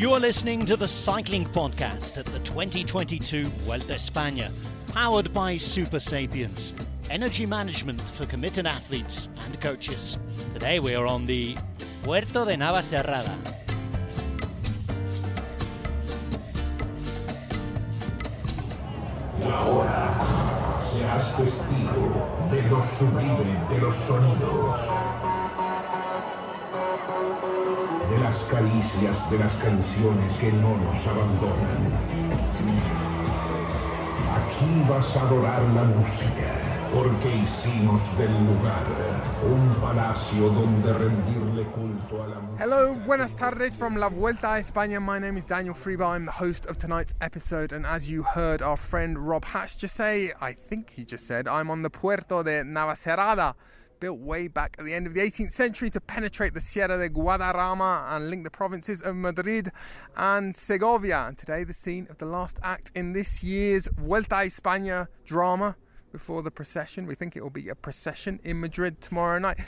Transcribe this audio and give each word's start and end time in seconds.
You 0.00 0.14
are 0.14 0.18
listening 0.18 0.64
to 0.64 0.78
the 0.78 0.88
Cycling 0.88 1.44
Podcast 1.44 2.16
at 2.16 2.24
the 2.24 2.38
2022 2.38 3.44
Vuelta 3.44 3.92
España, 3.92 4.50
powered 4.94 5.34
by 5.34 5.58
Super 5.58 6.00
Sapiens, 6.00 6.72
energy 7.10 7.44
management 7.44 8.00
for 8.12 8.24
committed 8.24 8.66
athletes 8.66 9.28
and 9.44 9.60
coaches. 9.60 10.16
Today 10.54 10.80
we 10.80 10.94
are 10.94 11.04
on 11.04 11.26
the 11.26 11.54
Puerto 12.02 12.46
de 12.46 12.56
Navacerrada. 12.56 13.36
Ahora 19.52 20.80
serás 20.80 21.36
testigo 21.36 22.48
de 22.50 22.62
lo 22.70 22.82
sublime 22.82 23.68
de 23.68 23.78
los 23.82 23.96
sonidos. 23.96 25.19
Hello, 42.58 42.94
buenas 43.06 43.36
tardes 43.36 43.76
from 43.76 43.96
La 43.96 44.08
Vuelta 44.08 44.54
a 44.54 44.58
España. 44.58 45.00
My 45.00 45.20
name 45.20 45.36
is 45.36 45.44
Daniel 45.44 45.74
Freeba. 45.74 46.08
I'm 46.08 46.24
the 46.24 46.32
host 46.32 46.66
of 46.66 46.76
tonight's 46.76 47.14
episode. 47.20 47.72
And 47.72 47.86
as 47.86 48.10
you 48.10 48.24
heard 48.24 48.62
our 48.62 48.76
friend 48.76 49.16
Rob 49.16 49.44
Hatch 49.44 49.78
just 49.78 49.94
say, 49.94 50.32
I 50.40 50.54
think 50.54 50.90
he 50.96 51.04
just 51.04 51.26
said, 51.26 51.46
I'm 51.46 51.70
on 51.70 51.82
the 51.82 51.90
Puerto 51.90 52.42
de 52.42 52.64
Navacerrada, 52.64 53.54
built 54.00 54.18
way 54.18 54.48
back 54.48 54.76
at 54.78 54.84
the 54.84 54.94
end 54.94 55.06
of 55.06 55.14
the 55.14 55.20
18th 55.20 55.52
century 55.52 55.90
to 55.90 56.00
penetrate 56.00 56.54
the 56.54 56.60
Sierra 56.60 56.98
de 56.98 57.08
Guadarrama 57.10 58.10
and 58.10 58.30
link 58.30 58.44
the 58.44 58.50
provinces 58.50 59.02
of 59.02 59.14
Madrid 59.14 59.70
and 60.16 60.56
Segovia. 60.56 61.26
And 61.28 61.36
today, 61.38 61.62
the 61.64 61.74
scene 61.74 62.06
of 62.10 62.18
the 62.18 62.26
last 62.26 62.58
act 62.62 62.90
in 62.94 63.12
this 63.12 63.44
year's 63.44 63.88
Vuelta 63.96 64.36
a 64.36 64.46
España 64.46 65.06
drama 65.26 65.76
before 66.10 66.42
the 66.42 66.50
procession. 66.50 67.06
We 67.06 67.14
think 67.14 67.36
it 67.36 67.42
will 67.42 67.50
be 67.50 67.68
a 67.68 67.74
procession 67.74 68.40
in 68.42 68.58
Madrid 68.60 69.00
tomorrow 69.00 69.38
night. 69.38 69.58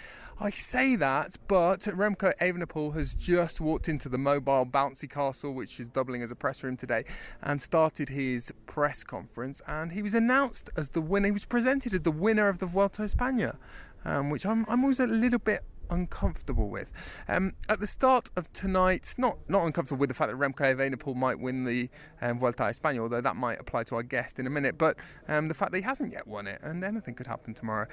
I 0.41 0.50
say 0.50 0.96
that, 0.96 1.36
but 1.46 1.80
Remco 1.80 2.33
Evenepoel 2.41 2.94
has 2.94 3.14
just 3.14 3.61
walked 3.61 3.89
into 3.89 4.08
the 4.08 4.19
mobile 4.19 4.67
bouncy 4.67 5.08
castle, 5.08 5.52
which 5.52 5.78
is 5.78 5.89
doubling 5.89 6.22
as 6.22 6.33
a 6.33 6.34
press 6.34 6.64
room 6.64 6.77
today, 6.77 7.05
and 7.42 7.62
started 7.62 8.08
his 8.08 8.52
press 8.67 9.05
conference. 9.05 9.61
And 9.69 9.92
he 9.92 10.02
was 10.02 10.14
announced 10.14 10.69
as 10.77 10.91
the 10.91 11.00
winner. 11.00 11.27
He 11.27 11.33
was 11.33 11.44
presented 11.44 11.94
as 11.94 12.02
the 12.02 12.11
winner 12.11 12.48
of 12.48 12.58
the 12.58 12.67
Vuelta 12.67 13.02
a 13.02 13.06
España, 13.06 13.56
um, 14.05 14.31
which 14.31 14.47
I'm, 14.47 14.64
I'm 14.69 14.83
always 14.83 15.00
a 15.00 15.06
little 15.06 15.39
bit 15.39 15.64
uncomfortable 15.91 16.69
with. 16.69 16.91
Um, 17.28 17.53
at 17.69 17.81
the 17.81 17.86
start 17.86 18.31
of 18.36 18.53
tonight, 18.53 19.14
not 19.19 19.39
not 19.48 19.64
uncomfortable 19.64 20.00
with 20.00 20.08
the 20.08 20.14
fact 20.14 20.31
that 20.31 20.39
Remco 20.39 20.75
Evenepoel 20.75 21.14
might 21.14 21.39
win 21.39 21.64
the 21.64 21.91
um, 22.20 22.39
Vuelta 22.39 22.64
a 22.64 22.70
España, 22.70 22.98
although 23.00 23.20
that 23.20 23.36
might 23.36 23.61
apply 23.61 23.84
to 23.84 23.97
our 23.97 24.03
guest 24.03 24.39
in 24.39 24.47
a 24.47 24.50
minute, 24.50 24.78
but 24.78 24.97
um, 25.28 25.48
the 25.48 25.55
fact 25.55 25.73
that 25.73 25.78
he 25.78 25.84
hasn't 25.84 26.12
yet 26.12 26.27
won 26.27 26.47
it, 26.47 26.61
and 26.62 26.83
anything 26.83 27.14
could 27.14 27.27
happen 27.27 27.55
tomorrow. 27.55 27.86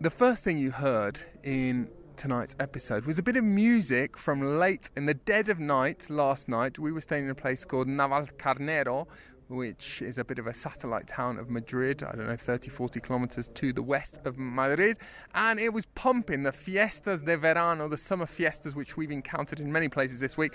The 0.00 0.10
first 0.10 0.44
thing 0.44 0.58
you 0.58 0.72
heard 0.72 1.20
in 1.42 1.88
tonight's 2.16 2.54
episode 2.60 3.06
was 3.06 3.18
a 3.18 3.22
bit 3.22 3.36
of 3.36 3.44
music 3.44 4.16
from 4.16 4.58
late 4.58 4.90
in 4.96 5.06
the 5.06 5.14
dead 5.14 5.48
of 5.48 5.58
night 5.58 6.08
last 6.08 6.48
night. 6.48 6.78
We 6.78 6.92
were 6.92 7.00
staying 7.00 7.24
in 7.24 7.30
a 7.30 7.34
place 7.34 7.64
called 7.64 7.88
Navalcarnero, 7.88 9.06
which 9.54 10.02
is 10.02 10.18
a 10.18 10.24
bit 10.24 10.38
of 10.38 10.46
a 10.46 10.54
satellite 10.54 11.06
town 11.06 11.38
of 11.38 11.50
Madrid, 11.50 12.02
I 12.02 12.16
don't 12.16 12.26
know, 12.26 12.36
30, 12.36 12.70
40 12.70 13.00
kilometers 13.00 13.48
to 13.54 13.72
the 13.72 13.82
west 13.82 14.18
of 14.24 14.38
Madrid. 14.38 14.96
And 15.34 15.58
it 15.58 15.72
was 15.72 15.86
pumping 15.94 16.42
the 16.42 16.52
fiestas 16.52 17.22
de 17.22 17.36
verano, 17.36 17.88
the 17.88 17.96
summer 17.96 18.26
fiestas, 18.26 18.74
which 18.74 18.96
we've 18.96 19.10
encountered 19.10 19.60
in 19.60 19.72
many 19.72 19.88
places 19.88 20.20
this 20.20 20.36
week. 20.36 20.54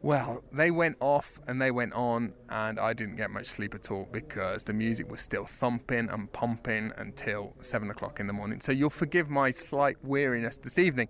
Well, 0.00 0.44
they 0.52 0.70
went 0.70 0.96
off 1.00 1.40
and 1.48 1.60
they 1.60 1.72
went 1.72 1.92
on, 1.92 2.34
and 2.48 2.78
I 2.78 2.92
didn't 2.92 3.16
get 3.16 3.30
much 3.30 3.46
sleep 3.46 3.74
at 3.74 3.90
all 3.90 4.08
because 4.12 4.62
the 4.62 4.72
music 4.72 5.10
was 5.10 5.20
still 5.20 5.44
thumping 5.44 6.08
and 6.08 6.32
pumping 6.32 6.92
until 6.96 7.54
seven 7.60 7.90
o'clock 7.90 8.20
in 8.20 8.28
the 8.28 8.32
morning. 8.32 8.60
So 8.60 8.70
you'll 8.70 8.90
forgive 8.90 9.28
my 9.28 9.50
slight 9.50 9.96
weariness 10.04 10.56
this 10.56 10.78
evening. 10.78 11.08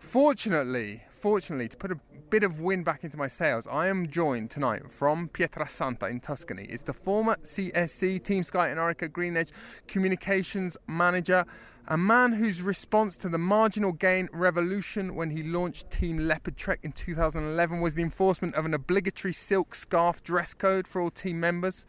Fortunately, 0.00 1.04
fortunately, 1.12 1.68
to 1.68 1.76
put 1.76 1.92
a 1.92 2.00
bit 2.30 2.42
of 2.42 2.58
wind 2.58 2.84
back 2.84 3.04
into 3.04 3.16
my 3.16 3.28
sails, 3.28 3.68
I 3.70 3.86
am 3.86 4.08
joined 4.08 4.50
tonight 4.50 4.90
from 4.90 5.28
Pietrasanta 5.28 6.10
in 6.10 6.18
Tuscany. 6.18 6.64
It's 6.64 6.82
the 6.82 6.94
former 6.94 7.36
CSC 7.44 8.24
Team 8.24 8.42
Sky 8.42 8.70
and 8.70 8.80
Orica 8.80 9.12
Green 9.12 9.36
Edge 9.36 9.52
communications 9.86 10.76
manager, 10.88 11.44
a 11.86 11.96
man 11.96 12.32
whose 12.32 12.60
response 12.62 13.16
to 13.18 13.28
the 13.28 13.38
marginal 13.38 13.92
gain 13.92 14.28
revolution 14.32 15.14
when 15.14 15.30
he 15.30 15.44
launched 15.44 15.90
Team 15.90 16.18
Leopard 16.18 16.56
Trek 16.56 16.80
in 16.82 16.90
2011 16.92 17.80
was 17.80 17.94
the 17.94 18.02
enforcement 18.02 18.56
of 18.56 18.64
an 18.64 18.74
obligatory 18.74 19.34
silk 19.34 19.74
scarf 19.74 20.24
dress 20.24 20.54
code 20.54 20.88
for 20.88 21.00
all 21.00 21.10
team 21.10 21.38
members. 21.38 21.86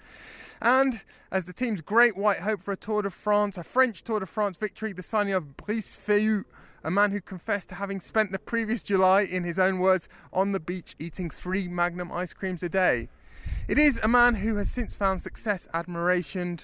And 0.62 1.04
as 1.32 1.46
the 1.46 1.54
team's 1.54 1.82
great 1.82 2.16
white 2.16 2.42
hope 2.42 2.62
for 2.62 2.74
a 2.74 2.78
Tour 2.78 3.04
de 3.04 3.10
France, 3.10 3.58
a 3.58 3.64
French 3.64 4.04
Tour 4.04 4.20
de 4.20 4.26
France 4.28 4.58
victory, 4.58 4.94
the 4.94 5.02
signing 5.02 5.34
of 5.34 5.56
Brice 5.58 5.96
Feillu, 5.96 6.44
a 6.84 6.92
man 6.92 7.12
who 7.12 7.22
confessed 7.22 7.70
to 7.70 7.76
having 7.76 8.00
spent 8.00 8.32
the 8.32 8.40
previous 8.40 8.84
July, 8.84 9.22
in 9.22 9.44
his 9.44 9.60
own 9.60 9.80
words, 9.80 10.10
on 10.34 10.52
the 10.52 10.60
beach 10.60 10.96
eating 11.00 11.30
three 11.30 11.68
Magnum 11.68 12.12
ice 12.12 12.34
creams 12.34 12.64
a 12.64 12.70
day. 12.70 13.10
It 13.68 13.78
is 13.78 14.00
a 14.04 14.08
man 14.08 14.36
who 14.36 14.56
has 14.56 14.70
since 14.70 14.96
found 14.96 15.22
success, 15.22 15.68
admiration, 15.74 16.60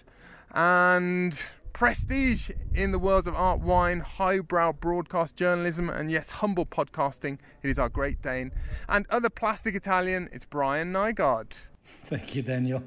and 0.52 1.42
prestige 1.74 2.50
in 2.74 2.92
the 2.92 3.00
worlds 3.00 3.28
of 3.28 3.36
art, 3.36 3.60
wine, 3.60 4.00
highbrow 4.00 4.72
broadcast 4.74 5.36
journalism, 5.36 5.90
and 5.90 6.12
yes, 6.12 6.32
humble 6.32 6.66
podcasting. 6.66 7.38
It 7.62 7.70
is 7.70 7.78
our 7.78 7.90
Great 7.90 8.22
Dane. 8.22 8.52
And 8.90 9.06
other 9.10 9.30
plastic 9.30 9.76
Italian, 9.76 10.30
it's 10.32 10.46
Brian 10.46 10.92
Nygaard. 10.92 11.54
Thank 11.84 12.36
you, 12.36 12.42
Daniel. 12.42 12.84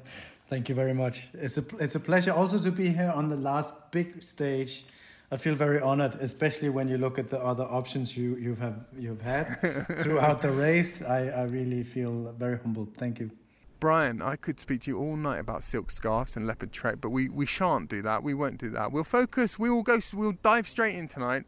Thank 0.49 0.69
you 0.69 0.75
very 0.75 0.93
much. 0.93 1.29
It's 1.35 1.59
a, 1.59 1.65
it's 1.79 1.95
a 1.95 2.01
pleasure 2.01 2.33
also 2.33 2.59
to 2.59 2.73
be 2.73 2.89
here 2.89 3.13
on 3.15 3.29
the 3.29 3.37
last 3.37 3.73
big 3.93 4.23
stage. 4.25 4.85
I 5.33 5.37
feel 5.37 5.55
very 5.55 5.81
honored, 5.81 6.17
especially 6.17 6.71
when 6.71 6.89
you 6.89 6.99
look 6.99 7.17
at 7.17 7.31
the 7.31 7.39
other 7.39 7.63
options 7.63 8.17
you, 8.17 8.37
you 8.37 8.57
have 8.57 8.85
you've 8.99 9.23
had 9.23 9.61
throughout 10.03 10.43
the 10.43 10.51
race. 10.51 11.03
I, 11.03 11.29
I 11.29 11.43
really 11.45 11.85
feel 11.85 12.35
very 12.37 12.59
humbled. 12.59 12.97
Thank 12.97 13.21
you. 13.21 13.31
Brian, 13.79 14.21
I 14.21 14.37
could 14.37 14.59
speak 14.59 14.83
to 14.83 14.91
you 14.91 14.99
all 14.99 15.17
night 15.17 15.39
about 15.39 15.63
silk 15.63 15.91
scarves 15.91 16.37
and 16.37 16.47
leopard 16.47 16.73
trek, 16.73 16.97
but 17.01 17.11
we, 17.11 17.31
we 17.31 17.47
shan't 17.47 17.89
do 17.89 18.03
that. 18.03 18.23
We 18.23 18.35
won't 18.35 18.59
do 18.59 18.69
that. 18.71 18.93
We'll 18.93 19.05
focus. 19.05 19.59
We 19.59 19.71
will 19.71 19.83
go. 19.83 20.01
We'll 20.13 20.37
dive 20.43 20.69
straight 20.69 20.97
in 20.97 21.07
tonight 21.07 21.45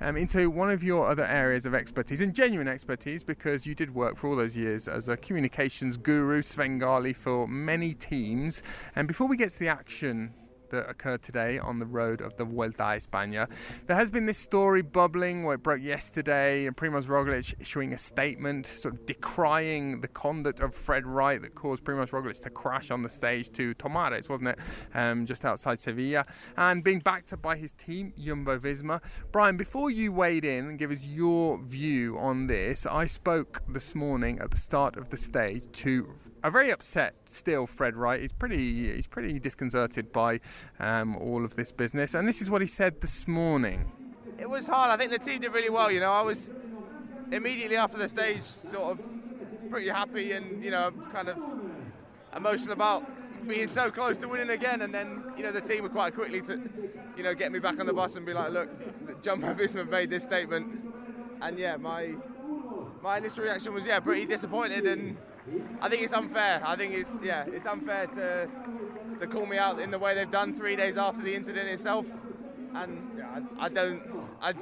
um, 0.00 0.16
into 0.16 0.50
one 0.50 0.70
of 0.70 0.84
your 0.84 1.08
other 1.10 1.24
areas 1.24 1.64
of 1.64 1.74
expertise 1.74 2.20
and 2.20 2.34
genuine 2.34 2.68
expertise 2.68 3.24
because 3.24 3.66
you 3.66 3.74
did 3.74 3.94
work 3.94 4.16
for 4.16 4.28
all 4.28 4.36
those 4.36 4.56
years 4.56 4.88
as 4.88 5.08
a 5.08 5.16
communications 5.16 5.96
guru, 5.96 6.42
Svengali, 6.42 7.14
for 7.14 7.48
many 7.48 7.94
teams. 7.94 8.62
And 8.94 9.08
before 9.08 9.26
we 9.26 9.36
get 9.36 9.50
to 9.50 9.58
the 9.58 9.68
action 9.68 10.34
that 10.72 10.90
occurred 10.90 11.22
today 11.22 11.58
on 11.58 11.78
the 11.78 11.86
road 11.86 12.20
of 12.20 12.36
the 12.36 12.44
Vuelta 12.44 12.82
a 12.82 12.96
España. 12.96 13.48
There 13.86 13.96
has 13.96 14.10
been 14.10 14.26
this 14.26 14.38
story 14.38 14.82
bubbling 14.82 15.44
where 15.44 15.54
it 15.54 15.62
broke 15.62 15.82
yesterday, 15.82 16.66
and 16.66 16.76
Primoz 16.76 17.06
Roglic 17.06 17.54
issuing 17.60 17.92
a 17.92 17.98
statement 17.98 18.66
sort 18.66 18.94
of 18.94 19.06
decrying 19.06 20.00
the 20.00 20.08
conduct 20.08 20.60
of 20.60 20.74
Fred 20.74 21.06
Wright 21.06 21.40
that 21.40 21.54
caused 21.54 21.84
Primoz 21.84 22.10
Roglic 22.10 22.42
to 22.42 22.50
crash 22.50 22.90
on 22.90 23.02
the 23.02 23.08
stage 23.08 23.52
to 23.52 23.74
Tomares, 23.74 24.28
wasn't 24.28 24.48
it? 24.48 24.58
Um, 24.94 25.26
just 25.26 25.44
outside 25.44 25.80
Sevilla, 25.80 26.26
and 26.56 26.82
being 26.82 26.98
backed 26.98 27.32
up 27.32 27.42
by 27.42 27.56
his 27.56 27.72
team, 27.72 28.12
Jumbo 28.18 28.58
Visma. 28.58 29.00
Brian, 29.30 29.56
before 29.56 29.90
you 29.90 30.12
weighed 30.12 30.44
in 30.44 30.66
and 30.66 30.78
give 30.78 30.90
us 30.90 31.04
your 31.04 31.62
view 31.62 32.18
on 32.18 32.46
this, 32.46 32.86
I 32.86 33.06
spoke 33.06 33.62
this 33.68 33.94
morning 33.94 34.38
at 34.40 34.50
the 34.50 34.56
start 34.56 34.96
of 34.96 35.10
the 35.10 35.16
stage 35.16 35.64
to 35.72 36.14
a 36.42 36.50
very 36.50 36.70
upset 36.70 37.14
still 37.26 37.66
Fred 37.66 37.96
Wright. 37.96 38.20
He's 38.20 38.32
pretty 38.32 38.94
he's 38.94 39.06
pretty 39.06 39.38
disconcerted 39.38 40.12
by 40.12 40.40
um, 40.78 41.16
all 41.16 41.44
of 41.44 41.54
this 41.56 41.72
business, 41.72 42.14
and 42.14 42.26
this 42.26 42.40
is 42.42 42.50
what 42.50 42.60
he 42.60 42.66
said 42.66 43.00
this 43.00 43.28
morning. 43.28 43.92
It 44.38 44.50
was 44.50 44.66
hard. 44.66 44.90
I 44.90 44.96
think 44.96 45.12
the 45.12 45.24
team 45.24 45.40
did 45.40 45.52
really 45.52 45.70
well. 45.70 45.90
You 45.90 46.00
know, 46.00 46.12
I 46.12 46.22
was 46.22 46.50
immediately 47.30 47.76
after 47.76 47.96
the 47.96 48.08
stage 48.08 48.44
sort 48.44 48.98
of 48.98 49.00
pretty 49.70 49.88
happy 49.88 50.32
and 50.32 50.62
you 50.62 50.70
know 50.70 50.90
kind 51.12 51.28
of 51.28 51.38
emotional 52.36 52.72
about 52.72 53.06
being 53.48 53.68
so 53.68 53.90
close 53.90 54.18
to 54.18 54.28
winning 54.28 54.50
again, 54.50 54.82
and 54.82 54.92
then 54.92 55.22
you 55.36 55.42
know 55.42 55.52
the 55.52 55.60
team 55.60 55.82
were 55.82 55.88
quite 55.88 56.14
quickly 56.14 56.40
to 56.42 56.60
you 57.16 57.22
know 57.22 57.34
get 57.34 57.52
me 57.52 57.58
back 57.58 57.78
on 57.78 57.86
the 57.86 57.92
bus 57.92 58.16
and 58.16 58.26
be 58.26 58.32
like, 58.32 58.52
look, 58.52 59.22
Jumbo 59.22 59.54
Visma 59.54 59.88
made 59.88 60.10
this 60.10 60.24
statement, 60.24 60.92
and 61.40 61.58
yeah, 61.58 61.76
my 61.76 62.14
my 63.00 63.18
initial 63.18 63.44
reaction 63.44 63.72
was 63.72 63.86
yeah 63.86 64.00
pretty 64.00 64.26
disappointed 64.26 64.86
and. 64.86 65.16
I 65.80 65.88
think 65.88 66.02
it's 66.02 66.12
unfair. 66.12 66.62
I 66.64 66.76
think 66.76 66.94
it's 66.94 67.10
yeah, 67.22 67.44
it's 67.46 67.66
unfair 67.66 68.06
to 68.06 68.48
to 69.20 69.26
call 69.26 69.46
me 69.46 69.58
out 69.58 69.80
in 69.80 69.90
the 69.90 69.98
way 69.98 70.14
they've 70.14 70.30
done 70.30 70.54
three 70.54 70.76
days 70.76 70.96
after 70.96 71.22
the 71.22 71.34
incident 71.34 71.68
itself, 71.68 72.06
and 72.74 73.10
yeah, 73.16 73.40
I, 73.58 73.66
I, 73.66 73.68
don't, 73.68 74.02
I, 74.40 74.54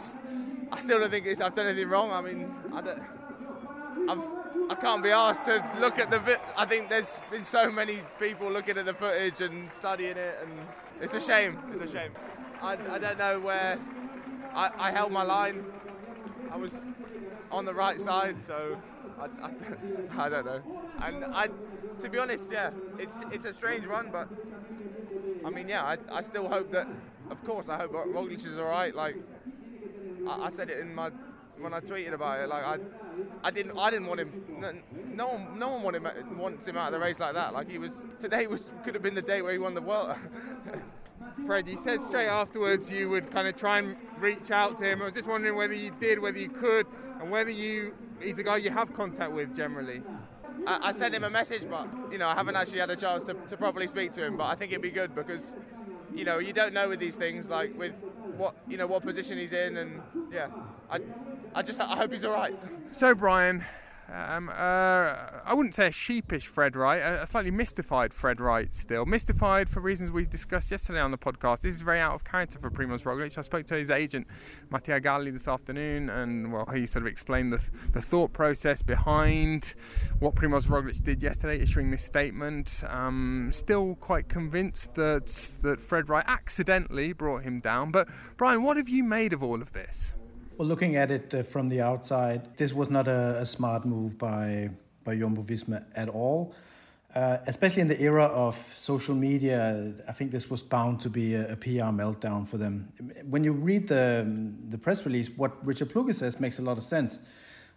I 0.73 0.81
still 0.81 1.01
don't 1.01 1.11
think 1.11 1.27
I've 1.27 1.55
done 1.55 1.67
anything 1.67 1.89
wrong. 1.89 2.11
I 2.11 2.21
mean, 2.21 2.55
I 2.75 2.81
don't, 2.81 3.03
I've, 4.09 4.71
I 4.71 4.75
can't 4.75 5.03
be 5.03 5.11
asked 5.11 5.45
to 5.47 5.65
look 5.79 5.99
at 5.99 6.11
the. 6.11 6.19
Vi- 6.19 6.41
I 6.57 6.67
think 6.67 6.89
there's 6.89 7.11
been 7.31 7.45
so 7.45 7.71
many 7.71 8.01
people 8.19 8.51
looking 8.51 8.77
at 8.77 8.85
the 8.87 8.95
footage 8.95 9.41
and 9.41 9.73
studying 9.73 10.17
it, 10.17 10.39
and 10.43 10.53
it's 11.01 11.15
a 11.15 11.21
shame. 11.21 11.59
It's 11.73 11.81
a 11.81 11.91
shame. 11.91 12.13
I, 12.63 12.73
I 12.73 12.99
don't 12.99 13.19
know 13.19 13.41
where 13.41 13.79
I, 14.55 14.71
I 14.79 14.91
held 14.91 15.13
my 15.13 15.23
line. 15.23 15.65
I 16.51 16.57
was 16.57 16.73
on 17.51 17.65
the 17.65 17.75
right 17.75 18.01
side, 18.01 18.37
so 18.47 18.77
I, 19.21 19.47
I, 19.47 19.51
I, 20.27 20.29
don't 20.29 20.47
know. 20.47 20.63
And 21.03 21.25
I, 21.25 21.49
to 22.01 22.09
be 22.09 22.19
honest, 22.19 22.45
yeah, 22.51 22.71
it's 22.99 23.15
it's 23.33 23.45
a 23.45 23.53
strange 23.53 23.85
run, 23.87 24.11
but 24.11 24.29
I 25.45 25.51
mean, 25.51 25.69
yeah, 25.69 25.85
I, 25.85 25.97
I 26.11 26.23
still 26.23 26.49
hope 26.49 26.73
that, 26.73 26.89
of 27.31 27.45
course, 27.45 27.69
I 27.69 27.77
hope 27.79 27.93
Roglic 27.93 28.47
is 28.47 28.59
all 28.59 28.65
right. 28.65 28.95
Like 28.95 29.17
I, 30.29 30.47
I 30.47 30.51
said 30.51 30.71
it 30.71 30.79
in 30.81 30.95
my 30.95 31.11
when 31.59 31.75
I 31.75 31.81
tweeted 31.81 32.15
about 32.15 32.41
it. 32.41 32.49
Like 32.49 32.65
I, 32.65 32.79
I 33.45 33.51
didn't, 33.51 33.79
I 33.79 33.91
didn't 33.91 34.07
want 34.07 34.21
him. 34.21 34.43
No, 34.59 34.73
no 35.15 35.27
one, 35.29 35.59
no 35.59 35.69
one 35.69 35.83
wanted, 35.83 36.37
wants 36.37 36.67
him 36.67 36.77
out 36.77 36.93
of 36.93 37.01
the 37.01 37.05
race 37.05 37.21
like 37.21 37.35
that. 37.35 37.53
Like 37.53 37.69
he 37.69 37.79
was 37.79 37.93
today 38.21 38.47
was 38.47 38.63
could 38.85 38.95
have 38.95 39.03
been 39.03 39.15
the 39.15 39.23
day 39.23 39.43
where 39.43 39.53
he 39.53 39.59
won 39.59 39.75
the 39.75 39.83
world. 39.83 40.17
Fred, 41.47 41.69
you 41.69 41.77
said 41.77 42.03
straight 42.03 42.29
afterwards 42.29 42.91
you 42.91 43.09
would 43.09 43.31
kind 43.31 43.47
of 43.47 43.57
try 43.57 43.79
and 43.79 43.97
reach 44.19 44.51
out 44.51 44.79
to 44.79 44.85
him. 44.85 45.03
I 45.03 45.07
was 45.07 45.15
just 45.15 45.29
wondering 45.29 45.55
whether 45.55 45.75
you 45.75 45.91
did, 46.01 46.19
whether 46.19 46.39
you 46.39 46.49
could, 46.49 46.87
and 47.21 47.31
whether 47.31 47.51
you 47.51 47.95
he's 48.21 48.39
a 48.39 48.43
guy 48.43 48.57
you 48.57 48.71
have 48.71 48.93
contact 48.95 49.33
with 49.33 49.55
generally. 49.55 50.03
I, 50.67 50.89
I 50.89 50.93
sent 50.93 51.15
him 51.15 51.25
a 51.25 51.31
message, 51.31 51.63
but 51.71 51.89
you 52.11 52.19
know 52.19 52.29
I 52.29 52.35
haven't 52.35 52.57
actually 52.57 52.81
had 52.81 52.91
a 52.91 52.97
chance 52.97 53.25
to, 53.25 53.35
to 53.35 53.57
properly 53.57 53.87
speak 53.87 54.13
to 54.13 54.25
him. 54.25 54.37
But 54.37 54.45
I 54.45 54.55
think 54.55 54.73
it'd 54.73 54.83
be 54.83 54.91
good 54.91 55.15
because 55.15 55.43
you 56.15 56.25
know 56.25 56.39
you 56.39 56.53
don't 56.53 56.75
know 56.75 56.89
with 56.89 57.01
these 57.01 57.17
things, 57.17 57.49
like 57.49 57.77
with 57.79 57.93
what 58.37 58.55
you 58.69 58.77
know 58.77 58.87
what 58.87 59.03
position 59.03 59.39
he's 59.39 59.53
in, 59.53 59.77
and 59.77 60.01
yeah, 60.33 60.49
I 60.91 61.01
I 61.55 61.63
just 61.63 61.81
I 61.81 61.97
hope 61.97 62.13
he's 62.13 62.25
all 62.25 62.33
right. 62.33 62.59
So 62.93 63.15
Brian, 63.15 63.65
um, 64.13 64.49
uh, 64.49 64.53
I 65.45 65.55
wouldn't 65.55 65.75
say 65.75 65.87
a 65.87 65.93
sheepish 65.93 66.47
Fred 66.47 66.75
Wright, 66.75 67.01
a, 67.01 67.27
slightly 67.27 67.51
mystified 67.51 68.13
Fred 68.13 68.41
Wright 68.41 68.73
still. 68.75 69.07
Mystified 69.07 69.69
for 69.69 69.81
reasons 69.81 70.11
we 70.11 70.25
discussed 70.25 70.71
yesterday 70.71 71.01
on 71.01 71.11
the 71.11 71.19
podcast. 71.19 71.61
This 71.61 71.75
is 71.75 71.81
very 71.81 72.01
out 72.01 72.15
of 72.15 72.25
character 72.25 72.59
for 72.59 72.71
Primoz 72.71 73.03
Roglic. 73.03 73.39
I 73.39 73.43
spoke 73.43 73.67
to 73.67 73.77
his 73.77 73.91
agent, 73.91 74.27
Mattia 74.71 75.01
Galli, 75.01 75.31
this 75.31 75.47
afternoon, 75.47 76.11
and 76.11 76.53
well, 76.53 76.67
he 76.67 76.87
sort 76.87 77.03
of 77.03 77.07
explained 77.07 77.53
the, 77.53 77.61
the 77.93 78.03
thought 78.03 78.33
process 78.33 78.83
behind 78.83 79.75
what 80.19 80.35
Primoz 80.35 80.67
Roglic 80.67 81.03
did 81.05 81.23
yesterday, 81.23 81.63
issuing 81.63 81.91
this 81.91 82.05
statement. 82.05 82.83
Um, 82.89 83.51
still 83.53 83.95
quite 83.97 84.29
convinced 84.29 84.95
that, 84.95 85.27
that 85.63 85.81
Fred 85.81 86.09
Wright 86.09 86.25
accidentally 86.27 87.13
brought 87.13 87.45
him 87.45 87.61
down. 87.61 87.93
But, 87.93 88.09
Brian, 88.37 88.63
what 88.63 88.77
have 88.77 88.89
you 88.89 89.05
made 89.05 89.33
of 89.33 89.43
all 89.43 89.63
of 89.63 89.73
this? 89.73 90.15
Well, 90.61 90.69
looking 90.69 90.97
at 90.97 91.11
it 91.11 91.35
uh, 91.35 91.43
from 91.43 91.71
the 91.71 91.81
outside, 91.81 92.59
this 92.59 92.75
was 92.75 92.91
not 92.91 93.09
a, 93.09 93.39
a 93.41 93.47
smart 93.47 93.87
move 93.87 94.19
by 94.19 94.69
by 95.05 95.17
Jumbo 95.17 95.41
Visma 95.41 95.87
at 95.97 96.11
all. 96.11 96.55
Uh, 97.15 97.39
especially 97.47 97.81
in 97.81 97.89
the 97.89 97.99
era 97.99 98.27
of 98.27 98.57
social 98.77 99.15
media, 99.15 99.95
I 100.07 100.13
think 100.13 100.33
this 100.33 100.51
was 100.51 100.61
bound 100.61 101.01
to 101.01 101.09
be 101.09 101.33
a, 101.33 101.53
a, 101.53 101.57
PR 101.57 101.89
meltdown 101.97 102.47
for 102.47 102.59
them. 102.59 102.93
When 103.25 103.43
you 103.43 103.53
read 103.53 103.89
the 103.89 104.27
the 104.69 104.77
press 104.77 105.07
release, 105.07 105.31
what 105.31 105.53
Richard 105.67 105.91
Plugge 105.95 106.15
says 106.15 106.39
makes 106.39 106.59
a 106.59 106.63
lot 106.63 106.77
of 106.77 106.85
sense. 106.85 107.19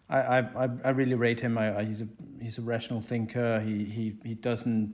I 0.10 0.40
I, 0.40 0.70
I 0.84 0.90
really 0.90 1.16
rate 1.16 1.40
him. 1.40 1.58
I, 1.58 1.78
I, 1.78 1.86
he's 1.86 2.02
a 2.02 2.08
he's 2.42 2.58
a 2.58 2.64
rational 2.64 3.00
thinker. 3.00 3.62
He 3.62 3.86
he 3.86 4.14
he 4.26 4.34
doesn't. 4.34 4.94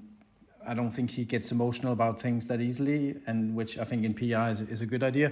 I 0.63 0.75
don't 0.75 0.91
think 0.91 1.09
he 1.09 1.25
gets 1.25 1.51
emotional 1.51 1.93
about 1.93 2.21
things 2.21 2.45
that 2.49 2.61
easily, 2.61 3.15
and 3.25 3.55
which 3.55 3.79
I 3.79 3.83
think 3.83 4.05
in 4.05 4.13
PR 4.13 4.51
is, 4.51 4.61
is 4.61 4.81
a 4.81 4.85
good 4.85 5.01
idea. 5.01 5.31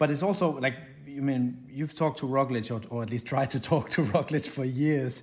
But 0.00 0.10
it's 0.10 0.22
also 0.22 0.58
like 0.58 0.76
you 1.06 1.20
mean 1.20 1.62
you've 1.70 1.94
talked 1.94 2.20
to 2.20 2.26
Roglic 2.26 2.70
or, 2.70 2.80
or 2.88 3.02
at 3.02 3.10
least 3.10 3.26
tried 3.26 3.50
to 3.50 3.60
talk 3.70 3.90
to 3.90 4.02
Roglic 4.02 4.46
for 4.46 4.64
years. 4.64 5.22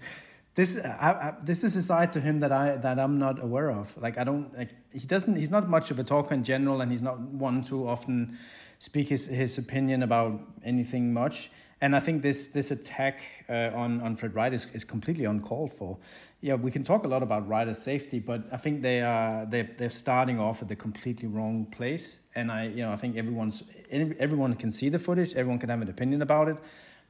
This 0.54 0.78
uh, 0.78 0.98
I, 1.02 1.10
I, 1.30 1.34
this 1.44 1.64
is 1.64 1.76
a 1.76 1.82
side 1.82 2.14
to 2.14 2.22
him 2.22 2.40
that 2.42 2.52
I 2.52 2.78
that 2.78 3.00
I'm 3.00 3.18
not 3.18 3.44
aware 3.44 3.72
of. 3.72 3.98
Like 3.98 4.20
I 4.20 4.24
don't 4.24 4.56
like 4.56 4.70
he 4.94 5.08
doesn't 5.08 5.36
he's 5.36 5.50
not 5.50 5.68
much 5.68 5.90
of 5.90 5.98
a 5.98 6.04
talker 6.04 6.36
in 6.36 6.44
general, 6.44 6.82
and 6.82 6.92
he's 6.92 7.02
not 7.02 7.20
one 7.20 7.64
to 7.66 7.88
often 7.88 8.38
speak 8.78 9.10
his 9.10 9.26
his 9.26 9.58
opinion 9.58 10.04
about 10.04 10.40
anything 10.64 11.12
much. 11.12 11.50
And 11.80 11.96
I 11.96 12.00
think 12.00 12.24
this 12.24 12.48
this 12.48 12.72
attack 12.72 13.22
uh, 13.48 13.72
on 13.76 14.02
on 14.02 14.16
Fred 14.16 14.34
Wright 14.34 14.54
is, 14.54 14.68
is 14.74 14.84
completely 14.84 15.26
uncalled 15.26 15.72
for. 15.72 15.98
Yeah, 16.42 16.56
we 16.56 16.72
can 16.72 16.84
talk 16.84 17.04
a 17.04 17.08
lot 17.08 17.22
about 17.22 17.48
rider 17.48 17.76
safety, 17.76 18.20
but 18.20 18.44
I 18.52 18.58
think 18.58 18.82
they 18.82 19.02
are 19.02 19.46
they 19.46 19.62
they're 19.62 19.92
starting 19.92 20.40
off 20.40 20.62
at 20.62 20.68
the 20.68 20.76
completely 20.76 21.28
wrong 21.28 21.66
place. 21.66 22.20
And 22.34 22.52
I 22.52 22.68
you 22.68 22.78
know 22.78 22.92
I 22.92 22.96
think 22.96 23.16
everyone's 23.16 23.64
everyone 23.92 24.56
can 24.56 24.72
see 24.72 24.90
the 24.90 25.00
footage, 25.00 25.36
everyone 25.36 25.60
can 25.60 25.70
have 25.70 25.82
an 25.82 25.90
opinion 25.90 26.24
about 26.24 26.48
it, 26.48 26.58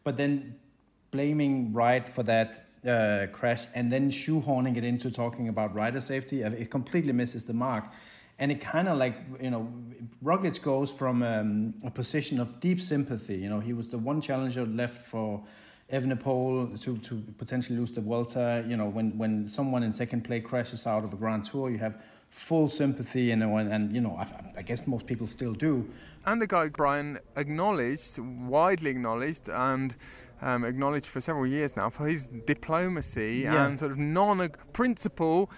but 0.04 0.18
then 0.18 0.56
blaming 1.12 1.72
Wright 1.72 2.08
for 2.08 2.24
that 2.24 2.68
uh, 2.86 3.28
crash 3.32 3.66
and 3.74 3.92
then 3.92 4.12
shoehorning 4.12 4.76
it 4.78 4.84
into 4.84 5.12
talking 5.12 5.48
about 5.48 5.74
rider 5.74 6.02
safety, 6.02 6.42
it 6.42 6.70
completely 6.70 7.14
misses 7.14 7.46
the 7.46 7.54
mark 7.54 7.86
and 8.40 8.52
it 8.52 8.62
kind 8.62 8.88
of 8.88 8.98
like 8.98 9.16
you 9.42 9.50
know 9.50 9.72
Roglic 10.24 10.62
goes 10.62 10.92
from 10.92 11.24
um, 11.24 11.74
a 11.84 11.92
position 11.92 12.40
of 12.40 12.60
deep 12.60 12.80
sympathy. 12.82 13.38
You 13.38 13.50
know, 13.50 13.60
he 13.60 13.74
was 13.74 13.88
the 13.88 13.98
one 13.98 14.22
challenger 14.22 14.66
left 14.66 15.02
for 15.02 15.44
Evenepoel 15.92 16.80
to 16.82 16.98
to 16.98 17.24
potentially 17.38 17.78
lose 17.78 17.92
the 17.92 18.02
Vuelta. 18.02 18.64
You 18.68 18.78
know, 18.78 18.88
when 18.88 19.18
when 19.18 19.48
someone 19.48 19.84
in 19.84 19.94
second 19.94 20.24
place 20.24 20.44
crashes 20.46 20.86
out 20.86 21.04
of 21.04 21.14
a 21.14 21.16
Grand 21.16 21.46
Tour, 21.46 21.70
you 21.70 21.78
have 21.80 22.02
full 22.30 22.68
sympathy 22.68 23.32
and 23.32 23.42
and, 23.42 23.72
and 23.72 23.96
you 23.96 24.02
know 24.02 24.16
I, 24.18 24.28
I, 24.58 24.62
guess 24.62 24.86
most 24.86 25.08
people 25.08 25.28
still 25.28 25.54
do. 25.54 25.90
And 26.26 26.42
the 26.42 26.48
guy 26.48 26.68
Brian 26.68 27.20
acknowledged, 27.36 28.20
widely 28.20 28.92
acknowledged, 28.92 29.50
and. 29.50 29.96
Um, 30.40 30.64
acknowledged 30.66 31.08
for 31.08 31.20
several 31.20 31.48
years 31.48 31.76
now 31.76 31.90
for 31.90 32.06
his 32.06 32.28
diplomacy 32.28 33.42
yeah. 33.46 33.66
and 33.66 33.80
sort 33.80 33.92
of 33.92 33.98
non 33.98 34.48
principle 34.72 35.50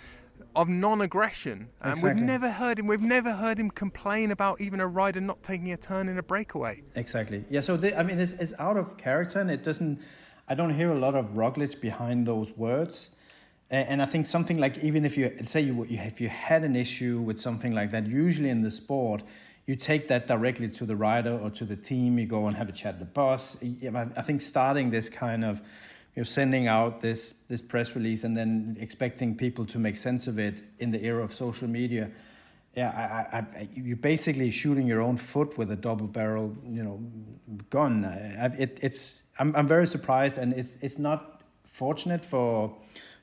of 0.59 0.67
non-aggression, 0.67 1.69
and 1.81 1.93
exactly. 1.93 2.13
we've 2.13 2.23
never 2.23 2.51
heard 2.51 2.79
him. 2.79 2.87
We've 2.87 3.01
never 3.01 3.31
heard 3.31 3.57
him 3.57 3.71
complain 3.71 4.31
about 4.31 4.59
even 4.59 4.81
a 4.81 4.87
rider 4.87 5.21
not 5.21 5.41
taking 5.41 5.71
a 5.71 5.77
turn 5.77 6.09
in 6.09 6.17
a 6.17 6.23
breakaway. 6.23 6.83
Exactly. 6.95 7.45
Yeah. 7.49 7.61
So 7.61 7.75
I 7.75 8.03
mean, 8.03 8.19
it's, 8.19 8.33
it's 8.33 8.53
out 8.59 8.75
of 8.75 8.97
character, 8.97 9.39
and 9.39 9.49
it 9.49 9.63
doesn't. 9.63 10.01
I 10.49 10.55
don't 10.55 10.73
hear 10.73 10.91
a 10.91 10.99
lot 10.99 11.15
of 11.15 11.27
Roglic 11.27 11.79
behind 11.79 12.27
those 12.27 12.57
words. 12.57 13.11
And 13.71 14.01
I 14.01 14.05
think 14.05 14.25
something 14.25 14.57
like 14.57 14.79
even 14.79 15.05
if 15.05 15.15
you 15.15 15.31
say 15.45 15.61
you 15.61 15.85
if 15.87 16.19
you 16.19 16.27
had 16.27 16.63
an 16.63 16.75
issue 16.75 17.19
with 17.19 17.39
something 17.39 17.71
like 17.71 17.91
that, 17.91 18.07
usually 18.07 18.49
in 18.49 18.61
the 18.63 18.71
sport, 18.71 19.21
you 19.67 19.75
take 19.75 20.07
that 20.07 20.25
directly 20.27 20.67
to 20.69 20.85
the 20.85 20.95
rider 20.95 21.37
or 21.37 21.51
to 21.51 21.65
the 21.65 21.75
team. 21.75 22.17
You 22.17 22.25
go 22.25 22.47
and 22.47 22.57
have 22.57 22.67
a 22.67 22.71
chat 22.71 22.95
at 22.95 22.99
the 22.99 23.05
boss. 23.05 23.55
I 24.17 24.23
think 24.23 24.41
starting 24.41 24.89
this 24.89 25.07
kind 25.07 25.45
of 25.45 25.61
you're 26.19 26.25
sending 26.25 26.67
out 26.67 26.99
this 26.99 27.33
this 27.47 27.61
press 27.61 27.95
release 27.95 28.25
and 28.25 28.35
then 28.35 28.75
expecting 28.77 29.37
people 29.37 29.65
to 29.65 29.79
make 29.79 29.95
sense 29.95 30.27
of 30.27 30.37
it 30.37 30.61
in 30.79 30.91
the 30.91 31.01
era 31.01 31.23
of 31.23 31.33
social 31.33 31.69
media. 31.69 32.11
Yeah 32.75 32.91
I, 32.91 33.37
I, 33.37 33.39
I, 33.39 33.69
you're 33.73 33.95
basically 33.95 34.51
shooting 34.51 34.85
your 34.85 35.01
own 35.01 35.15
foot 35.15 35.57
with 35.57 35.71
a 35.71 35.77
double 35.77 36.07
barrel 36.07 36.53
you 36.67 36.83
know 36.83 36.99
gun. 37.69 38.03
It, 38.59 38.79
it's 38.81 39.21
I'm, 39.39 39.55
I'm 39.55 39.65
very 39.65 39.87
surprised 39.87 40.37
and 40.37 40.51
it's 40.51 40.75
it's 40.81 40.99
not 40.99 41.41
fortunate 41.63 42.25
for 42.25 42.75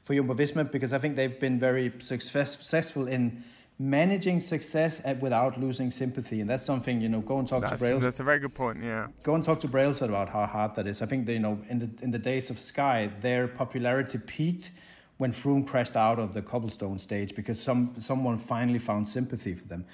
for 0.05 0.15
Jumbo 0.15 0.35
Visma 0.35 0.65
because 0.65 0.95
I 0.95 0.99
think 0.99 1.17
they've 1.17 1.38
been 1.38 1.59
very 1.61 1.93
success, 1.99 2.53
successful 2.53 3.09
in 3.09 3.45
managing 3.78 4.40
success 4.40 5.02
at, 5.04 5.21
without 5.21 5.61
losing 5.61 5.90
sympathy, 5.90 6.40
and 6.40 6.49
that's 6.49 6.64
something 6.64 7.00
you 7.00 7.09
know. 7.09 7.21
Go 7.21 7.38
and 7.38 7.49
talk 7.49 7.61
that's, 7.61 7.75
to 7.75 7.78
Brails. 7.78 8.02
That's 8.02 8.21
a 8.21 8.25
very 8.25 8.38
good 8.38 8.54
point. 8.54 8.83
Yeah. 8.83 9.09
Go 9.23 9.35
and 9.35 9.45
talk 9.45 9.61
to 9.61 9.68
Brails 9.68 10.02
about 10.02 10.28
how 10.28 10.47
hard 10.47 10.75
that 10.76 10.87
is. 10.87 11.02
I 11.02 11.06
think 11.06 11.26
they, 11.26 11.35
you 11.35 11.40
know 11.40 11.59
in 11.68 11.78
the 11.78 11.90
in 12.02 12.11
the 12.11 12.18
days 12.18 12.50
of 12.50 12.59
Sky, 12.59 13.11
their 13.21 13.49
popularity 13.49 14.18
peaked 14.18 14.71
when 15.18 15.33
Froome 15.33 15.66
crashed 15.66 15.97
out 15.97 16.18
of 16.18 16.33
the 16.33 16.42
cobblestone 16.42 16.99
stage 16.99 17.35
because 17.35 17.61
some 17.61 17.95
someone 18.00 18.38
finally 18.38 18.78
found 18.78 19.09
sympathy 19.09 19.54
for 19.54 19.66
them. 19.66 19.85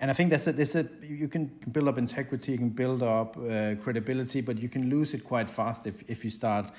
And 0.00 0.10
I 0.10 0.14
think 0.14 0.30
that's 0.30 0.48
it. 0.48 0.56
That's 0.56 0.74
it. 0.74 0.90
You 1.02 1.28
can 1.28 1.46
build 1.70 1.86
up 1.86 1.96
integrity, 1.96 2.52
you 2.52 2.58
can 2.58 2.70
build 2.70 3.04
up 3.04 3.36
uh, 3.36 3.76
credibility, 3.76 4.40
but 4.40 4.58
you 4.58 4.68
can 4.68 4.90
lose 4.90 5.14
it 5.14 5.22
quite 5.22 5.48
fast 5.48 5.86
if, 5.86 6.02
if 6.10 6.24
you 6.24 6.30
start 6.30 6.72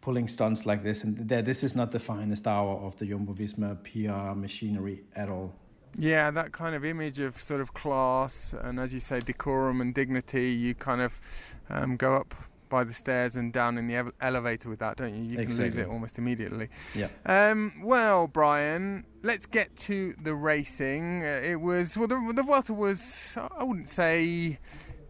pulling 0.00 0.26
stunts 0.26 0.64
like 0.64 0.82
this. 0.82 1.04
And 1.04 1.16
this 1.28 1.64
is 1.64 1.74
not 1.74 1.90
the 1.90 1.98
finest 1.98 2.46
hour 2.46 2.78
of 2.78 2.96
the 2.96 3.04
Jumbo 3.04 3.34
Visma 3.34 3.76
PR 3.84 4.34
machinery 4.34 5.02
at 5.14 5.28
all. 5.28 5.52
Yeah, 5.96 6.30
that 6.30 6.52
kind 6.52 6.74
of 6.74 6.84
image 6.84 7.20
of 7.20 7.40
sort 7.40 7.60
of 7.60 7.74
class 7.74 8.54
and, 8.60 8.80
as 8.80 8.94
you 8.94 9.00
say, 9.00 9.20
decorum 9.20 9.80
and 9.80 9.94
dignity. 9.94 10.50
You 10.50 10.74
kind 10.74 11.00
of 11.00 11.20
um, 11.68 11.96
go 11.96 12.14
up 12.14 12.34
by 12.72 12.84
the 12.84 12.94
stairs 12.94 13.36
and 13.36 13.52
down 13.52 13.76
in 13.76 13.86
the 13.86 13.94
ev- 13.96 14.12
elevator 14.22 14.70
with 14.70 14.78
that, 14.78 14.96
don't 14.96 15.14
you? 15.14 15.22
You 15.22 15.38
exactly. 15.38 15.56
can 15.56 15.64
lose 15.64 15.76
it 15.76 15.88
almost 15.88 16.16
immediately. 16.16 16.70
Yeah. 16.94 17.08
Um, 17.26 17.82
well, 17.84 18.26
Brian, 18.26 19.04
let's 19.22 19.44
get 19.44 19.76
to 19.76 20.14
the 20.20 20.34
racing. 20.34 21.22
Uh, 21.22 21.40
it 21.44 21.60
was 21.60 21.98
well, 21.98 22.08
the, 22.08 22.32
the 22.34 22.42
Vuelta 22.42 22.72
was 22.72 23.36
I 23.36 23.62
wouldn't 23.62 23.90
say 23.90 24.58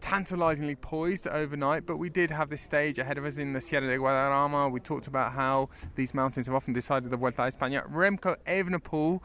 tantalizingly 0.01 0.75
poised 0.75 1.25
overnight, 1.25 1.85
but 1.85 1.95
we 1.95 2.09
did 2.09 2.29
have 2.29 2.49
this 2.49 2.61
stage 2.61 2.99
ahead 2.99 3.17
of 3.17 3.23
us 3.23 3.37
in 3.37 3.53
the 3.53 3.61
Sierra 3.61 3.87
de 3.87 3.97
Guadarrama. 3.97 4.69
We 4.69 4.81
talked 4.81 5.07
about 5.07 5.31
how 5.31 5.69
these 5.95 6.13
mountains 6.13 6.47
have 6.47 6.55
often 6.55 6.73
decided 6.73 7.09
the 7.09 7.15
Vuelta 7.15 7.43
a 7.43 7.47
España. 7.49 7.89
Remco 7.89 8.35
Evenepoel 8.45 9.21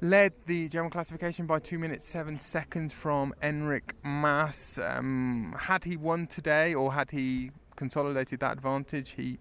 led 0.00 0.32
the 0.46 0.68
general 0.68 0.90
classification 0.90 1.46
by 1.46 1.58
2 1.58 1.78
minutes 1.78 2.04
7 2.04 2.38
seconds 2.40 2.92
from 2.92 3.34
Enric 3.42 3.92
Mas. 4.02 4.78
Um, 4.82 5.54
had 5.58 5.84
he 5.84 5.96
won 5.96 6.26
today 6.26 6.74
or 6.74 6.92
had 6.92 7.10
he 7.10 7.50
consolidated 7.76 8.40
that 8.40 8.52
advantage, 8.52 9.10
he 9.10 9.38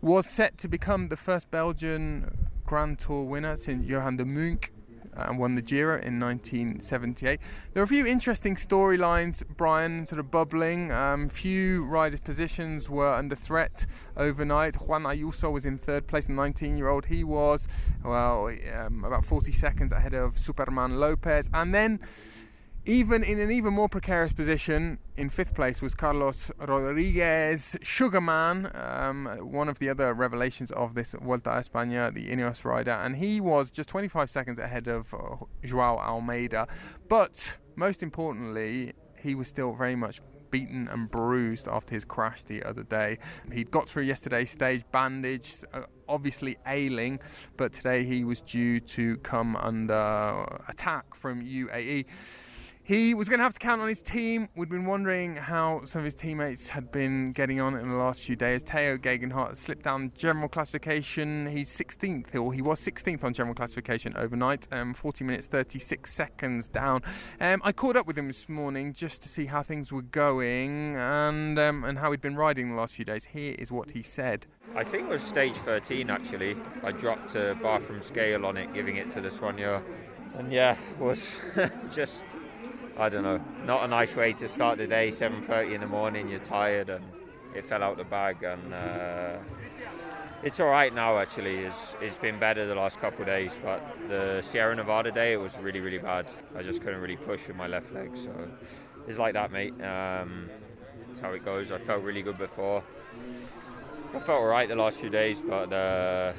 was 0.00 0.26
set 0.26 0.58
to 0.58 0.68
become 0.68 1.08
the 1.08 1.16
first 1.16 1.50
Belgian 1.50 2.48
Grand 2.66 2.98
Tour 2.98 3.24
winner 3.24 3.56
since 3.56 3.86
Johan 3.86 4.16
de 4.16 4.24
Muynck 4.24 4.70
and 5.14 5.38
won 5.38 5.54
the 5.54 5.62
Giro 5.62 5.94
in 5.94 6.18
1978. 6.18 7.40
There 7.72 7.82
are 7.82 7.84
a 7.84 7.88
few 7.88 8.06
interesting 8.06 8.56
storylines, 8.56 9.42
Brian, 9.56 10.06
sort 10.06 10.18
of 10.18 10.30
bubbling. 10.30 10.90
Um, 10.90 11.28
few 11.28 11.84
riders' 11.84 12.20
positions 12.20 12.88
were 12.88 13.12
under 13.12 13.36
threat 13.36 13.86
overnight. 14.16 14.76
Juan 14.76 15.04
Ayuso 15.04 15.52
was 15.52 15.64
in 15.64 15.78
third 15.78 16.06
place, 16.06 16.26
the 16.26 16.32
19 16.32 16.76
year 16.76 16.88
old. 16.88 17.06
He 17.06 17.24
was, 17.24 17.68
well, 18.04 18.50
um, 18.74 19.04
about 19.04 19.24
40 19.24 19.52
seconds 19.52 19.92
ahead 19.92 20.14
of 20.14 20.38
Superman 20.38 20.98
Lopez. 20.98 21.50
And 21.52 21.74
then 21.74 22.00
even 22.84 23.22
in 23.22 23.38
an 23.38 23.52
even 23.52 23.72
more 23.72 23.88
precarious 23.88 24.32
position, 24.32 24.98
in 25.16 25.30
fifth 25.30 25.54
place 25.54 25.80
was 25.80 25.94
Carlos 25.94 26.50
Rodriguez, 26.58 27.76
Sugarman, 27.82 28.70
um, 28.74 29.26
one 29.40 29.68
of 29.68 29.78
the 29.78 29.88
other 29.88 30.12
revelations 30.12 30.72
of 30.72 30.94
this 30.94 31.12
Vuelta 31.12 31.50
a 31.50 31.60
España, 31.60 32.12
the 32.12 32.28
Ineos 32.28 32.64
rider, 32.64 32.90
and 32.90 33.16
he 33.16 33.40
was 33.40 33.70
just 33.70 33.88
25 33.88 34.30
seconds 34.30 34.58
ahead 34.58 34.88
of 34.88 35.14
uh, 35.14 35.36
Joao 35.64 35.98
Almeida. 35.98 36.66
But 37.08 37.56
most 37.76 38.02
importantly, 38.02 38.94
he 39.16 39.36
was 39.36 39.46
still 39.46 39.74
very 39.74 39.94
much 39.94 40.20
beaten 40.50 40.88
and 40.88 41.10
bruised 41.10 41.68
after 41.68 41.94
his 41.94 42.04
crash 42.04 42.42
the 42.42 42.64
other 42.64 42.82
day. 42.82 43.18
He'd 43.52 43.70
got 43.70 43.88
through 43.88 44.04
yesterday's 44.04 44.50
stage 44.50 44.84
bandaged, 44.90 45.64
uh, 45.72 45.82
obviously 46.08 46.56
ailing, 46.66 47.20
but 47.56 47.72
today 47.72 48.04
he 48.04 48.24
was 48.24 48.40
due 48.40 48.80
to 48.80 49.16
come 49.18 49.54
under 49.56 50.44
attack 50.68 51.14
from 51.14 51.42
UAE. 51.42 52.06
He 52.84 53.14
was 53.14 53.28
going 53.28 53.38
to 53.38 53.44
have 53.44 53.52
to 53.52 53.60
count 53.60 53.80
on 53.80 53.86
his 53.86 54.02
team. 54.02 54.48
We'd 54.56 54.68
been 54.68 54.86
wondering 54.86 55.36
how 55.36 55.82
some 55.84 56.00
of 56.00 56.04
his 56.04 56.16
teammates 56.16 56.68
had 56.68 56.90
been 56.90 57.30
getting 57.30 57.60
on 57.60 57.76
in 57.76 57.88
the 57.88 57.94
last 57.94 58.22
few 58.22 58.34
days. 58.34 58.64
Tao 58.64 58.96
Geoghegan 58.96 59.30
Hart 59.30 59.56
slipped 59.56 59.84
down 59.84 60.10
general 60.16 60.48
classification. 60.48 61.46
He's 61.46 61.70
16th, 61.70 62.34
or 62.34 62.52
he 62.52 62.60
was 62.60 62.80
16th 62.80 63.22
on 63.22 63.34
general 63.34 63.54
classification 63.54 64.16
overnight, 64.16 64.66
um, 64.72 64.94
40 64.94 65.22
minutes 65.22 65.46
36 65.46 66.12
seconds 66.12 66.66
down. 66.66 67.02
Um, 67.40 67.60
I 67.62 67.70
caught 67.70 67.96
up 67.96 68.08
with 68.08 68.18
him 68.18 68.26
this 68.26 68.48
morning 68.48 68.92
just 68.92 69.22
to 69.22 69.28
see 69.28 69.46
how 69.46 69.62
things 69.62 69.92
were 69.92 70.02
going 70.02 70.96
and 70.96 71.56
um, 71.60 71.84
and 71.84 72.00
how 72.00 72.10
he'd 72.10 72.20
been 72.20 72.34
riding 72.34 72.70
the 72.70 72.74
last 72.74 72.94
few 72.94 73.04
days. 73.04 73.26
Here 73.26 73.54
is 73.60 73.70
what 73.70 73.92
he 73.92 74.02
said. 74.02 74.46
I 74.74 74.82
think 74.82 75.04
it 75.04 75.12
was 75.12 75.22
stage 75.22 75.54
13 75.64 76.10
actually. 76.10 76.56
I 76.82 76.90
dropped 76.90 77.36
a 77.36 77.54
Bartram 77.62 78.02
scale 78.02 78.44
on 78.44 78.56
it, 78.56 78.74
giving 78.74 78.96
it 78.96 79.12
to 79.12 79.20
the 79.20 79.30
soigneur. 79.30 79.84
And 80.34 80.50
yeah, 80.50 80.76
was 80.98 81.34
just 81.94 82.24
I 82.96 83.08
don't 83.08 83.22
know, 83.22 83.40
not 83.64 83.84
a 83.84 83.88
nice 83.88 84.14
way 84.14 84.32
to 84.34 84.48
start 84.48 84.78
the 84.78 84.86
day. 84.86 85.10
7:30 85.10 85.74
in 85.74 85.80
the 85.80 85.86
morning, 85.86 86.28
you're 86.28 86.40
tired, 86.40 86.90
and 86.90 87.04
it 87.54 87.68
fell 87.68 87.82
out 87.82 87.96
the 87.96 88.04
bag. 88.04 88.42
And 88.42 88.74
uh, 88.74 89.38
it's 90.42 90.60
all 90.60 90.68
right 90.68 90.94
now. 90.94 91.18
Actually, 91.18 91.64
it's 91.64 91.94
it's 92.00 92.18
been 92.18 92.38
better 92.38 92.66
the 92.66 92.74
last 92.74 93.00
couple 93.00 93.20
of 93.20 93.26
days. 93.26 93.52
But 93.62 93.80
the 94.08 94.42
Sierra 94.42 94.76
Nevada 94.76 95.10
day, 95.10 95.32
it 95.32 95.38
was 95.38 95.56
really 95.58 95.80
really 95.80 95.98
bad. 95.98 96.26
I 96.56 96.62
just 96.62 96.82
couldn't 96.82 97.00
really 97.00 97.16
push 97.16 97.46
with 97.46 97.56
my 97.56 97.66
left 97.66 97.92
leg. 97.92 98.10
So 98.14 98.30
it's 99.08 99.18
like 99.18 99.34
that, 99.34 99.50
mate. 99.50 99.72
Um, 99.82 100.50
that's 101.08 101.20
how 101.20 101.32
it 101.32 101.44
goes. 101.44 101.70
I 101.72 101.78
felt 101.78 102.02
really 102.02 102.22
good 102.22 102.38
before. 102.38 102.82
I 104.14 104.18
felt 104.18 104.42
all 104.42 104.44
right 104.44 104.68
the 104.68 104.76
last 104.76 104.98
few 104.98 105.08
days, 105.08 105.38
but 105.40 105.72
uh, 105.72 106.34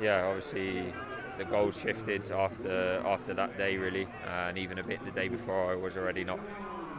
yeah, 0.00 0.24
obviously 0.24 0.92
the 1.38 1.44
goals 1.44 1.76
shifted 1.76 2.30
after 2.30 3.02
after 3.06 3.34
that 3.34 3.56
day 3.56 3.76
really, 3.76 4.04
uh, 4.26 4.48
and 4.48 4.58
even 4.58 4.78
a 4.78 4.84
bit 4.84 5.04
the 5.04 5.10
day 5.10 5.28
before 5.28 5.72
I 5.72 5.76
was 5.76 5.96
already 5.96 6.24
not 6.24 6.40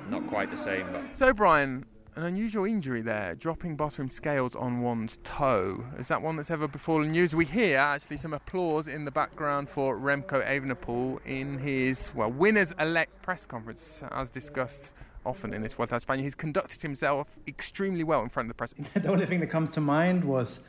not 0.09 0.27
quite 0.27 0.51
the 0.51 0.61
same. 0.63 0.91
But. 0.91 1.17
So 1.17 1.33
Brian, 1.33 1.85
an 2.15 2.23
unusual 2.23 2.65
injury 2.65 3.01
there, 3.01 3.35
dropping 3.35 3.75
Bartram 3.75 4.09
scales 4.09 4.55
on 4.55 4.81
one's 4.81 5.17
toe. 5.23 5.83
Is 5.97 6.07
that 6.09 6.21
one 6.21 6.35
that's 6.35 6.51
ever 6.51 6.67
befallen 6.67 7.13
you? 7.13 7.23
As 7.23 7.35
we 7.35 7.45
hear 7.45 7.79
actually 7.79 8.17
some 8.17 8.33
applause 8.33 8.87
in 8.87 9.05
the 9.05 9.11
background 9.11 9.69
for 9.69 9.97
Remco 9.97 10.45
Evenepoel 10.45 11.25
in 11.25 11.57
his 11.57 12.11
well 12.13 12.31
winners 12.31 12.73
elect 12.79 13.21
press 13.21 13.45
conference, 13.45 14.03
as 14.11 14.29
discussed 14.29 14.91
often 15.25 15.53
in 15.53 15.61
this 15.61 15.73
Vuelta 15.73 15.95
a 15.95 15.99
España. 15.99 16.21
He's 16.21 16.35
conducted 16.35 16.81
himself 16.81 17.27
extremely 17.47 18.03
well 18.03 18.21
in 18.23 18.29
front 18.29 18.47
of 18.47 18.49
the 18.49 18.55
press. 18.55 18.73
the 18.93 19.07
only 19.09 19.25
thing 19.25 19.39
that 19.39 19.47
comes 19.47 19.69
to 19.71 19.81
mind 19.81 20.23
was 20.23 20.59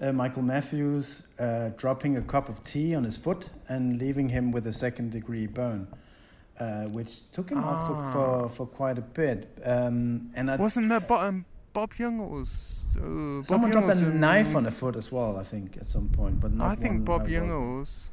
uh, 0.00 0.12
Michael 0.12 0.42
Matthews 0.42 1.22
uh, 1.38 1.70
dropping 1.76 2.16
a 2.16 2.22
cup 2.22 2.48
of 2.48 2.62
tea 2.64 2.94
on 2.94 3.04
his 3.04 3.16
foot 3.16 3.46
and 3.68 3.98
leaving 3.98 4.28
him 4.28 4.52
with 4.52 4.66
a 4.66 4.72
second 4.72 5.12
degree 5.12 5.46
burn. 5.46 5.88
Uh, 6.58 6.86
which 6.86 7.30
took 7.30 7.50
him 7.50 7.58
ah. 7.58 7.70
out 7.70 7.86
for, 7.86 8.12
for, 8.12 8.48
for, 8.48 8.66
quite 8.66 8.98
a 8.98 9.00
bit. 9.00 9.48
Um, 9.64 10.32
and 10.34 10.50
I, 10.50 10.56
wasn't 10.56 10.88
that 10.88 11.06
Bob, 11.06 11.24
um, 11.24 11.44
Bob 11.72 11.94
Jungels 11.94 12.30
was 12.30 12.78
uh, 12.96 13.44
someone 13.44 13.70
dropped 13.70 13.88
a 13.90 13.94
knife 13.94 14.56
on 14.56 14.66
a 14.66 14.70
foot 14.72 14.96
as 14.96 15.12
well. 15.12 15.36
I 15.36 15.44
think 15.44 15.76
at 15.76 15.86
some 15.86 16.08
point, 16.08 16.40
but 16.40 16.52
not. 16.52 16.66
I 16.66 16.74
think 16.74 17.04
Bob 17.04 17.28
Jungels 17.28 17.78
was. 17.78 18.10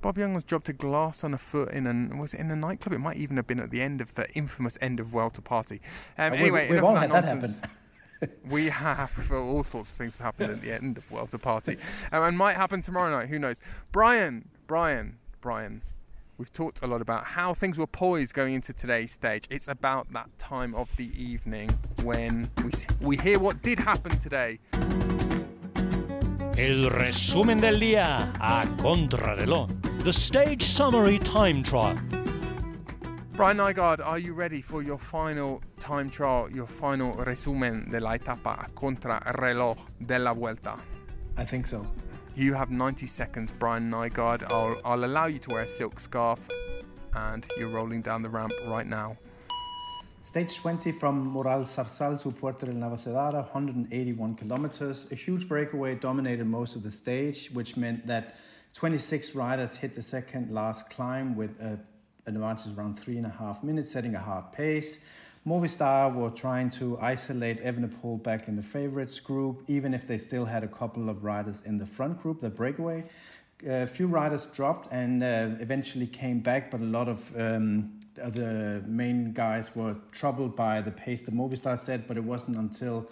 Bob 0.00 0.16
Jungels 0.16 0.34
was 0.36 0.44
dropped 0.44 0.70
a 0.70 0.72
glass 0.72 1.22
on 1.22 1.34
a 1.34 1.38
foot 1.38 1.70
in 1.72 1.86
a 1.86 2.16
was 2.16 2.32
it 2.32 2.40
in 2.40 2.50
a 2.50 2.56
nightclub. 2.56 2.94
It 2.94 3.00
might 3.00 3.18
even 3.18 3.36
have 3.36 3.46
been 3.46 3.60
at 3.60 3.70
the 3.70 3.82
end 3.82 4.00
of 4.00 4.14
the 4.14 4.30
infamous 4.32 4.78
end 4.80 4.98
of 4.98 5.08
Vuelta 5.08 5.42
party. 5.42 5.82
Um, 6.16 6.32
anyway, 6.32 6.62
we've, 6.62 6.76
we've 6.76 6.84
all 6.84 6.96
had 6.96 7.12
that 7.12 7.24
happen. 7.24 7.54
we 8.48 8.66
have 8.66 9.30
all 9.32 9.62
sorts 9.62 9.90
of 9.90 9.96
things 9.96 10.16
have 10.16 10.24
happened 10.24 10.52
at 10.52 10.60
the 10.62 10.72
end 10.72 10.98
of 10.98 11.04
Vuelta 11.04 11.38
Party, 11.38 11.76
um, 12.12 12.22
and 12.22 12.38
might 12.38 12.56
happen 12.56 12.82
tomorrow 12.82 13.10
night. 13.10 13.28
Who 13.28 13.38
knows? 13.38 13.60
Brian, 13.90 14.48
Brian, 14.66 15.18
Brian. 15.40 15.82
We've 16.38 16.52
talked 16.52 16.82
a 16.82 16.86
lot 16.86 17.00
about 17.00 17.24
how 17.24 17.54
things 17.54 17.78
were 17.78 17.86
poised 17.86 18.34
going 18.34 18.54
into 18.54 18.72
today's 18.72 19.12
stage. 19.12 19.46
It's 19.50 19.68
about 19.68 20.12
that 20.12 20.36
time 20.38 20.74
of 20.74 20.88
the 20.96 21.10
evening 21.16 21.70
when 22.02 22.50
we 22.64 22.70
we 23.00 23.16
hear 23.16 23.38
what 23.38 23.62
did 23.62 23.78
happen 23.78 24.18
today. 24.18 24.58
El 26.58 26.90
resumen 26.90 27.58
del 27.58 27.78
día 27.78 28.32
a 28.40 28.66
contrarreloj. 28.82 30.04
The 30.04 30.12
stage 30.12 30.62
summary 30.62 31.18
time 31.18 31.62
trial. 31.62 31.98
Brian 33.34 33.56
Nygaard, 33.56 34.04
are 34.04 34.18
you 34.18 34.34
ready 34.34 34.60
for 34.60 34.82
your 34.82 34.98
final 34.98 35.62
time 35.78 36.10
trial, 36.10 36.50
your 36.52 36.66
final 36.66 37.14
resumen 37.14 37.88
de 37.90 37.98
la 37.98 38.12
etapa 38.12 38.68
contra 38.74 39.22
reloj 39.38 39.78
de 40.06 40.18
la 40.18 40.34
Vuelta? 40.34 40.78
I 41.38 41.44
think 41.44 41.66
so. 41.66 41.86
You 42.34 42.52
have 42.52 42.70
90 42.70 43.06
seconds, 43.06 43.50
Brian 43.58 43.90
Nygaard. 43.90 44.52
I'll, 44.52 44.78
I'll 44.84 45.04
allow 45.04 45.26
you 45.26 45.38
to 45.38 45.50
wear 45.50 45.62
a 45.62 45.68
silk 45.68 45.98
scarf, 45.98 46.40
and 47.14 47.46
you're 47.56 47.70
rolling 47.70 48.02
down 48.02 48.20
the 48.20 48.28
ramp 48.28 48.52
right 48.68 48.86
now. 48.86 49.16
Stage 50.20 50.54
20 50.56 50.92
from 50.92 51.34
Moralzarzal 51.34 52.20
to 52.22 52.30
Puerto 52.32 52.66
del 52.66 52.74
Navacerrada, 52.74 53.50
181 53.50 54.34
kilometers. 54.34 55.10
A 55.10 55.14
huge 55.14 55.48
breakaway 55.48 55.94
dominated 55.94 56.46
most 56.46 56.76
of 56.76 56.82
the 56.82 56.90
stage, 56.90 57.50
which 57.52 57.78
meant 57.78 58.06
that 58.06 58.36
26 58.74 59.34
riders 59.34 59.76
hit 59.76 59.94
the 59.94 60.02
second 60.02 60.52
last 60.52 60.90
climb 60.90 61.34
with 61.34 61.58
a 61.60 61.78
advantage 62.26 62.76
around 62.76 62.98
three 62.98 63.16
and 63.16 63.26
a 63.26 63.30
half 63.30 63.62
minutes, 63.62 63.92
setting 63.92 64.14
a 64.14 64.20
hard 64.20 64.52
pace. 64.52 64.98
Movistar 65.46 66.14
were 66.14 66.30
trying 66.30 66.70
to 66.70 66.96
isolate 67.00 67.62
Evenepoel 67.64 68.22
back 68.22 68.46
in 68.46 68.54
the 68.54 68.62
favorites 68.62 69.18
group, 69.18 69.64
even 69.66 69.92
if 69.92 70.06
they 70.06 70.16
still 70.16 70.44
had 70.44 70.62
a 70.62 70.68
couple 70.68 71.08
of 71.08 71.24
riders 71.24 71.62
in 71.64 71.78
the 71.78 71.86
front 71.86 72.20
group, 72.20 72.40
the 72.40 72.50
breakaway. 72.50 73.04
A 73.66 73.86
few 73.86 74.06
riders 74.06 74.46
dropped 74.46 74.92
and 74.92 75.22
uh, 75.22 75.50
eventually 75.60 76.06
came 76.06 76.40
back, 76.40 76.70
but 76.70 76.80
a 76.80 76.84
lot 76.84 77.08
of 77.08 77.36
um, 77.36 77.98
the 78.14 78.82
main 78.86 79.32
guys 79.32 79.74
were 79.74 79.96
troubled 80.12 80.54
by 80.54 80.80
the 80.80 80.90
pace 80.90 81.22
the 81.22 81.32
Movistar 81.32 81.78
set, 81.78 82.06
but 82.06 82.16
it 82.16 82.24
wasn't 82.24 82.56
until 82.56 83.08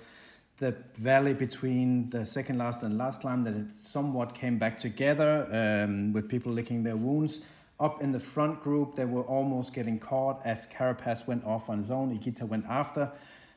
the 0.59 0.77
valley 0.95 1.35
between 1.35 2.11
the 2.11 2.25
second 2.25 2.59
last 2.59 2.83
and 2.83 2.99
last 2.99 3.23
climb 3.23 3.43
that 3.43 3.55
it 3.55 3.75
somewhat 3.75 4.35
came 4.35 4.59
back 4.59 4.79
together 4.79 5.49
um, 5.51 6.13
with 6.13 6.29
people 6.29 6.53
licking 6.53 6.83
their 6.83 6.97
wounds 6.97 7.41
up 7.81 8.03
in 8.03 8.13
the 8.13 8.21
front 8.21 8.61
group, 8.61 8.95
they 8.95 9.07
were 9.07 9.23
almost 9.23 9.73
getting 9.73 9.99
caught 9.99 10.41
as 10.45 10.67
Carapaz 10.67 11.27
went 11.27 11.45
off 11.45 11.71
on 11.71 11.79
his 11.79 11.91
own. 11.91 12.17
Higuita 12.17 12.43
went 12.43 12.67
after. 12.67 13.11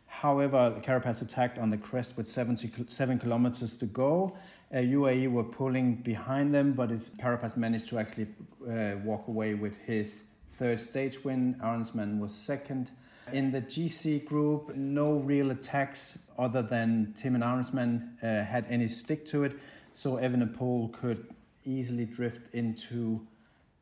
However, 0.08 0.80
Carapaz 0.82 1.22
attacked 1.22 1.58
on 1.58 1.70
the 1.70 1.78
crest 1.78 2.16
with 2.16 2.30
77 2.30 3.20
kilometers 3.20 3.76
to 3.78 3.86
go. 3.86 4.38
Uh, 4.74 4.78
UAE 4.78 5.30
were 5.30 5.44
pulling 5.44 5.96
behind 5.96 6.54
them, 6.54 6.74
but 6.74 6.90
Carapaz 7.18 7.58
managed 7.58 7.90
to 7.90 8.00
actually 8.00 8.28
uh, 8.70 8.96
walk 9.04 9.28
away 9.28 9.56
with 9.56 9.76
his 9.80 10.24
third 10.50 10.80
stage 10.80 11.24
win. 11.24 11.56
Arensman 11.62 12.20
was 12.20 12.34
second. 12.34 12.92
In 13.32 13.52
the 13.52 13.62
GC 13.62 14.24
group, 14.26 14.76
no 14.76 15.14
real 15.14 15.52
attacks 15.52 16.18
other 16.38 16.62
than 16.62 17.14
Thymen 17.18 17.42
Arensman 17.42 18.24
uh, 18.24 18.46
had 18.46 18.66
any 18.70 18.88
stick 18.88 19.26
to 19.28 19.44
it, 19.44 19.54
so 19.94 20.18
Evenepoel 20.18 20.94
could 20.94 21.28
easily 21.66 22.06
drift 22.06 22.54
into 22.54 23.26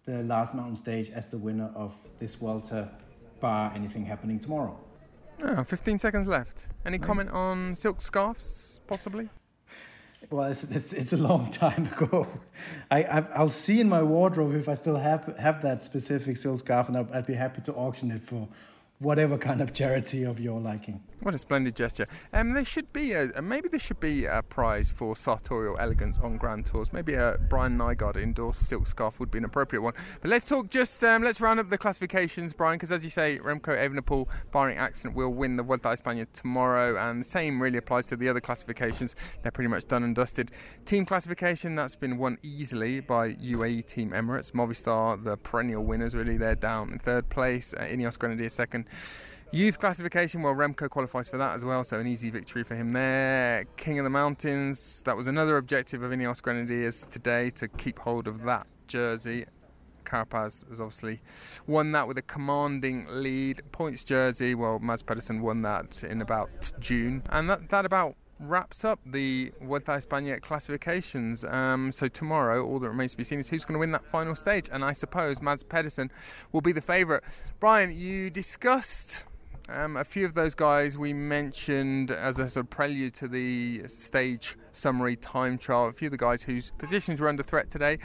the 0.06 0.24
last 0.24 0.54
mountain 0.54 0.76
stage 0.76 1.10
as 1.12 1.28
the 1.28 1.38
winner 1.38 1.72
of 1.76 1.94
this 2.20 2.36
Vuelta, 2.36 2.90
bar 3.40 3.72
anything 3.76 4.06
happening 4.06 4.40
tomorrow. 4.40 4.78
Oh, 5.44 5.64
15 5.64 6.00
seconds 6.00 6.28
left. 6.28 6.68
Any 6.86 7.00
comment 7.00 7.30
on 7.32 7.76
silk 7.76 8.02
scarves, 8.02 8.80
possibly? 8.88 9.30
Well, 10.30 10.52
it's, 10.52 10.64
it's, 10.66 10.94
it's 10.94 11.14
a 11.14 11.18
long 11.18 11.52
time 11.52 11.88
ago. 11.88 12.28
I, 12.90 13.04
I 13.04 13.42
will 13.42 13.50
see 13.50 13.80
in 13.80 13.90
my 13.90 14.04
wardrobe 14.04 14.56
if 14.56 14.70
I 14.70 14.76
still 14.76 14.98
have 14.98 15.36
have 15.38 15.62
that 15.64 15.82
specific 15.84 16.38
silk 16.38 16.60
scarf, 16.60 16.88
and 16.90 16.98
I'd, 16.98 17.12
I'd 17.12 17.26
be 17.26 17.34
happy 17.34 17.62
to 17.64 17.74
auction 17.74 18.12
it 18.12 18.22
for 18.22 18.48
whatever 19.00 19.38
kind 19.38 19.62
of 19.62 19.74
charity 19.74 20.24
of 20.24 20.40
your 20.40 20.60
liking. 20.60 21.02
What 21.22 21.36
a 21.36 21.38
splendid 21.38 21.76
gesture. 21.76 22.08
Um, 22.34 22.54
there 22.54 22.66
should 22.66 22.92
be 22.92 23.14
a 23.14 23.40
maybe 23.44 23.70
there 23.70 23.80
should 23.80 24.00
be 24.00 24.26
a 24.26 24.42
prize 24.42 24.90
for 24.90 25.16
sartorial 25.16 25.78
elegance 25.78 26.18
on 26.18 26.38
Grand 26.38 26.66
Tours. 26.66 26.92
Maybe 26.92 27.14
a 27.14 27.38
Brian 27.48 27.78
Nygaard 27.78 28.18
endorsed 28.18 28.68
silk 28.68 28.88
scarf 28.88 29.20
would 29.20 29.30
be 29.30 29.38
an 29.38 29.46
appropriate 29.46 29.84
one. 29.84 29.94
But 30.22 30.32
let's 30.32 30.46
talk 30.46 30.72
just 30.72 31.04
um, 31.04 31.22
let's 31.22 31.40
round 31.40 31.60
up 31.60 31.70
the 31.70 31.78
classifications, 31.78 32.54
Brian, 32.54 32.80
because 32.80 32.92
as 32.92 33.04
you 33.04 33.12
say, 33.12 33.38
Remco 33.38 33.68
Evenepoel, 33.68 34.28
barring 34.52 34.80
accident, 34.80 35.14
will 35.16 35.30
win 35.30 35.58
the 35.58 35.64
Vuelta 35.64 35.92
a 35.92 35.96
España 35.96 36.26
tomorrow, 36.34 36.98
and 36.98 37.22
the 37.22 37.28
same 37.28 37.62
really 37.62 37.78
applies 37.78 38.08
to 38.08 38.16
the 38.16 38.28
other 38.28 38.42
classifications. 38.42 39.16
They're 39.44 39.52
pretty 39.52 39.70
much 39.70 39.88
done 39.88 40.04
and 40.04 40.16
dusted. 40.16 40.52
Team 40.86 41.06
classification 41.06 41.76
that's 41.76 41.96
been 41.96 42.18
won 42.18 42.40
easily 42.42 43.00
by 43.00 43.34
UAE 43.34 43.86
Team 43.86 44.10
Emirates, 44.10 44.54
Movistar, 44.54 45.24
the 45.24 45.38
perennial 45.38 45.84
winners. 45.84 46.16
Really, 46.16 46.38
they're 46.38 46.56
down 46.56 46.94
in 46.94 46.98
third 46.98 47.30
place. 47.30 47.76
Uh, 47.76 47.82
Ineos 47.82 48.18
Grenadier 48.18 48.50
second. 48.50 48.86
Youth 49.54 49.80
classification, 49.80 50.42
well, 50.44 50.56
Remco 50.56 50.90
qualifies 50.90 51.28
for 51.28 51.38
that 51.38 51.54
as 51.54 51.66
well, 51.66 51.84
so 51.84 52.00
an 52.00 52.08
easy 52.08 52.30
victory 52.30 52.64
for 52.64 52.74
him 52.74 52.92
there. 52.92 53.66
King 53.76 54.00
of 54.00 54.06
the 54.06 54.10
Mountains, 54.10 55.02
that 55.06 55.18
was 55.18 55.28
another 55.28 55.58
objective 55.58 56.04
of 56.04 56.12
Ineos 56.12 56.42
Grenadiers 56.42 57.06
today 57.06 57.50
to 57.52 57.68
keep 57.68 58.00
hold 58.00 58.28
of 58.28 58.44
that 58.44 58.66
jersey. 58.88 59.44
Carapaz 60.06 60.68
has 60.70 60.80
obviously 60.80 61.22
won 61.68 61.92
that 61.92 62.08
with 62.08 62.18
a 62.18 62.22
commanding 62.22 63.06
lead. 63.10 63.60
Points 63.74 64.06
jersey, 64.06 64.56
well, 64.56 64.80
Mads 64.80 65.04
Pedersen 65.04 65.42
won 65.42 65.64
that 65.64 66.02
in 66.02 66.22
about 66.22 66.72
June. 66.80 67.22
And 67.30 67.50
that, 67.50 67.68
that 67.68 67.84
about 67.84 68.16
wraps 68.40 68.86
up 68.86 69.02
the 69.06 69.52
Vuelta 69.62 69.92
España 69.92 70.40
classifications. 70.40 71.44
Um, 71.44 71.92
so 71.92 72.08
tomorrow, 72.08 72.66
all 72.66 72.80
that 72.80 72.88
remains 72.88 73.12
to 73.12 73.18
be 73.18 73.26
seen 73.26 73.40
is 73.40 73.50
who's 73.50 73.66
going 73.66 73.74
to 73.74 73.80
win 73.80 73.92
that 73.92 74.06
final 74.06 74.34
stage. 74.34 74.70
And 74.72 74.86
I 74.86 74.94
suppose 74.94 75.42
Mads 75.42 75.64
Pedersen 75.64 76.10
will 76.54 76.62
be 76.62 76.72
the 76.72 76.82
favourite. 76.82 77.24
Brian, 77.60 77.92
you 77.92 78.30
discussed 78.30 79.26
um, 79.74 79.98
a 79.98 80.04
few 80.04 80.26
of 80.26 80.34
those 80.34 80.56
guys 80.56 80.98
we 80.98 81.14
mentioned 81.14 82.12
as 82.12 82.40
a 82.40 82.50
sort 82.50 82.66
of 82.66 82.70
prelude 82.70 83.14
to 83.16 83.28
the 83.28 83.88
stage 83.88 84.58
summary 84.72 85.16
time 85.16 85.58
trial. 85.58 85.88
A 85.88 85.94
few 85.94 86.08
of 86.08 86.12
the 86.12 86.18
guys 86.18 86.44
whose 86.44 86.72
positions 86.78 87.20
were 87.20 87.28
under 87.28 87.44
threat 87.44 87.70
today. 87.70 87.98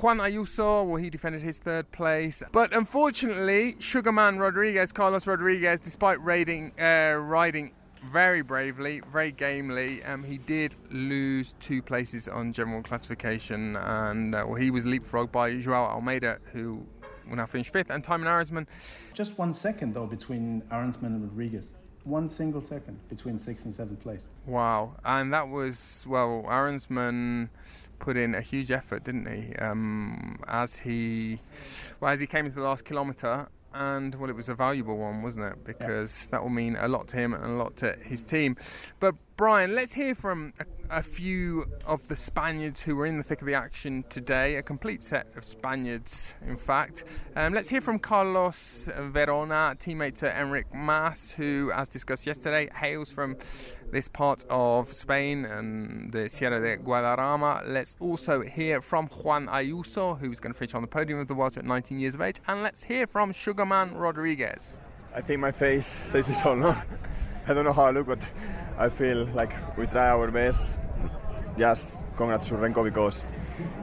Juan 0.00 0.18
Ayuso, 0.18 0.86
well, 0.86 0.96
he 0.96 1.10
defended 1.10 1.42
his 1.42 1.58
third 1.58 1.90
place. 1.92 2.42
But 2.52 2.74
unfortunately, 2.74 3.76
Sugarman 3.78 4.38
Rodriguez, 4.38 4.92
Carlos 4.92 5.26
Rodriguez, 5.26 5.80
despite 5.80 6.22
raiding, 6.24 6.72
uh, 6.80 7.16
riding 7.18 7.72
very 8.12 8.42
bravely, 8.42 9.00
very 9.12 9.32
gamely. 9.32 10.02
Um, 10.04 10.22
he 10.24 10.38
did 10.38 10.74
lose 10.90 11.54
two 11.60 11.82
places 11.82 12.28
on 12.28 12.52
general 12.52 12.82
classification, 12.82 13.76
and 13.76 14.34
uh, 14.34 14.44
well, 14.46 14.56
he 14.56 14.70
was 14.70 14.84
leapfrogged 14.84 15.32
by 15.32 15.56
Joao 15.56 15.84
Almeida, 15.84 16.38
who 16.52 16.86
will 17.28 17.36
now 17.36 17.46
finish 17.46 17.70
fifth, 17.70 17.90
and 17.90 18.04
Thymen 18.04 18.24
Arensman 18.24 18.66
just 19.14 19.38
one 19.38 19.54
second, 19.54 19.94
though, 19.94 20.06
between 20.06 20.62
Arensman 20.70 21.06
and 21.06 21.22
Rodriguez. 21.22 21.72
One 22.04 22.28
single 22.28 22.60
second 22.60 23.00
between 23.08 23.38
sixth 23.38 23.64
and 23.64 23.74
seventh 23.74 24.00
place. 24.00 24.22
Wow. 24.44 24.94
And 25.04 25.32
that 25.32 25.48
was, 25.48 26.04
well, 26.06 26.44
Arensman 26.46 27.48
put 27.98 28.16
in 28.16 28.34
a 28.34 28.40
huge 28.40 28.70
effort, 28.70 29.04
didn't 29.04 29.26
he? 29.26 29.56
Um, 29.56 30.38
as 30.46 30.76
he, 30.76 31.40
well, 31.98 32.12
as 32.12 32.20
he 32.20 32.26
came 32.26 32.46
into 32.46 32.60
the 32.60 32.64
last 32.64 32.84
kilometre, 32.84 33.48
and 33.74 34.14
well, 34.14 34.30
it 34.30 34.36
was 34.36 34.48
a 34.48 34.54
valuable 34.54 34.96
one, 34.96 35.22
wasn't 35.22 35.44
it? 35.46 35.64
Because 35.64 36.22
yeah. 36.22 36.28
that 36.32 36.42
will 36.42 36.50
mean 36.50 36.76
a 36.76 36.88
lot 36.88 37.08
to 37.08 37.16
him 37.16 37.34
and 37.34 37.44
a 37.44 37.56
lot 37.56 37.76
to 37.76 37.92
his 38.02 38.22
team. 38.22 38.56
But 39.00 39.14
Brian, 39.36 39.74
let's 39.74 39.92
hear 39.92 40.14
from 40.14 40.54
a, 40.58 40.98
a, 40.98 41.02
few 41.02 41.66
of 41.84 42.08
the 42.08 42.16
Spaniards 42.16 42.80
who 42.82 42.96
were 42.96 43.04
in 43.04 43.18
the 43.18 43.22
thick 43.22 43.42
of 43.42 43.46
the 43.46 43.52
action 43.52 44.04
today. 44.08 44.56
A 44.56 44.62
complete 44.62 45.02
set 45.02 45.26
of 45.36 45.44
Spaniards, 45.44 46.34
in 46.46 46.56
fact. 46.56 47.04
Um, 47.34 47.52
let's 47.52 47.68
hear 47.68 47.82
from 47.82 47.98
Carlos 47.98 48.88
Verona, 48.98 49.76
teammate 49.78 50.14
to 50.16 50.30
Enric 50.30 50.72
Mas, 50.72 51.32
who, 51.32 51.70
as 51.74 51.90
discussed 51.90 52.26
yesterday, 52.26 52.70
hails 52.74 53.10
from 53.10 53.36
this 53.90 54.08
part 54.08 54.44
of 54.50 54.92
Spain 54.92 55.44
and 55.44 56.12
the 56.12 56.28
Sierra 56.28 56.60
de 56.60 56.76
Guadarrama. 56.76 57.62
Let's 57.66 57.96
also 58.00 58.42
hear 58.42 58.80
from 58.80 59.06
Juan 59.08 59.46
Ayuso, 59.46 60.18
who's 60.18 60.40
going 60.40 60.52
to 60.52 60.58
finish 60.58 60.74
on 60.74 60.82
the 60.82 60.88
podium 60.88 61.18
of 61.18 61.28
the 61.28 61.34
World 61.34 61.56
at 61.56 61.64
19 61.64 62.00
years 62.00 62.14
of 62.14 62.20
age. 62.20 62.36
And 62.46 62.62
let's 62.62 62.84
hear 62.84 63.06
from 63.06 63.32
Sugarman 63.32 63.94
Rodriguez. 63.94 64.78
I 65.14 65.20
think 65.20 65.40
my 65.40 65.52
face 65.52 65.94
says 66.04 66.26
this 66.26 66.44
all, 66.44 66.56
no? 66.56 66.76
I 67.48 67.54
don't 67.54 67.64
know 67.64 67.72
how 67.72 67.84
I 67.84 67.90
look, 67.90 68.06
but 68.06 68.20
I 68.76 68.88
feel 68.88 69.24
like 69.26 69.52
we 69.78 69.86
try 69.86 70.08
our 70.08 70.30
best. 70.30 70.66
Just 71.56 71.86
congrats 72.16 72.48
to 72.48 72.54
Remco 72.54 72.84
because 72.84 73.24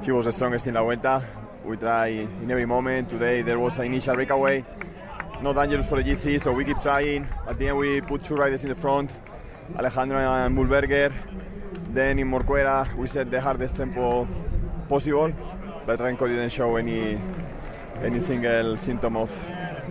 he 0.04 0.12
was 0.12 0.26
the 0.26 0.32
strongest 0.32 0.68
in 0.68 0.76
La 0.76 0.84
Vuelta. 0.84 1.26
We 1.64 1.78
try 1.78 2.08
in 2.08 2.52
every 2.52 2.66
moment. 2.66 3.10
Today 3.10 3.42
there 3.42 3.58
was 3.58 3.78
an 3.78 3.86
initial 3.86 4.16
breakaway, 4.16 4.66
not 5.42 5.54
dangerous 5.54 5.88
for 5.88 6.02
the 6.02 6.12
GC, 6.12 6.44
so 6.44 6.52
we 6.52 6.66
keep 6.66 6.82
trying. 6.82 7.28
At 7.48 7.58
the 7.58 7.70
end 7.70 7.78
we 7.78 8.02
put 8.02 8.24
two 8.24 8.36
riders 8.36 8.64
in 8.64 8.70
the 8.70 8.76
front, 8.76 9.12
Alejandro 9.78 10.18
and 10.18 10.56
Mühlberger. 10.56 11.12
Then 11.94 12.20
in 12.20 12.30
Morcuera 12.30 12.96
we 12.96 13.08
set 13.08 13.30
the 13.30 13.40
hardest 13.40 13.76
tempo 13.76 14.28
possible, 14.90 15.32
but 15.86 16.00
Remco 16.00 16.28
didn't 16.28 16.50
show 16.50 16.76
any 16.76 17.20
any 18.02 18.20
single 18.20 18.78
symptom 18.78 19.16
of 19.18 19.30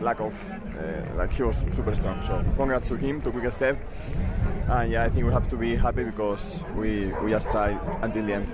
lack 0.00 0.20
of 0.20 0.34
uh, 0.78 1.16
like 1.16 1.32
he 1.32 1.42
was 1.42 1.56
super 1.70 1.94
strong. 1.94 2.22
So 2.22 2.44
congrats 2.56 2.88
to 2.88 2.96
him, 2.96 3.22
a 3.24 3.30
quick 3.30 3.50
step. 3.52 3.78
And 4.68 4.90
yeah, 4.90 5.04
I 5.04 5.08
think 5.10 5.26
we 5.26 5.32
have 5.32 5.48
to 5.50 5.56
be 5.56 5.76
happy 5.76 6.04
because 6.04 6.60
we, 6.74 7.12
we 7.22 7.30
just 7.30 7.50
tried 7.50 7.78
until 8.02 8.26
the 8.26 8.32
end. 8.34 8.52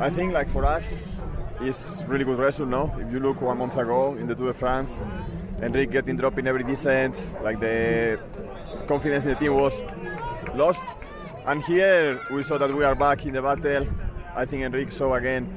I 0.00 0.10
think 0.10 0.32
like 0.32 0.48
for 0.48 0.64
us, 0.64 1.16
it's 1.60 2.02
really 2.06 2.24
good 2.24 2.38
result 2.38 2.68
now. 2.68 2.94
If 2.98 3.12
you 3.12 3.20
look 3.20 3.40
one 3.40 3.58
month 3.58 3.76
ago 3.76 4.14
in 4.14 4.26
the 4.26 4.34
Tour 4.34 4.48
de 4.48 4.54
France, 4.54 5.02
Enric 5.60 5.90
getting 5.90 6.16
dropped 6.16 6.38
in 6.38 6.46
every 6.46 6.62
descent, 6.62 7.20
like 7.42 7.58
the 7.58 8.20
confidence 8.86 9.24
in 9.24 9.30
the 9.30 9.36
team 9.36 9.54
was 9.54 9.82
lost. 10.58 10.82
And 11.46 11.62
here 11.62 12.20
we 12.30 12.42
saw 12.42 12.58
that 12.58 12.74
we 12.74 12.84
are 12.84 12.94
back 12.94 13.24
in 13.24 13.32
the 13.32 13.42
battle. 13.42 13.86
I 14.36 14.44
think 14.44 14.64
Enrique 14.64 14.90
saw 14.90 15.14
again 15.14 15.48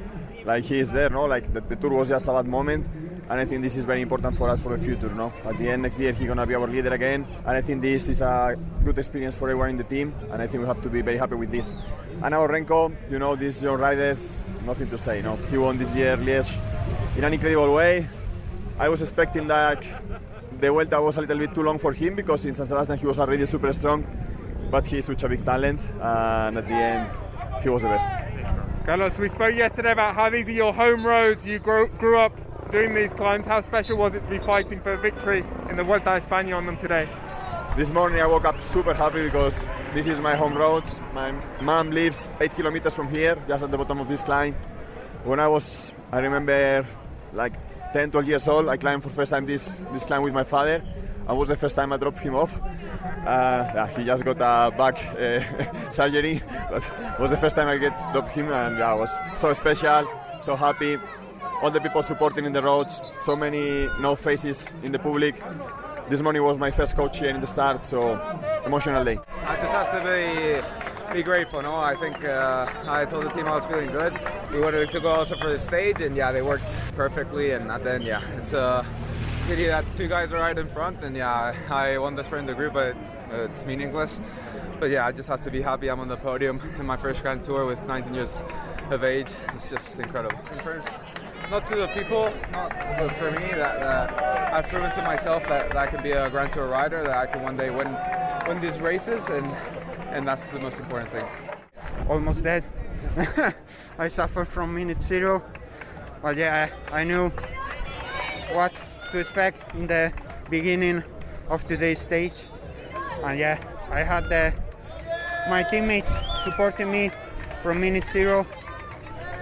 like 0.46 0.64
he 0.64 0.80
is 0.80 0.92
there, 0.92 1.10
no? 1.10 1.26
Like 1.26 1.54
the, 1.54 1.62
the 1.62 1.76
tour 1.76 1.92
was 1.92 2.08
just 2.08 2.28
a 2.28 2.32
bad 2.32 2.48
moment 2.48 2.88
and 3.32 3.40
I 3.40 3.46
think 3.46 3.62
this 3.62 3.78
is 3.78 3.86
very 3.86 4.02
important 4.02 4.38
for 4.38 4.50
us 4.50 4.60
for 4.60 4.76
the 4.76 4.84
future. 4.84 5.08
No, 5.08 5.32
at 5.46 5.58
the 5.58 5.70
end 5.70 5.84
next 5.84 5.98
year 6.00 6.12
he's 6.12 6.28
gonna 6.28 6.46
be 6.46 6.54
our 6.54 6.68
leader 6.68 6.94
again, 6.94 7.26
and 7.46 7.58
I 7.58 7.62
think 7.62 7.82
this 7.82 8.10
is 8.10 8.20
a 8.20 8.58
good 8.84 8.98
experience 8.98 9.36
for 9.36 9.50
everyone 9.50 9.70
in 9.70 9.78
the 9.78 9.86
team, 9.86 10.14
and 10.32 10.42
I 10.42 10.48
think 10.48 10.62
we 10.62 10.68
have 10.68 10.82
to 10.82 10.90
be 10.90 11.02
very 11.02 11.18
happy 11.18 11.36
with 11.36 11.50
this. 11.50 11.74
And 12.22 12.36
our 12.36 12.50
Remco, 12.50 12.94
you 13.10 13.20
know, 13.20 13.38
these 13.38 13.64
young 13.64 13.80
riders, 13.80 14.42
nothing 14.66 14.90
to 14.90 14.98
say. 14.98 15.22
No, 15.22 15.38
he 15.50 15.58
won 15.58 15.78
this 15.78 15.96
year 15.96 16.18
Liège 16.18 16.52
in 17.18 17.24
an 17.24 17.34
incredible 17.34 17.74
way. 17.74 18.06
I 18.78 18.90
was 18.90 19.02
expecting 19.02 19.48
that 19.48 19.82
the 20.60 20.70
Vuelta 20.70 21.02
was 21.02 21.16
a 21.16 21.22
little 21.22 21.38
bit 21.38 21.56
too 21.56 21.64
long 21.64 21.80
for 21.80 21.94
him 21.94 22.16
because 22.16 22.44
in 22.46 22.54
San 22.54 22.66
Sebastian 22.66 22.98
he 22.98 23.06
was 23.06 23.18
already 23.18 23.46
super 23.46 23.72
strong, 23.72 24.04
but 24.72 24.86
he's 24.86 25.06
such 25.06 25.24
a 25.24 25.30
big 25.30 25.46
talent, 25.46 25.82
and 26.02 26.58
at 26.58 26.68
the 26.68 26.74
end 26.74 27.12
he 27.62 27.70
was 27.70 27.82
the 27.82 27.90
best. 27.90 28.86
Carlos, 28.86 29.18
we 29.20 29.30
spoke 29.30 29.54
yesterday 29.54 29.92
about 29.92 30.16
how 30.16 30.30
these 30.30 30.48
are 30.48 30.52
your 30.52 30.74
home 30.74 31.06
roads. 31.06 31.46
You 31.46 31.60
grew, 31.60 31.88
grew 32.00 32.18
up 32.18 32.34
doing 32.72 32.96
these 32.96 33.14
climbs. 33.14 33.46
How 33.46 33.62
special 33.62 33.98
was 33.98 34.16
it 34.16 34.24
to 34.24 34.30
be 34.30 34.40
fighting 34.40 34.80
for 34.82 34.98
victory 34.98 35.44
in 35.70 35.76
the 35.76 35.84
Vuelta 35.84 36.16
a 36.16 36.22
España 36.22 36.58
on 36.58 36.66
them 36.66 36.78
today? 36.78 37.08
This 37.78 37.92
morning 37.92 38.22
I 38.22 38.28
woke 38.28 38.46
up 38.46 38.62
super 38.64 38.94
happy 38.94 39.24
because 39.24 39.58
this 39.94 40.08
is 40.08 40.20
my 40.20 40.36
home 40.36 40.58
roads. 40.58 41.00
My 41.14 41.32
mom 41.62 41.92
lives 41.92 42.28
eight 42.40 42.56
kilometers 42.56 42.94
from 42.94 43.10
here, 43.10 43.38
just 43.48 43.64
at 43.64 43.72
the 43.72 43.78
bottom 43.78 44.00
of 44.00 44.08
this 44.08 44.22
climb. 44.24 44.56
When 45.26 45.40
I 45.40 45.48
was, 45.48 45.94
I 46.12 46.20
remember, 46.20 46.86
like 47.34 47.54
10, 47.94 48.12
12 48.12 48.28
years 48.28 48.48
old, 48.48 48.68
I 48.68 48.78
climbed 48.78 49.04
for 49.04 49.10
first 49.10 49.32
time 49.32 49.46
this 49.46 49.80
this 49.94 50.06
climb 50.06 50.24
with 50.24 50.34
my 50.34 50.44
father. 50.44 50.84
And 51.28 51.38
was 51.38 51.48
the 51.48 51.58
first 51.58 51.76
time 51.76 51.94
I 51.94 51.98
dropped 51.98 52.20
him 52.20 52.36
off. 52.36 52.60
Uh, 52.62 53.72
yeah, 53.76 53.88
he 53.88 54.04
just 54.04 54.24
got 54.24 54.38
a 54.38 54.76
back 54.76 54.98
uh, 55.16 55.90
surgery, 55.90 56.42
but 56.70 56.84
was 57.20 57.32
the 57.32 57.38
first 57.38 57.56
time 57.56 57.68
I 57.68 57.78
get 57.78 57.96
dropped 58.12 58.32
him, 58.32 58.52
and 58.52 58.78
yeah, 58.78 58.92
I 58.92 58.94
was 58.96 59.10
so 59.38 59.54
special, 59.54 60.08
so 60.44 60.56
happy 60.56 60.98
all 61.62 61.70
the 61.70 61.80
people 61.80 62.02
supporting 62.02 62.46
in 62.46 62.54
the 62.54 62.62
roads, 62.62 63.02
so 63.22 63.36
many 63.36 63.88
no 64.00 64.16
faces 64.16 64.74
in 64.84 64.92
the 64.92 65.00
public. 65.00 65.42
This 66.10 66.22
morning 66.22 66.44
was 66.44 66.58
my 66.58 66.72
first 66.72 66.96
coach 66.96 67.20
here 67.20 67.30
in 67.30 67.40
the 67.40 67.48
start, 67.48 67.86
so 67.86 68.20
emotional 68.66 69.06
day. 69.06 69.20
I 69.46 69.56
just 69.56 69.72
have 69.72 69.92
to 69.92 70.00
be 70.04 71.14
be 71.14 71.24
grateful. 71.24 71.62
No, 71.62 71.76
I 71.76 71.96
think 71.96 72.24
uh, 72.24 72.68
I 72.88 73.06
told 73.06 73.26
the 73.26 73.30
team 73.30 73.46
I 73.46 73.52
was 73.52 73.66
feeling 73.66 73.92
good. 73.92 74.18
We 74.52 74.60
wanted 74.60 74.90
to 74.90 75.00
go 75.00 75.10
also 75.10 75.36
for 75.36 75.50
the 75.50 75.60
stage, 75.60 76.02
and 76.02 76.16
yeah, 76.16 76.32
they 76.32 76.42
worked 76.42 76.76
perfectly. 76.96 77.52
And 77.52 77.70
at 77.70 77.84
the 77.84 77.94
end, 77.94 78.06
yeah, 78.06 78.22
it's 78.38 78.54
a 78.54 78.62
uh, 78.62 78.86
pity 79.52 79.68
that 79.68 79.84
two 79.98 80.08
guys 80.08 80.32
are 80.32 80.40
right 80.40 80.58
in 80.58 80.70
front, 80.70 81.04
and 81.04 81.14
yeah, 81.14 81.54
I 81.70 81.98
won 81.98 82.16
the 82.16 82.24
sprint 82.24 82.48
in 82.50 82.56
the 82.56 82.58
group, 82.58 82.72
but 82.72 82.96
uh, 83.34 83.50
it's 83.50 83.66
meaningless. 83.66 84.18
But 84.80 84.92
yeah, 84.92 85.06
I 85.06 85.12
just 85.12 85.28
have 85.28 85.42
to 85.42 85.52
be 85.52 85.62
happy 85.62 85.90
I'm 85.90 86.00
on 86.00 86.08
the 86.08 86.16
podium 86.16 86.62
in 86.80 86.86
my 86.86 86.96
first 86.96 87.22
Grand 87.22 87.44
Tour 87.44 87.66
with 87.66 87.84
19 87.84 88.14
years 88.14 88.34
of 88.90 89.04
age. 89.04 89.28
It's 89.54 89.70
just 89.70 90.00
incredible. 90.00 90.40
First 90.64 90.88
not 91.50 91.66
to 91.66 91.76
the 91.76 91.88
people, 91.88 92.34
not 92.54 92.72
for 93.18 93.30
me. 93.32 93.48
That, 93.62 93.82
that 93.82 94.54
I've 94.54 94.70
proven 94.70 94.90
to 94.92 95.02
myself 95.02 95.46
that, 95.50 95.72
that 95.72 95.78
I 95.78 95.88
can 95.88 96.02
be 96.02 96.12
a 96.12 96.30
Grand 96.30 96.54
Tour 96.54 96.68
rider, 96.68 97.04
that 97.04 97.18
I 97.18 97.26
can 97.26 97.44
one 97.44 97.58
day 97.58 97.70
win 97.70 97.94
win 98.48 98.62
these 98.62 98.80
races, 98.80 99.26
and 99.28 99.46
and 100.16 100.26
that's 100.26 100.48
the 100.54 100.60
most 100.60 100.80
important 100.80 101.12
thing. 101.12 101.26
Almost 102.08 102.42
dead. 102.44 102.64
I 104.00 104.08
suffered 104.08 104.48
from 104.48 104.74
minute 104.74 105.04
zero, 105.04 105.44
but 106.22 106.38
yeah, 106.38 106.70
I, 106.94 107.02
I 107.02 107.04
knew 107.04 107.30
what 108.54 108.72
to 109.12 109.20
expect 109.20 109.76
in 109.76 109.88
the 109.88 110.12
beginning 110.50 111.04
of 111.50 111.66
today's 111.68 112.00
stage, 112.00 112.44
and 113.24 113.38
yeah, 113.38 113.60
I 113.90 114.04
had 114.04 114.30
the, 114.30 114.54
my 115.50 115.64
teammates 115.64 116.12
supporting 116.44 116.92
me 116.92 117.12
from 117.62 117.82
minute 117.82 118.08
zero. 118.08 118.46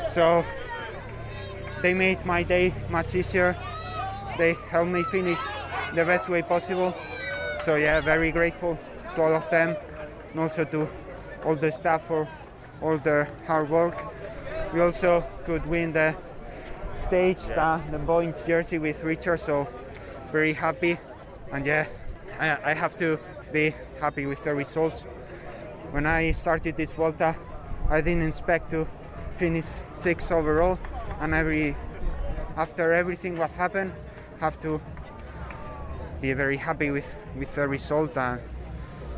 So 0.09 0.43
they 1.81 1.93
made 1.93 2.25
my 2.25 2.43
day 2.43 2.73
much 2.89 3.13
easier. 3.15 3.55
They 4.37 4.53
helped 4.69 4.91
me 4.91 5.03
finish 5.03 5.39
the 5.93 6.03
best 6.03 6.29
way 6.29 6.41
possible. 6.41 6.95
So 7.63 7.75
yeah, 7.75 8.01
very 8.01 8.31
grateful 8.31 8.77
to 9.15 9.21
all 9.21 9.35
of 9.35 9.49
them 9.49 9.75
and 10.31 10.39
also 10.39 10.65
to 10.65 10.89
all 11.45 11.55
the 11.55 11.71
staff 11.71 12.07
for 12.07 12.27
all 12.81 12.97
their 12.97 13.29
hard 13.45 13.69
work. 13.69 13.95
We 14.73 14.81
also 14.81 15.23
could 15.45 15.65
win 15.65 15.93
the 15.93 16.15
stage, 16.99 17.43
the, 17.43 17.81
the 17.91 17.97
Boeing 17.97 18.33
jersey 18.45 18.77
with 18.77 19.03
Richard, 19.03 19.39
so 19.39 19.67
very 20.31 20.53
happy. 20.53 20.97
And 21.51 21.65
yeah, 21.65 21.87
I, 22.39 22.71
I 22.71 22.73
have 22.73 22.97
to 22.99 23.19
be 23.51 23.73
happy 23.99 24.25
with 24.25 24.43
the 24.43 24.53
results. 24.53 25.03
When 25.91 26.05
I 26.05 26.31
started 26.33 26.77
this 26.77 26.91
Volta, 26.91 27.35
I 27.89 28.01
didn't 28.01 28.27
expect 28.27 28.69
to 28.71 28.87
finish 29.37 29.65
sixth 29.93 30.31
overall, 30.31 30.77
and 31.19 31.33
every 31.33 31.75
after 32.55 32.91
everything 32.93 33.37
what 33.37 33.51
happened, 33.51 33.93
have 34.39 34.59
to 34.61 34.81
be 36.21 36.33
very 36.33 36.57
happy 36.57 36.91
with 36.91 37.15
with 37.35 37.55
the 37.55 37.67
result. 37.67 38.17
And, 38.17 38.39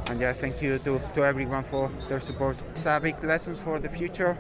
and 0.08 0.20
yeah, 0.22 0.34
thank 0.34 0.62
you 0.62 0.78
to, 0.80 1.02
to 1.16 1.26
everyone 1.26 1.64
for 1.64 1.92
their 2.08 2.22
support. 2.22 2.58
It's 2.72 2.86
a 2.86 3.00
big 3.02 3.22
lesson 3.24 3.56
for 3.56 3.80
the 3.80 3.90
future 3.90 4.38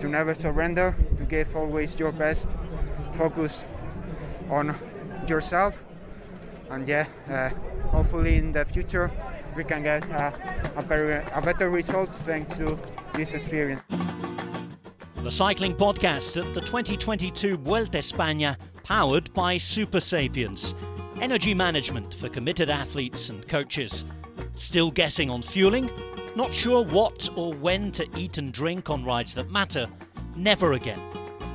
to 0.00 0.08
never 0.08 0.34
surrender, 0.34 0.96
to 1.24 1.30
give 1.30 1.56
always 1.56 1.98
your 1.98 2.12
best, 2.12 2.46
focus 3.14 3.64
on 4.50 4.76
yourself, 5.26 5.82
and 6.70 6.86
yeah, 6.86 7.06
uh, 7.30 7.48
hopefully 7.88 8.36
in 8.36 8.52
the 8.52 8.64
future 8.64 9.10
we 9.56 9.64
can 9.64 9.82
get 9.82 10.08
uh, 10.10 10.32
a, 10.76 10.82
better, 10.82 11.24
a 11.32 11.40
better 11.40 11.70
result 11.70 12.10
thanks 12.22 12.56
to 12.56 12.78
this 13.14 13.32
experience. 13.32 13.82
The 15.22 15.30
Cycling 15.30 15.74
Podcast 15.74 16.36
at 16.36 16.52
the 16.52 16.60
2022 16.60 17.56
Vuelta 17.58 17.98
España, 17.98 18.56
powered 18.82 19.32
by 19.32 19.56
Super 19.56 20.00
Sapiens. 20.00 20.74
Energy 21.20 21.54
management 21.54 22.14
for 22.14 22.28
committed 22.28 22.68
athletes 22.68 23.30
and 23.30 23.46
coaches. 23.48 24.04
Still 24.54 24.90
guessing 24.90 25.30
on 25.30 25.40
fueling? 25.40 25.90
Not 26.36 26.52
sure 26.52 26.84
what 26.84 27.30
or 27.36 27.54
when 27.54 27.92
to 27.92 28.06
eat 28.18 28.36
and 28.36 28.52
drink 28.52 28.90
on 28.90 29.04
rides 29.04 29.32
that 29.34 29.50
matter? 29.50 29.86
Never 30.36 30.72
again. 30.72 31.00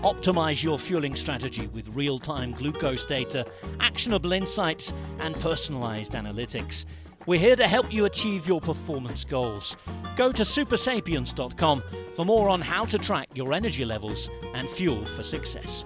Optimize 0.04 0.64
your 0.64 0.80
fueling 0.80 1.16
strategy 1.16 1.68
with 1.68 1.90
real 1.90 2.20
time 2.20 2.54
glucose 2.54 3.04
data, 3.04 3.46
actionable 3.80 4.32
insights, 4.32 4.94
and 5.20 5.38
personalized 5.42 6.14
analytics. 6.14 6.86
We're 7.26 7.40
here 7.40 7.58
to 7.58 7.68
help 7.68 7.94
you 7.94 8.06
achieve 8.06 8.48
your 8.48 8.62
performance 8.62 9.26
goals. 9.26 9.76
Go 10.16 10.32
to 10.32 10.44
supersapiens.com 10.44 11.84
for 12.16 12.26
more 12.26 12.50
on 12.50 12.62
how 12.62 12.86
to 12.86 12.98
track 12.98 13.28
your 13.34 13.54
energy 13.54 13.84
levels 13.84 14.30
and 14.54 14.70
fuel 14.70 15.06
for 15.06 15.24
success. 15.24 15.84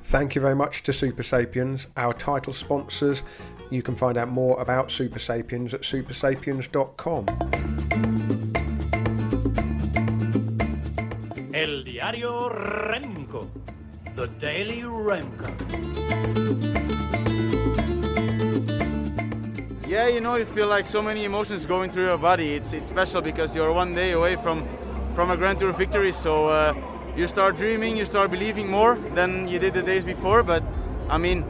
Thank 0.00 0.34
you 0.34 0.40
very 0.40 0.56
much 0.56 0.82
to 0.84 0.92
Super 0.92 1.22
Sapiens, 1.22 1.86
our 1.96 2.14
title 2.14 2.52
sponsors. 2.52 3.22
You 3.70 3.82
can 3.82 3.96
find 3.96 4.18
out 4.18 4.28
more 4.28 4.60
about 4.60 4.90
Super 4.90 5.18
Sapiens 5.18 5.74
at 5.74 5.82
supersapiens.com. 5.82 8.11
El 11.62 11.84
Diario 11.84 12.48
Remco, 12.48 13.46
The 14.16 14.26
Daily 14.40 14.82
Remco. 14.82 15.46
Yeah, 19.86 20.08
you 20.08 20.20
know, 20.20 20.34
you 20.34 20.44
feel 20.44 20.66
like 20.66 20.86
so 20.86 21.00
many 21.00 21.24
emotions 21.24 21.64
going 21.64 21.92
through 21.92 22.06
your 22.06 22.18
body. 22.18 22.54
It's 22.54 22.72
it's 22.72 22.88
special 22.88 23.20
because 23.20 23.54
you're 23.54 23.72
one 23.72 23.94
day 23.94 24.10
away 24.10 24.34
from 24.42 24.66
from 25.14 25.30
a 25.30 25.36
Grand 25.36 25.60
Tour 25.60 25.72
victory. 25.72 26.10
So 26.10 26.48
uh, 26.48 26.74
you 27.16 27.28
start 27.28 27.54
dreaming, 27.54 27.96
you 27.96 28.06
start 28.06 28.32
believing 28.32 28.68
more 28.68 28.96
than 29.14 29.46
you 29.46 29.60
did 29.60 29.74
the 29.74 29.82
days 29.82 30.02
before. 30.02 30.42
But 30.42 30.64
I 31.08 31.16
mean, 31.16 31.44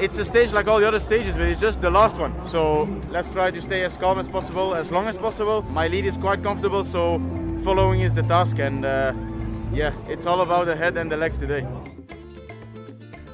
it's 0.00 0.16
a 0.16 0.24
stage 0.24 0.52
like 0.52 0.68
all 0.68 0.80
the 0.80 0.88
other 0.88 1.00
stages, 1.00 1.36
but 1.36 1.48
it's 1.48 1.60
just 1.60 1.82
the 1.82 1.90
last 1.90 2.16
one. 2.16 2.32
So 2.46 2.88
let's 3.10 3.28
try 3.28 3.50
to 3.50 3.60
stay 3.60 3.84
as 3.84 3.94
calm 3.98 4.18
as 4.18 4.26
possible, 4.26 4.74
as 4.74 4.90
long 4.90 5.06
as 5.06 5.18
possible. 5.18 5.60
My 5.72 5.86
lead 5.86 6.06
is 6.06 6.16
quite 6.16 6.42
comfortable, 6.42 6.82
so 6.82 7.20
following 7.68 8.00
is 8.00 8.14
the 8.14 8.22
task. 8.22 8.58
And 8.60 8.82
uh, 8.82 9.12
yeah, 9.74 9.92
it's 10.08 10.24
all 10.24 10.40
about 10.40 10.64
the 10.64 10.74
head 10.74 10.96
and 10.96 11.12
the 11.12 11.18
legs 11.18 11.36
today. 11.36 11.66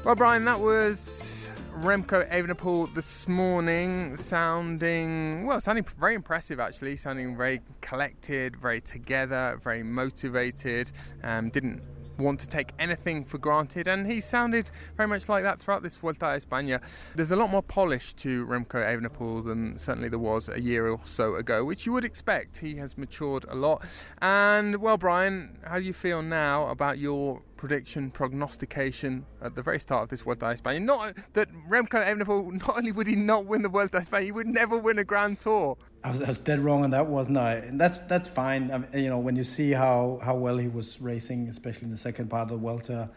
Well, 0.05 0.17
Brian, 0.17 0.45
that 0.47 0.59
was 0.59 1.49
Remco 1.79 2.29
Evenepoel 2.33 2.93
this 2.95 3.29
morning, 3.29 4.17
sounding 4.17 5.47
well, 5.47 5.61
sounding 5.61 5.85
very 6.01 6.17
impressive 6.17 6.59
actually, 6.59 6.97
sounding 6.97 7.37
very 7.37 7.61
collected, 7.81 8.57
very 8.57 8.81
together, 8.81 9.57
very 9.63 9.85
motivated. 9.85 10.91
Um, 11.23 11.51
didn't 11.51 11.81
want 12.19 12.41
to 12.41 12.49
take 12.49 12.73
anything 12.79 13.25
for 13.25 13.39
granted, 13.39 13.89
and 13.89 14.11
he 14.11 14.21
sounded 14.21 14.71
very 14.97 15.09
much 15.09 15.29
like 15.29 15.43
that 15.45 15.61
throughout 15.61 15.83
this 15.83 15.97
Vuelta 15.97 16.27
a 16.27 16.37
España. 16.37 16.81
There's 17.15 17.31
a 17.31 17.37
lot 17.37 17.51
more 17.51 17.63
polish 17.63 18.15
to 18.15 18.47
Remco 18.47 18.75
Evenepoel 18.75 19.45
than 19.45 19.79
certainly 19.79 20.09
there 20.09 20.19
was 20.19 20.49
a 20.49 20.61
year 20.61 20.89
or 20.89 21.01
so 21.05 21.35
ago, 21.37 21.65
which 21.65 21.87
you 21.87 21.93
would 21.93 22.05
expect. 22.05 22.59
He 22.59 22.77
has 22.77 22.97
matured 22.97 23.45
a 23.49 23.55
lot. 23.55 23.85
And 24.21 24.77
well, 24.77 24.97
Brian, 24.97 25.59
how 25.65 25.79
do 25.79 25.85
you 25.85 25.93
feel 25.93 26.23
now 26.23 26.69
about 26.69 26.99
your 26.99 27.43
prediction, 27.57 28.11
prognostication 28.11 29.25
at 29.41 29.55
the 29.55 29.63
very 29.63 29.81
start 29.81 30.05
of 30.05 30.09
this 30.11 30.23
Vuelta 30.23 30.47
a 30.47 30.55
España? 30.55 30.83
Not 30.83 31.17
that 31.33 31.49
Remco 31.69 32.05
Evenepoel, 32.05 32.53
not 32.67 32.77
only 32.77 32.93
would 32.93 33.07
he 33.07 33.17
not 33.17 33.47
win 33.47 33.63
the 33.63 33.69
Vuelta 33.69 33.99
a 33.99 34.01
España, 34.01 34.25
he 34.25 34.33
would 34.33 34.47
never 34.47 34.79
win 34.79 34.99
a 34.99 35.05
Grand 35.05 35.39
Tour. 35.39 35.77
I 36.05 36.11
was, 36.11 36.21
I 36.21 36.29
was 36.29 36.39
dead 36.39 36.61
wrong 36.61 36.85
on 36.85 36.91
that, 36.91 37.07
wasn't 37.07 37.39
I? 37.39 37.55
And 37.55 37.81
that's 37.81 37.99
that's 38.01 38.29
fine. 38.29 38.71
I 38.71 38.79
mean, 38.79 38.89
you 38.93 39.09
know, 39.09 39.19
when 39.19 39.37
you 39.37 39.43
see 39.43 39.71
how 39.71 40.21
how 40.23 40.35
well 40.37 40.59
he 40.59 40.69
was 40.69 41.01
racing, 41.01 41.49
especially 41.49 41.85
in 41.85 41.91
the 41.91 41.97
second 41.97 42.29
part 42.29 42.43
of 42.43 42.49
the 42.51 42.57
Vuelta, 42.59 43.09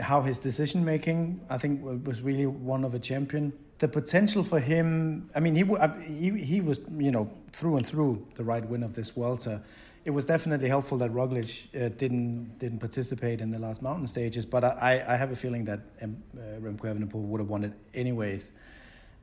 how 0.00 0.22
his 0.22 0.38
decision 0.38 0.84
making, 0.84 1.40
I 1.48 1.58
think, 1.58 1.80
was 2.04 2.20
really 2.20 2.46
one 2.46 2.84
of 2.84 2.94
a 2.94 2.98
champion. 2.98 3.52
The 3.78 3.86
potential 3.86 4.42
for 4.42 4.58
him, 4.58 5.30
I 5.36 5.38
mean, 5.38 5.54
he 5.54 5.64
he 6.12 6.44
he 6.44 6.60
was 6.60 6.80
you 6.98 7.12
know 7.12 7.30
through 7.52 7.76
and 7.76 7.86
through 7.86 8.26
the 8.34 8.42
right 8.42 8.68
win 8.68 8.82
of 8.82 8.94
this 8.94 9.12
Vuelta. 9.12 9.62
It 10.04 10.10
was 10.10 10.24
definitely 10.24 10.68
helpful 10.68 10.98
that 10.98 11.12
Roglic 11.12 11.66
uh, 11.74 11.88
didn't 11.90 12.58
didn't 12.58 12.80
participate 12.80 13.40
in 13.40 13.52
the 13.52 13.60
last 13.60 13.80
mountain 13.80 14.08
stages, 14.08 14.44
but 14.44 14.64
I, 14.64 15.04
I 15.06 15.16
have 15.16 15.30
a 15.30 15.36
feeling 15.36 15.64
that 15.66 15.80
um, 16.02 16.16
uh, 16.36 16.58
Remco 16.60 16.92
Evenepoel 16.92 17.22
would 17.30 17.40
have 17.40 17.48
won 17.48 17.62
it 17.62 17.74
anyways. 17.94 18.50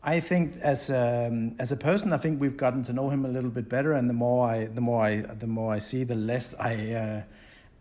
I 0.08 0.20
think 0.20 0.58
as 0.62 0.92
um, 0.92 1.56
as 1.58 1.72
a 1.72 1.78
person, 1.78 2.14
I 2.14 2.18
think 2.18 2.40
we've 2.40 2.56
gotten 2.56 2.84
to 2.84 2.94
know 2.94 3.10
him 3.10 3.26
a 3.26 3.28
little 3.28 3.50
bit 3.50 3.68
better, 3.68 3.94
and 3.94 4.08
the 4.08 4.14
more 4.14 4.48
I 4.48 4.66
the 4.66 4.82
more 4.82 5.04
I 5.04 5.22
the 5.22 5.48
more 5.48 5.74
I 5.74 5.80
see, 5.80 6.04
the 6.04 6.14
less 6.14 6.54
I 6.60 6.92
uh, 6.94 7.22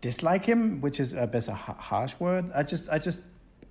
dislike 0.01 0.43
him, 0.43 0.81
which 0.81 0.99
is 0.99 1.13
a 1.13 1.27
best 1.27 1.49
a 1.49 1.53
harsh 1.53 2.19
word. 2.19 2.45
I 2.55 2.63
just 2.63 2.89
I 2.89 2.97
just 2.97 3.21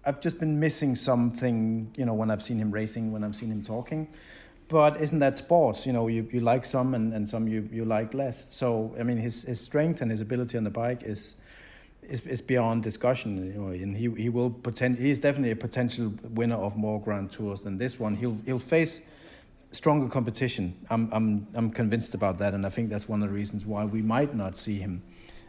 I've 0.06 0.20
just 0.20 0.38
been 0.38 0.60
missing 0.60 0.94
something, 0.94 1.90
you 1.96 2.04
know, 2.04 2.14
when 2.14 2.30
I've 2.30 2.42
seen 2.44 2.58
him 2.58 2.70
racing, 2.70 3.10
when 3.10 3.24
I've 3.24 3.34
seen 3.34 3.50
him 3.50 3.62
talking. 3.62 4.06
But 4.68 5.00
isn't 5.00 5.18
that 5.18 5.36
sports? 5.36 5.84
You 5.84 5.92
know, 5.92 6.06
you, 6.06 6.28
you 6.32 6.40
like 6.40 6.64
some 6.64 6.94
and, 6.94 7.12
and 7.12 7.28
some 7.28 7.48
you, 7.48 7.68
you 7.72 7.84
like 7.84 8.14
less. 8.14 8.46
So 8.50 8.94
I 8.98 9.02
mean, 9.02 9.18
his 9.18 9.42
his 9.42 9.60
strength 9.60 10.00
and 10.00 10.12
his 10.12 10.20
ability 10.20 10.56
on 10.56 10.62
the 10.62 10.70
bike 10.70 11.02
is 11.02 11.34
is, 12.08 12.20
is 12.22 12.42
beyond 12.42 12.82
discussion. 12.82 13.52
You 13.52 13.60
know, 13.60 13.68
and 13.68 13.96
he 13.96 14.10
he 14.22 14.28
will 14.28 14.50
potent, 14.50 14.98
He's 14.98 15.18
definitely 15.18 15.52
a 15.52 15.56
potential 15.56 16.12
winner 16.30 16.56
of 16.56 16.76
more 16.76 17.00
Grand 17.00 17.30
Tours 17.32 17.60
than 17.60 17.78
this 17.78 17.98
one. 17.98 18.14
He'll 18.14 18.38
he'll 18.44 18.58
face 18.58 19.00
stronger 19.72 20.08
competition. 20.08 20.74
I'm 20.90 21.08
I'm 21.12 21.46
I'm 21.54 21.70
convinced 21.70 22.14
about 22.14 22.38
that, 22.38 22.54
and 22.54 22.66
I 22.66 22.68
think 22.68 22.90
that's 22.90 23.08
one 23.08 23.22
of 23.22 23.28
the 23.28 23.34
reasons 23.34 23.66
why 23.66 23.84
we 23.84 24.02
might 24.02 24.34
not 24.34 24.56
see 24.56 24.78
him 24.78 25.02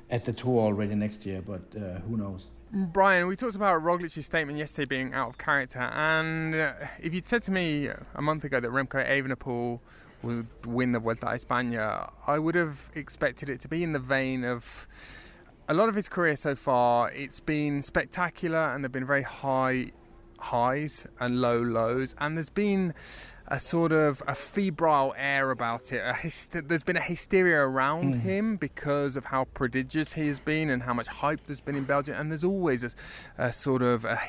at 0.10 0.26
the 0.26 0.34
tour 0.34 0.60
already 0.60 0.96
next 0.96 1.26
year. 1.26 1.42
But 1.42 1.62
uh, 1.76 2.00
who 2.00 2.18
knows? 2.18 2.46
Brian, 2.72 3.28
we 3.28 3.36
talked 3.36 3.56
about 3.56 3.82
Roglic's 3.84 4.26
statement 4.26 4.58
yesterday 4.58 4.86
being 4.86 5.14
out 5.14 5.30
of 5.30 5.38
character, 5.38 5.80
and 5.80 6.56
uh, 6.56 6.74
if 7.00 7.14
you'd 7.14 7.28
said 7.28 7.44
to 7.44 7.52
me 7.52 7.90
a 8.16 8.22
month 8.22 8.44
ago 8.44 8.60
that 8.60 8.70
Remco 8.72 9.08
Evenepoel 9.08 9.80
would 10.24 10.48
win 10.66 10.92
the 10.92 11.00
Vuelta 11.00 11.28
a 11.28 11.36
España, 11.36 12.12
I 12.28 12.40
would 12.40 12.56
have 12.56 12.90
expected 12.96 13.50
it 13.50 13.62
to 13.62 13.68
be 13.68 13.84
in 13.84 13.94
the 13.94 14.00
vein 14.00 14.44
of 14.44 14.88
a 15.68 15.74
lot 15.74 15.90
of 15.90 15.96
his 15.96 16.08
career 16.08 16.36
so 16.36 16.56
far, 16.56 17.12
it's 17.12 17.40
been 17.40 17.82
spectacular 17.84 18.74
and 18.74 18.84
there 18.84 18.88
have 18.88 18.92
been 18.92 19.06
very 19.06 19.24
high 19.24 19.92
highs 20.40 21.08
and 21.20 21.42
low 21.42 21.60
lows, 21.60 22.16
and 22.20 22.38
there's 22.38 22.50
been 22.50 22.94
a 23.48 23.60
sort 23.60 23.92
of 23.92 24.24
a 24.28 24.34
febrile 24.34 25.14
air 25.18 25.52
about 25.52 25.92
it. 25.92 26.02
Hyster- 26.16 26.68
there's 26.68 26.84
been 26.84 26.98
a 26.98 27.02
hysteria 27.02 27.60
around 27.60 28.16
mm. 28.16 28.22
him 28.22 28.58
because 28.58 29.16
of 29.16 29.26
how 29.26 29.46
prodigious 29.54 30.14
he 30.14 30.28
has 30.28 30.40
been 30.40 30.70
and 30.70 30.82
how 30.82 30.94
much 30.94 31.08
hype 31.08 31.42
there's 31.46 31.62
been 31.62 31.76
in 31.76 31.84
Belgium. 31.84 32.16
And 32.16 32.32
there's 32.32 32.44
always 32.44 32.84
a, 32.84 32.92
a 33.38 33.54
sort 33.54 33.84
of 33.84 34.04
a, 34.04 34.20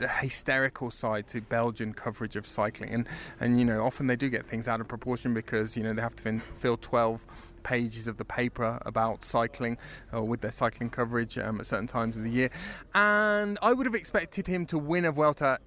a, 0.00 0.08
hysterical 0.08 0.90
side 0.90 1.26
to 1.28 1.42
Belgian 1.42 1.92
coverage 1.92 2.34
of 2.34 2.46
cycling. 2.46 2.94
And, 2.94 3.08
and, 3.40 3.58
you 3.58 3.66
know, 3.66 3.84
often 3.84 4.06
they 4.06 4.16
do 4.16 4.30
get 4.30 4.46
things 4.46 4.66
out 4.68 4.80
of 4.80 4.88
proportion 4.88 5.34
because, 5.34 5.76
you 5.76 5.82
know, 5.82 5.92
they 5.92 6.00
have 6.02 6.16
to 6.16 6.40
fill 6.58 6.78
12 6.78 7.26
pages 7.62 8.06
of 8.06 8.16
the 8.16 8.24
paper 8.24 8.78
about 8.84 9.22
cycling 9.22 9.78
or 10.12 10.20
uh, 10.20 10.22
with 10.22 10.40
their 10.40 10.52
cycling 10.52 10.90
coverage 10.90 11.38
um, 11.38 11.60
at 11.60 11.66
certain 11.66 11.86
times 11.86 12.16
of 12.16 12.24
the 12.24 12.30
year. 12.30 12.50
And 12.94 13.58
I 13.62 13.72
would 13.72 13.86
have 13.86 13.94
expected 13.94 14.46
him 14.46 14.66
to 14.66 14.78
win 14.78 15.04
a 15.04 15.12
Vuelta 15.12 15.58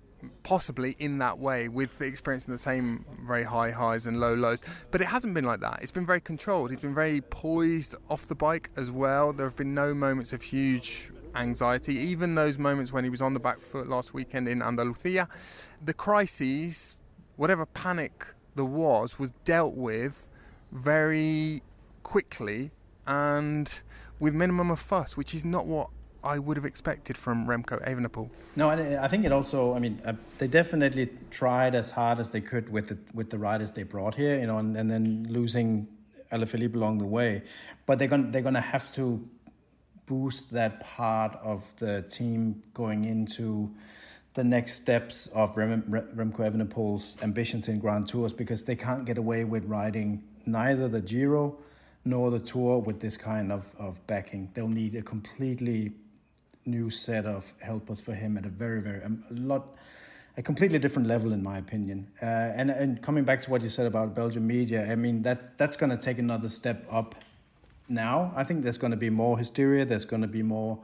possibly 0.43 0.95
in 0.99 1.17
that 1.19 1.37
way 1.37 1.67
with 1.67 1.97
the 1.97 2.05
experiencing 2.05 2.51
the 2.51 2.57
same 2.57 3.05
very 3.27 3.43
high 3.43 3.71
highs 3.71 4.07
and 4.07 4.19
low 4.19 4.33
lows. 4.33 4.63
But 4.91 5.01
it 5.01 5.05
hasn't 5.05 5.33
been 5.33 5.45
like 5.45 5.59
that. 5.61 5.79
It's 5.81 5.91
been 5.91 6.05
very 6.05 6.21
controlled. 6.21 6.71
He's 6.71 6.79
been 6.79 6.95
very 6.95 7.21
poised 7.21 7.95
off 8.09 8.27
the 8.27 8.35
bike 8.35 8.69
as 8.75 8.91
well. 8.91 9.33
There 9.33 9.45
have 9.45 9.55
been 9.55 9.73
no 9.73 9.93
moments 9.93 10.33
of 10.33 10.41
huge 10.41 11.11
anxiety, 11.35 11.95
even 11.95 12.35
those 12.35 12.57
moments 12.57 12.91
when 12.91 13.03
he 13.03 13.09
was 13.09 13.21
on 13.21 13.33
the 13.33 13.39
back 13.39 13.61
foot 13.61 13.87
last 13.87 14.13
weekend 14.13 14.47
in 14.47 14.61
Andalusia. 14.61 15.27
The 15.83 15.93
crises, 15.93 16.97
whatever 17.35 17.65
panic 17.65 18.25
there 18.55 18.65
was, 18.65 19.19
was 19.19 19.31
dealt 19.43 19.75
with 19.75 20.25
very 20.71 21.61
quickly 22.05 22.69
and 23.07 23.81
with 24.19 24.33
minimum 24.33 24.69
of 24.69 24.79
fuss, 24.79 25.17
which 25.17 25.33
is 25.33 25.43
not 25.43 25.65
what 25.65 25.89
I 26.23 26.37
would 26.39 26.55
have 26.55 26.65
expected 26.65 27.17
from 27.17 27.47
Remco 27.47 27.75
Evenepoel. 27.85 28.29
No, 28.55 28.69
I 28.69 29.07
think 29.07 29.25
it 29.25 29.31
also. 29.31 29.73
I 29.73 29.79
mean, 29.79 30.01
uh, 30.05 30.13
they 30.37 30.47
definitely 30.47 31.09
tried 31.29 31.73
as 31.75 31.91
hard 31.91 32.19
as 32.19 32.29
they 32.29 32.41
could 32.41 32.69
with 32.69 32.87
the 32.87 32.97
with 33.13 33.29
the 33.31 33.37
riders 33.37 33.71
they 33.71 33.83
brought 33.83 34.15
here, 34.15 34.39
you 34.39 34.47
know, 34.47 34.59
and, 34.59 34.77
and 34.77 34.89
then 34.89 35.27
losing 35.29 35.87
Alaphilippe 36.31 36.75
along 36.75 36.99
the 36.99 37.05
way. 37.05 37.43
But 37.85 37.97
they're 37.97 38.07
gonna 38.07 38.29
they're 38.31 38.47
gonna 38.49 38.61
have 38.61 38.93
to 38.95 39.27
boost 40.05 40.51
that 40.53 40.73
part 40.81 41.33
of 41.43 41.59
the 41.77 42.03
team 42.03 42.63
going 42.73 43.05
into 43.05 43.73
the 44.35 44.43
next 44.43 44.73
steps 44.73 45.27
of 45.33 45.57
Rem, 45.57 45.83
Remco 45.89 46.41
Evenepoel's 46.49 47.17
ambitions 47.23 47.67
in 47.67 47.79
Grand 47.79 48.07
Tours 48.07 48.33
because 48.33 48.63
they 48.63 48.75
can't 48.75 49.05
get 49.05 49.17
away 49.17 49.43
with 49.43 49.65
riding 49.65 50.23
neither 50.45 50.87
the 50.87 51.01
Giro 51.01 51.57
nor 52.05 52.29
the 52.29 52.39
Tour 52.39 52.79
with 52.79 52.99
this 52.99 53.17
kind 53.17 53.51
of, 53.51 53.75
of 53.79 54.05
backing. 54.07 54.49
They'll 54.53 54.67
need 54.67 54.95
a 54.95 55.01
completely 55.01 55.91
new 56.65 56.89
set 56.89 57.25
of 57.25 57.51
helpers 57.61 57.99
for 57.99 58.13
him 58.13 58.37
at 58.37 58.45
a 58.45 58.49
very, 58.49 58.79
very, 58.81 59.03
um, 59.03 59.23
a 59.29 59.33
lot, 59.33 59.75
a 60.37 60.43
completely 60.43 60.79
different 60.79 61.07
level, 61.07 61.33
in 61.33 61.41
my 61.41 61.57
opinion. 61.57 62.07
Uh, 62.21 62.25
and 62.25 62.69
and 62.69 63.01
coming 63.01 63.23
back 63.23 63.41
to 63.41 63.51
what 63.51 63.61
you 63.61 63.69
said 63.69 63.85
about 63.85 64.15
Belgian 64.15 64.45
media, 64.45 64.91
I 64.91 64.95
mean 64.95 65.23
that 65.23 65.57
that's 65.57 65.77
going 65.77 65.91
to 65.91 65.97
take 65.97 66.19
another 66.19 66.49
step 66.49 66.85
up. 66.91 67.15
Now, 67.87 68.33
I 68.35 68.43
think 68.43 68.63
there's 68.63 68.77
going 68.77 68.91
to 68.91 68.97
be 68.97 69.09
more 69.09 69.37
hysteria. 69.37 69.85
There's 69.85 70.05
going 70.05 70.23
to 70.23 70.27
be 70.27 70.43
more 70.43 70.79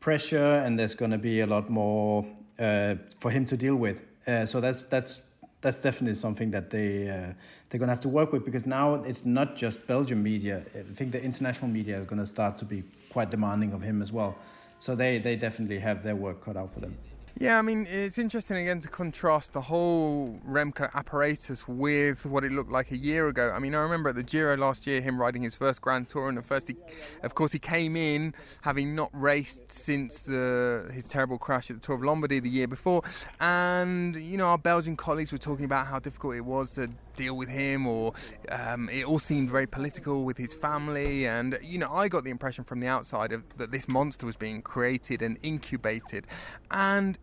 pressure, 0.00 0.56
and 0.64 0.78
there's 0.78 0.94
going 0.94 1.12
to 1.12 1.18
be 1.18 1.40
a 1.40 1.46
lot 1.46 1.70
more 1.70 2.26
uh, 2.58 2.96
for 3.18 3.30
him 3.30 3.46
to 3.46 3.56
deal 3.56 3.76
with. 3.76 4.02
Uh, 4.26 4.46
so 4.46 4.60
that's 4.60 4.84
that's 4.84 5.22
that's 5.62 5.80
definitely 5.80 6.16
something 6.16 6.50
that 6.50 6.70
they 6.70 7.08
uh, 7.08 7.32
they're 7.68 7.78
going 7.78 7.88
to 7.88 7.94
have 7.94 8.00
to 8.00 8.08
work 8.08 8.32
with 8.32 8.44
because 8.44 8.66
now 8.66 8.94
it's 8.94 9.24
not 9.24 9.56
just 9.56 9.86
Belgian 9.86 10.22
media. 10.22 10.62
I 10.74 10.92
think 10.92 11.12
the 11.12 11.22
international 11.22 11.70
media 11.70 12.00
are 12.00 12.04
going 12.04 12.20
to 12.20 12.26
start 12.26 12.58
to 12.58 12.64
be 12.64 12.82
quite 13.08 13.30
demanding 13.30 13.72
of 13.72 13.80
him 13.80 14.02
as 14.02 14.12
well. 14.12 14.36
So 14.78 14.96
they, 14.96 15.18
they 15.18 15.36
definitely 15.36 15.78
have 15.78 16.02
their 16.02 16.16
work 16.16 16.44
cut 16.44 16.56
out 16.56 16.70
for 16.72 16.80
them. 16.80 16.98
Yeah, 17.38 17.58
I 17.58 17.62
mean, 17.62 17.86
it's 17.90 18.18
interesting 18.18 18.58
again 18.58 18.80
to 18.80 18.88
contrast 18.88 19.52
the 19.52 19.62
whole 19.62 20.38
Remco 20.46 20.92
apparatus 20.94 21.66
with 21.66 22.26
what 22.26 22.44
it 22.44 22.52
looked 22.52 22.70
like 22.70 22.90
a 22.90 22.96
year 22.96 23.26
ago. 23.26 23.50
I 23.50 23.58
mean, 23.58 23.74
I 23.74 23.78
remember 23.78 24.10
at 24.10 24.16
the 24.16 24.22
Giro 24.22 24.56
last 24.56 24.86
year, 24.86 25.00
him 25.00 25.20
riding 25.20 25.42
his 25.42 25.54
first 25.54 25.80
Grand 25.80 26.08
Tour, 26.08 26.28
and 26.28 26.38
at 26.38 26.44
first, 26.44 26.68
he, 26.68 26.76
of 27.22 27.34
course, 27.34 27.52
he 27.52 27.58
came 27.58 27.96
in 27.96 28.34
having 28.60 28.94
not 28.94 29.10
raced 29.12 29.72
since 29.72 30.20
the 30.20 30.90
his 30.92 31.08
terrible 31.08 31.38
crash 31.38 31.70
at 31.70 31.80
the 31.80 31.86
Tour 31.86 31.96
of 31.96 32.02
Lombardy 32.02 32.38
the 32.38 32.50
year 32.50 32.68
before, 32.68 33.02
and 33.40 34.14
you 34.14 34.36
know, 34.36 34.46
our 34.46 34.58
Belgian 34.58 34.96
colleagues 34.96 35.32
were 35.32 35.38
talking 35.38 35.64
about 35.64 35.86
how 35.86 35.98
difficult 35.98 36.36
it 36.36 36.44
was 36.44 36.74
to 36.74 36.90
deal 37.16 37.36
with 37.36 37.48
him, 37.48 37.86
or 37.86 38.12
um, 38.50 38.88
it 38.88 39.04
all 39.04 39.18
seemed 39.18 39.50
very 39.50 39.66
political 39.66 40.24
with 40.24 40.38
his 40.38 40.54
family. 40.54 41.26
And 41.26 41.58
you 41.62 41.78
know, 41.78 41.92
I 41.92 42.08
got 42.08 42.24
the 42.24 42.30
impression 42.30 42.64
from 42.64 42.80
the 42.80 42.86
outside 42.86 43.32
of, 43.32 43.42
that 43.56 43.70
this 43.70 43.88
monster 43.88 44.26
was 44.26 44.36
being 44.36 44.62
created 44.62 45.22
and 45.22 45.38
incubated, 45.42 46.26
and 46.70 47.18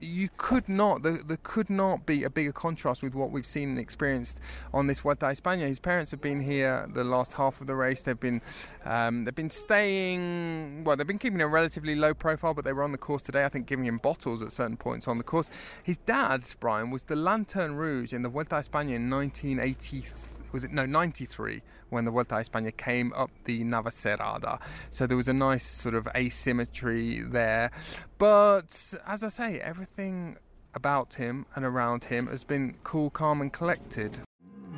you 0.00 0.28
could 0.36 0.68
not 0.68 1.02
there, 1.02 1.18
there, 1.18 1.38
could 1.42 1.70
not 1.70 2.06
be 2.06 2.24
a 2.24 2.30
bigger 2.30 2.52
contrast 2.52 3.02
with 3.02 3.14
what 3.14 3.30
we've 3.30 3.46
seen 3.46 3.70
and 3.70 3.78
experienced 3.78 4.38
on 4.72 4.86
this 4.86 5.00
Vuelta 5.00 5.26
a 5.26 5.30
España. 5.30 5.66
His 5.66 5.80
parents 5.80 6.10
have 6.10 6.20
been 6.20 6.42
here 6.42 6.88
the 6.92 7.04
last 7.04 7.34
half 7.34 7.60
of 7.60 7.66
the 7.66 7.74
race. 7.74 8.02
They've 8.02 8.18
been 8.18 8.40
um, 8.84 9.24
they've 9.24 9.34
been 9.34 9.50
staying 9.50 10.84
well. 10.84 10.96
They've 10.96 11.06
been 11.06 11.18
keeping 11.18 11.40
a 11.40 11.48
relatively 11.48 11.94
low 11.94 12.14
profile, 12.14 12.54
but 12.54 12.64
they 12.64 12.72
were 12.72 12.84
on 12.84 12.92
the 12.92 12.98
course 12.98 13.22
today. 13.22 13.44
I 13.44 13.48
think 13.48 13.66
giving 13.66 13.86
him 13.86 13.98
bottles 13.98 14.42
at 14.42 14.52
certain 14.52 14.76
points 14.76 15.08
on 15.08 15.18
the 15.18 15.24
course. 15.24 15.50
His 15.82 15.98
dad, 15.98 16.44
Brian, 16.60 16.90
was 16.90 17.04
the 17.04 17.16
Lanterne 17.16 17.74
Rouge 17.74 18.12
in 18.12 18.22
the 18.22 18.28
Vuelta 18.28 18.56
a 18.56 18.60
España 18.60 18.96
in 18.96 19.10
1983 19.10 20.37
was 20.52 20.64
it 20.64 20.72
no 20.72 20.86
93 20.86 21.62
when 21.90 22.04
the 22.04 22.10
Vuelta 22.10 22.36
a 22.36 22.44
España 22.44 22.76
came 22.76 23.12
up 23.14 23.30
the 23.44 23.64
Navacerrada. 23.64 24.60
So 24.90 25.06
there 25.06 25.16
was 25.16 25.28
a 25.28 25.32
nice 25.32 25.66
sort 25.66 25.94
of 25.94 26.08
asymmetry 26.14 27.20
there. 27.20 27.70
But 28.18 28.94
as 29.06 29.22
I 29.22 29.28
say, 29.28 29.60
everything 29.60 30.36
about 30.74 31.14
him 31.14 31.46
and 31.54 31.64
around 31.64 32.04
him 32.04 32.26
has 32.28 32.44
been 32.44 32.76
cool, 32.84 33.10
calm, 33.10 33.40
and 33.40 33.52
collected. 33.52 34.20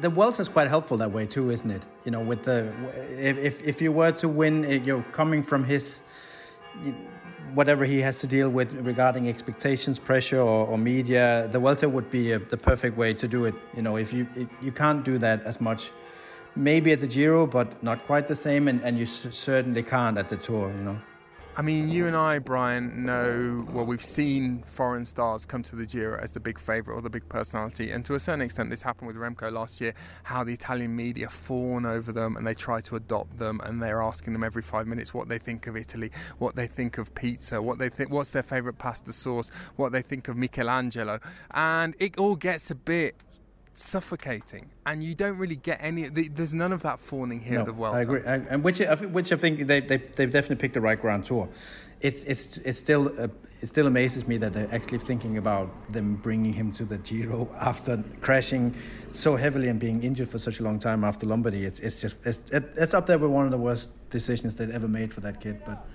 The 0.00 0.08
Vuelta 0.08 0.40
is 0.40 0.48
quite 0.48 0.68
helpful 0.68 0.96
that 0.98 1.12
way 1.12 1.26
too, 1.26 1.50
isn't 1.50 1.70
it? 1.70 1.82
You 2.04 2.12
know, 2.12 2.20
with 2.20 2.42
the 2.44 2.72
if 3.18 3.62
if 3.62 3.82
you 3.82 3.92
were 3.92 4.12
to 4.12 4.28
win, 4.28 4.64
eh, 4.64 4.80
you're 4.82 5.02
coming 5.12 5.42
from 5.42 5.64
his 5.64 6.02
whatever 7.54 7.84
he 7.84 8.00
has 8.00 8.20
to 8.20 8.26
deal 8.26 8.48
with 8.48 8.72
regarding 8.74 9.28
expectations, 9.28 9.98
pressure, 9.98 10.40
or, 10.40 10.66
or 10.66 10.78
media, 10.78 11.48
the 11.52 11.58
Vuelta 11.58 11.88
would 11.88 12.10
be 12.10 12.32
a, 12.32 12.38
the 12.38 12.56
perfect 12.56 12.96
way 12.96 13.14
to 13.14 13.28
do 13.28 13.44
it. 13.44 13.54
You 13.76 13.82
know, 13.82 13.96
if 13.96 14.12
you 14.12 14.26
if 14.36 14.48
you 14.62 14.72
can't 14.72 15.04
do 15.04 15.18
that 15.18 15.42
as 15.42 15.60
much, 15.60 15.90
maybe 16.56 16.92
at 16.92 17.00
the 17.00 17.06
Giro, 17.06 17.46
but 17.46 17.82
not 17.82 18.04
quite 18.04 18.26
the 18.26 18.36
same, 18.36 18.68
and, 18.68 18.82
and 18.82 18.98
you 18.98 19.06
certainly 19.06 19.82
can't 19.82 20.18
at 20.18 20.28
the 20.28 20.36
Tour. 20.36 20.70
You 20.70 20.82
know. 20.82 21.00
I 21.56 21.62
mean, 21.62 21.90
you 21.90 22.06
and 22.06 22.16
I, 22.16 22.38
Brian, 22.38 23.04
know 23.04 23.66
well. 23.72 23.84
We've 23.84 24.04
seen 24.04 24.62
foreign 24.66 25.04
stars 25.04 25.44
come 25.44 25.62
to 25.64 25.76
the 25.76 25.84
Giro 25.84 26.18
as 26.18 26.30
the 26.30 26.40
big 26.40 26.60
favourite 26.60 26.96
or 26.96 27.02
the 27.02 27.10
big 27.10 27.28
personality, 27.28 27.90
and 27.90 28.04
to 28.04 28.14
a 28.14 28.20
certain 28.20 28.40
extent, 28.40 28.70
this 28.70 28.82
happened 28.82 29.08
with 29.08 29.16
Remco 29.16 29.52
last 29.52 29.80
year. 29.80 29.92
How 30.22 30.44
the 30.44 30.52
Italian 30.52 30.94
media 30.94 31.28
fawn 31.28 31.84
over 31.84 32.12
them 32.12 32.36
and 32.36 32.46
they 32.46 32.54
try 32.54 32.80
to 32.82 32.96
adopt 32.96 33.38
them, 33.38 33.60
and 33.64 33.82
they're 33.82 34.00
asking 34.00 34.32
them 34.32 34.44
every 34.44 34.62
five 34.62 34.86
minutes 34.86 35.12
what 35.12 35.28
they 35.28 35.38
think 35.38 35.66
of 35.66 35.76
Italy, 35.76 36.12
what 36.38 36.54
they 36.54 36.68
think 36.68 36.98
of 36.98 37.14
pizza, 37.14 37.60
what 37.60 37.78
they 37.78 37.88
think, 37.88 38.10
what's 38.10 38.30
their 38.30 38.44
favourite 38.44 38.78
pasta 38.78 39.12
sauce, 39.12 39.50
what 39.76 39.90
they 39.92 40.02
think 40.02 40.28
of 40.28 40.36
Michelangelo, 40.36 41.18
and 41.50 41.94
it 41.98 42.16
all 42.16 42.36
gets 42.36 42.70
a 42.70 42.76
bit 42.76 43.16
suffocating, 43.74 44.70
and 44.86 45.02
you 45.02 45.14
don't 45.14 45.38
really 45.38 45.56
get 45.56 45.78
any. 45.80 46.08
There's 46.08 46.54
none 46.54 46.72
of 46.72 46.82
that 46.82 47.00
fawning 47.00 47.40
here 47.40 47.54
no, 47.54 47.60
at 47.60 47.66
the 47.66 47.72
Vuelta. 47.72 47.98
I 47.98 48.00
agree, 48.02 48.22
I, 48.24 48.34
and 48.34 48.62
which 48.62 48.78
which 48.78 49.32
I 49.32 49.36
think 49.36 49.66
they 49.66 49.80
they 49.80 49.96
they've 49.96 50.30
definitely 50.30 50.56
picked 50.56 50.74
the 50.74 50.80
right 50.80 51.00
Grand 51.00 51.24
Tour. 51.24 51.48
It's 52.00 52.24
it's 52.24 52.58
it's 52.58 52.78
still 52.78 53.12
uh, 53.18 53.28
it 53.60 53.66
still 53.66 53.86
amazes 53.86 54.26
me 54.26 54.38
that 54.38 54.52
they're 54.52 54.72
actually 54.72 54.98
thinking 54.98 55.36
about 55.36 55.92
them 55.92 56.16
bringing 56.16 56.52
him 56.52 56.72
to 56.72 56.84
the 56.84 56.98
Giro 56.98 57.48
after 57.60 58.02
crashing 58.20 58.74
so 59.12 59.36
heavily 59.36 59.68
and 59.68 59.78
being 59.78 60.02
injured 60.02 60.28
for 60.28 60.38
such 60.38 60.60
a 60.60 60.62
long 60.62 60.78
time 60.78 61.04
after 61.04 61.26
Lombardy. 61.26 61.64
It's 61.64 61.80
it's 61.80 62.00
just 62.00 62.16
it's 62.24 62.42
it's 62.52 62.94
up 62.94 63.06
there 63.06 63.18
with 63.18 63.30
one 63.30 63.44
of 63.44 63.50
the 63.50 63.58
worst 63.58 63.90
decisions 64.10 64.54
they've 64.54 64.70
ever 64.70 64.88
made 64.88 65.12
for 65.12 65.20
that 65.20 65.40
kid, 65.40 65.62
but. 65.64 65.86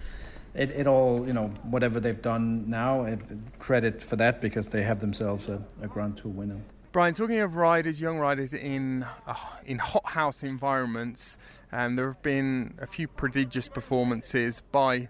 It, 0.57 0.71
it 0.71 0.88
all 0.88 1.27
you 1.27 1.33
know 1.33 1.47
whatever 1.63 1.99
they've 1.99 2.21
done 2.21 2.69
now 2.69 3.03
it, 3.03 3.19
credit 3.59 4.01
for 4.01 4.15
that 4.15 4.39
because 4.39 4.69
they 4.69 4.83
have 4.83 5.01
themselves 5.01 5.49
a, 5.49 5.61
a 5.81 5.88
Grand 5.89 6.15
Tour 6.15 6.31
winner. 6.31 6.61
Brian, 6.95 7.13
talking 7.13 7.39
of 7.39 7.58
riders, 7.58 7.99
young 7.99 8.19
riders 8.19 8.53
in 8.53 9.05
uh, 9.27 9.36
in 9.65 9.79
hothouse 9.79 10.43
environments, 10.43 11.38
um, 11.73 11.97
there 11.97 12.08
have 12.08 12.21
been 12.21 12.73
a 12.79 12.88
few 12.88 13.05
prodigious 13.05 13.67
performances 13.67 14.62
by 14.71 15.10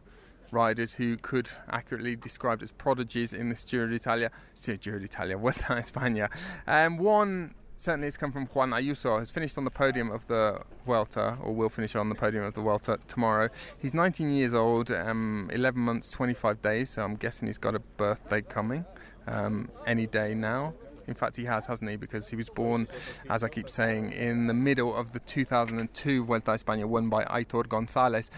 riders 0.50 0.94
who 0.94 1.16
could 1.16 1.48
accurately 1.70 2.16
described 2.16 2.64
as 2.64 2.72
prodigies 2.72 3.34
in 3.34 3.50
the 3.50 3.56
Giro 3.56 3.88
d'Italia, 3.88 4.32
Giro 4.56 4.98
d'Italia, 4.98 5.38
Vuelta 5.38 5.74
a 5.74 5.76
España. 5.76 6.28
Um, 6.66 6.98
one 6.98 7.54
certainly 7.78 8.08
has 8.08 8.18
come 8.18 8.32
from 8.32 8.48
Juan 8.48 8.72
Ayuso, 8.72 9.20
has 9.20 9.30
finished 9.30 9.56
on 9.56 9.64
the 9.64 9.70
podium 9.70 10.10
of 10.10 10.26
the 10.26 10.62
Vuelta, 10.88 11.38
or 11.40 11.54
will 11.54 11.70
finish 11.70 11.96
on 11.96 12.10
the 12.10 12.16
podium 12.16 12.46
of 12.46 12.56
the 12.56 12.62
Vuelta 12.62 12.98
tomorrow. 13.08 13.50
He's 13.78 13.94
19 13.94 14.32
years 14.32 14.56
old, 14.56 14.90
um, 14.90 15.52
11 15.54 15.80
months, 15.80 16.10
25 16.10 16.64
days, 16.64 16.90
so 16.90 17.04
I'm 17.04 17.16
guessing 17.16 17.48
he's 17.48 17.60
got 17.60 17.76
a 17.76 17.80
birthday 17.80 18.42
coming 18.42 18.86
um, 19.28 19.70
any 19.86 20.08
day 20.08 20.34
now. 20.34 20.74
In 21.08 21.14
fact, 21.14 21.36
he 21.36 21.46
has, 21.46 21.66
hasn't 21.66 21.90
he? 21.90 21.96
Because 21.96 22.30
he 22.30 22.36
was 22.36 22.50
born, 22.50 22.88
as 23.30 23.44
I 23.44 23.50
keep 23.50 23.70
saying, 23.70 24.12
in 24.12 24.48
the 24.48 24.54
middle 24.54 24.96
of 24.96 25.14
the 25.14 25.20
2002 25.20 26.26
Vuelta 26.26 26.52
a 26.52 26.56
España 26.56 26.86
won 26.86 27.10
by 27.10 27.24
Aitor 27.26 27.68
Gonzalez. 27.68 28.30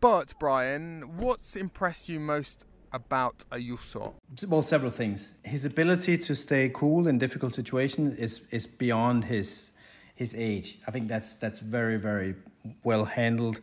But, 0.00 0.34
Brian, 0.38 1.16
what's 1.16 1.56
impressed 1.56 2.08
you 2.08 2.20
most 2.20 2.64
about 2.92 3.44
Ayuso? 3.50 4.14
Well, 4.46 4.62
several 4.62 4.90
things. 4.90 5.34
His 5.44 5.64
ability 5.64 6.18
to 6.18 6.34
stay 6.34 6.70
cool 6.72 7.08
in 7.08 7.18
difficult 7.18 7.54
situations 7.54 8.14
is, 8.14 8.40
is 8.50 8.66
beyond 8.66 9.24
his 9.24 9.70
his 10.18 10.34
age. 10.34 10.78
I 10.88 10.90
think 10.90 11.06
that's 11.06 11.34
that's 11.36 11.60
very 11.60 11.96
very 11.96 12.34
well 12.82 13.04
handled, 13.04 13.60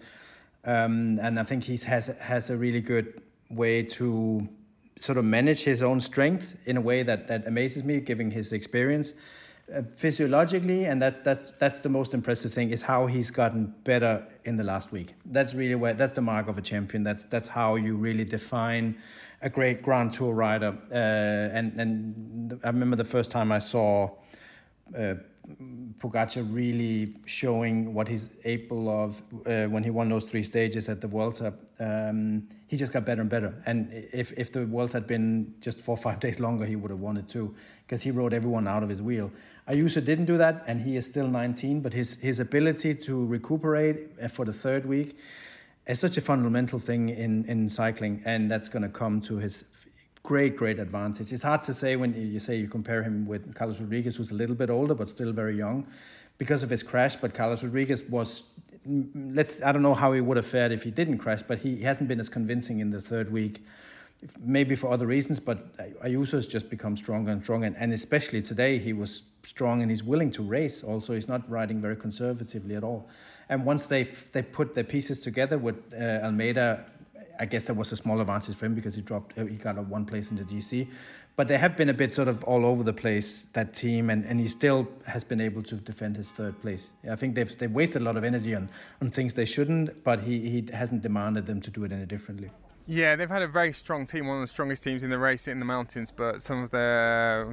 um, 0.63 1.19
and 1.21 1.37
I 1.37 1.43
think 1.43 1.65
he 1.65 1.75
has 1.75 2.07
has 2.07 2.49
a 2.49 2.55
really 2.55 2.79
good 2.79 3.21
way 3.49 3.83
to 3.83 4.47
sort 4.99 5.17
of 5.17 5.25
manage 5.25 5.63
his 5.63 5.81
own 5.81 5.99
strength 6.01 6.59
in 6.65 6.77
a 6.77 6.81
way 6.81 7.03
that, 7.03 7.27
that 7.27 7.47
amazes 7.47 7.83
me, 7.83 7.99
given 7.99 8.31
his 8.31 8.53
experience. 8.53 9.13
uh, 9.73 9.81
physiologically, 9.95 10.85
and 10.85 11.01
that's 11.01 11.21
that's 11.21 11.51
that's 11.51 11.79
the 11.79 11.89
most 11.89 12.13
impressive 12.13 12.53
thing 12.53 12.69
is 12.69 12.81
how 12.83 13.07
he's 13.07 13.31
gotten 13.31 13.73
better 13.83 14.27
in 14.43 14.57
the 14.57 14.63
last 14.63 14.91
week. 14.91 15.15
That's 15.25 15.53
really 15.55 15.75
where 15.75 15.93
that's 15.93 16.13
the 16.13 16.21
mark 16.21 16.47
of 16.47 16.57
a 16.57 16.61
champion. 16.61 17.03
That's 17.03 17.25
that's 17.25 17.47
how 17.47 17.75
you 17.75 17.95
really 17.95 18.25
define 18.25 18.97
a 19.41 19.49
great 19.49 19.81
Grand 19.81 20.13
Tour 20.13 20.33
rider. 20.33 20.77
Uh, 20.91 20.95
and 21.57 21.79
and 21.79 22.59
I 22.63 22.67
remember 22.67 22.95
the 22.95 23.05
first 23.05 23.31
time 23.31 23.51
I 23.51 23.59
saw. 23.59 24.11
Uh, 24.95 25.15
Pogacar 25.99 26.45
really 26.51 27.15
showing 27.25 27.93
what 27.93 28.07
he's 28.07 28.29
able 28.43 28.89
of 28.89 29.21
uh, 29.45 29.65
when 29.65 29.83
he 29.83 29.89
won 29.89 30.09
those 30.09 30.25
three 30.25 30.43
stages 30.43 30.89
at 30.89 31.01
the 31.01 31.07
Vuelta. 31.07 31.53
Um, 31.79 32.47
he 32.67 32.77
just 32.77 32.91
got 32.91 33.05
better 33.05 33.21
and 33.21 33.29
better. 33.29 33.53
And 33.65 33.89
if, 33.91 34.31
if 34.37 34.51
the 34.51 34.65
Vuelta 34.65 34.93
had 34.93 35.07
been 35.07 35.53
just 35.61 35.81
four 35.81 35.93
or 35.93 35.97
five 36.09 36.19
days 36.19 36.39
longer, 36.39 36.65
he 36.65 36.75
would 36.75 36.91
have 36.91 36.99
won 36.99 37.17
it 37.17 37.27
too, 37.27 37.55
because 37.85 38.01
he 38.01 38.11
rode 38.11 38.33
everyone 38.33 38.67
out 38.67 38.83
of 38.83 38.89
his 38.89 39.01
wheel. 39.01 39.31
Ayuso 39.69 40.03
didn't 40.03 40.25
do 40.25 40.37
that, 40.37 40.63
and 40.67 40.81
he 40.81 40.95
is 40.95 41.05
still 41.05 41.27
19, 41.27 41.81
but 41.81 41.93
his, 41.93 42.15
his 42.15 42.39
ability 42.39 42.93
to 42.93 43.25
recuperate 43.25 44.09
uh, 44.21 44.27
for 44.27 44.45
the 44.45 44.53
third 44.53 44.85
week 44.85 45.17
is 45.87 45.99
such 45.99 46.17
a 46.17 46.21
fundamental 46.21 46.79
thing 46.79 47.09
in, 47.09 47.45
in 47.45 47.69
cycling, 47.69 48.21
and 48.25 48.49
that's 48.49 48.69
going 48.69 48.83
to 48.83 48.89
come 48.89 49.21
to 49.21 49.37
his 49.37 49.63
great, 50.25 50.57
great 50.57 50.79
advantage. 50.79 51.31
It's 51.31 51.43
hard 51.43 51.61
to 51.63 51.73
say 51.73 51.95
when 51.95 52.13
you 52.15 52.39
say 52.39 52.55
you 52.55 52.67
compare 52.67 53.03
him 53.03 53.27
with 53.27 53.53
Carlos 53.53 53.79
Rodriguez, 53.79 54.15
who's 54.15 54.31
a 54.31 54.33
little 54.33 54.55
bit 54.55 54.71
older 54.71 54.95
but 54.95 55.07
still 55.07 55.31
very 55.31 55.55
young, 55.55 55.85
because 56.39 56.63
of 56.63 56.69
his 56.71 56.81
crash. 56.81 57.15
But 57.15 57.35
Carlos 57.35 57.63
Rodriguez 57.63 58.03
was, 58.03 58.43
let's, 59.13 59.61
I 59.61 59.71
don't 59.71 59.83
know 59.83 59.93
how 59.93 60.13
he 60.13 60.21
would 60.21 60.37
have 60.37 60.45
fared 60.47 60.71
if 60.71 60.81
he 60.81 60.89
didn't 60.89 61.19
crash, 61.19 61.43
but 61.47 61.59
he 61.59 61.83
hasn't 61.83 62.07
been 62.07 62.19
as 62.19 62.27
convincing 62.27 62.79
in 62.79 62.89
the 62.89 62.99
third 62.99 63.31
week. 63.31 63.63
Maybe 64.39 64.75
for 64.75 64.91
other 64.91 65.05
reasons, 65.05 65.39
but 65.39 65.77
Ayuso 66.03 66.31
has 66.31 66.47
just 66.47 66.71
become 66.71 66.97
stronger 66.97 67.31
and 67.31 67.43
stronger, 67.43 67.67
and, 67.67 67.77
and 67.77 67.93
especially 67.93 68.41
today 68.41 68.79
he 68.79 68.93
was 68.93 69.21
strong 69.43 69.83
and 69.83 69.91
he's 69.91 70.03
willing 70.03 70.31
to 70.31 70.41
race. 70.41 70.83
Also, 70.83 71.13
he's 71.13 71.27
not 71.27 71.47
riding 71.47 71.79
very 71.79 71.95
conservatively 71.95 72.75
at 72.75 72.83
all. 72.83 73.07
And 73.49 73.63
once 73.63 73.85
they 73.85 74.03
they 74.31 74.41
put 74.41 74.73
their 74.73 74.83
pieces 74.83 75.19
together 75.19 75.59
with 75.59 75.75
uh, 75.93 76.25
Almeida 76.25 76.85
I 77.39 77.45
guess 77.45 77.65
that 77.65 77.73
was 77.75 77.91
a 77.91 77.95
small 77.95 78.19
advantage 78.21 78.55
for 78.55 78.65
him 78.65 78.75
because 78.75 78.95
he 78.95 79.01
dropped, 79.01 79.37
uh, 79.37 79.45
he 79.45 79.55
got 79.55 79.77
a 79.77 79.81
one 79.81 80.05
place 80.05 80.31
in 80.31 80.37
the 80.37 80.43
GC. 80.43 80.87
But 81.35 81.49
they 81.49 81.57
have 81.57 81.75
been 81.75 81.89
a 81.89 81.93
bit 81.93 82.13
sort 82.13 82.29
of 82.29 82.43
all 82.45 82.65
over 82.65 82.81
the 82.81 82.93
place, 82.93 83.47
that 83.53 83.73
team, 83.73 84.09
and, 84.09 84.23
and 84.25 84.39
he 84.39 84.47
still 84.47 84.87
has 85.05 85.23
been 85.23 85.41
able 85.41 85.63
to 85.63 85.75
defend 85.75 86.15
his 86.15 86.31
third 86.31 86.59
place. 86.61 86.91
I 87.09 87.17
think 87.17 87.35
they've, 87.35 87.57
they've 87.57 87.71
wasted 87.71 88.01
a 88.01 88.05
lot 88.05 88.15
of 88.15 88.23
energy 88.23 88.55
on, 88.55 88.69
on 89.01 89.09
things 89.09 89.33
they 89.33 89.43
shouldn't, 89.43 90.03
but 90.05 90.21
he, 90.21 90.49
he 90.49 90.65
hasn't 90.71 91.01
demanded 91.01 91.45
them 91.45 91.59
to 91.61 91.71
do 91.71 91.83
it 91.83 91.91
any 91.91 92.05
differently. 92.05 92.51
Yeah, 92.87 93.15
they've 93.17 93.29
had 93.29 93.41
a 93.41 93.47
very 93.47 93.73
strong 93.73 94.05
team, 94.05 94.27
one 94.27 94.37
of 94.37 94.43
the 94.43 94.47
strongest 94.47 94.83
teams 94.83 95.03
in 95.03 95.09
the 95.09 95.17
race 95.17 95.47
in 95.47 95.59
the 95.59 95.65
mountains, 95.65 96.13
but 96.15 96.41
some 96.41 96.63
of 96.63 96.71
their 96.71 97.45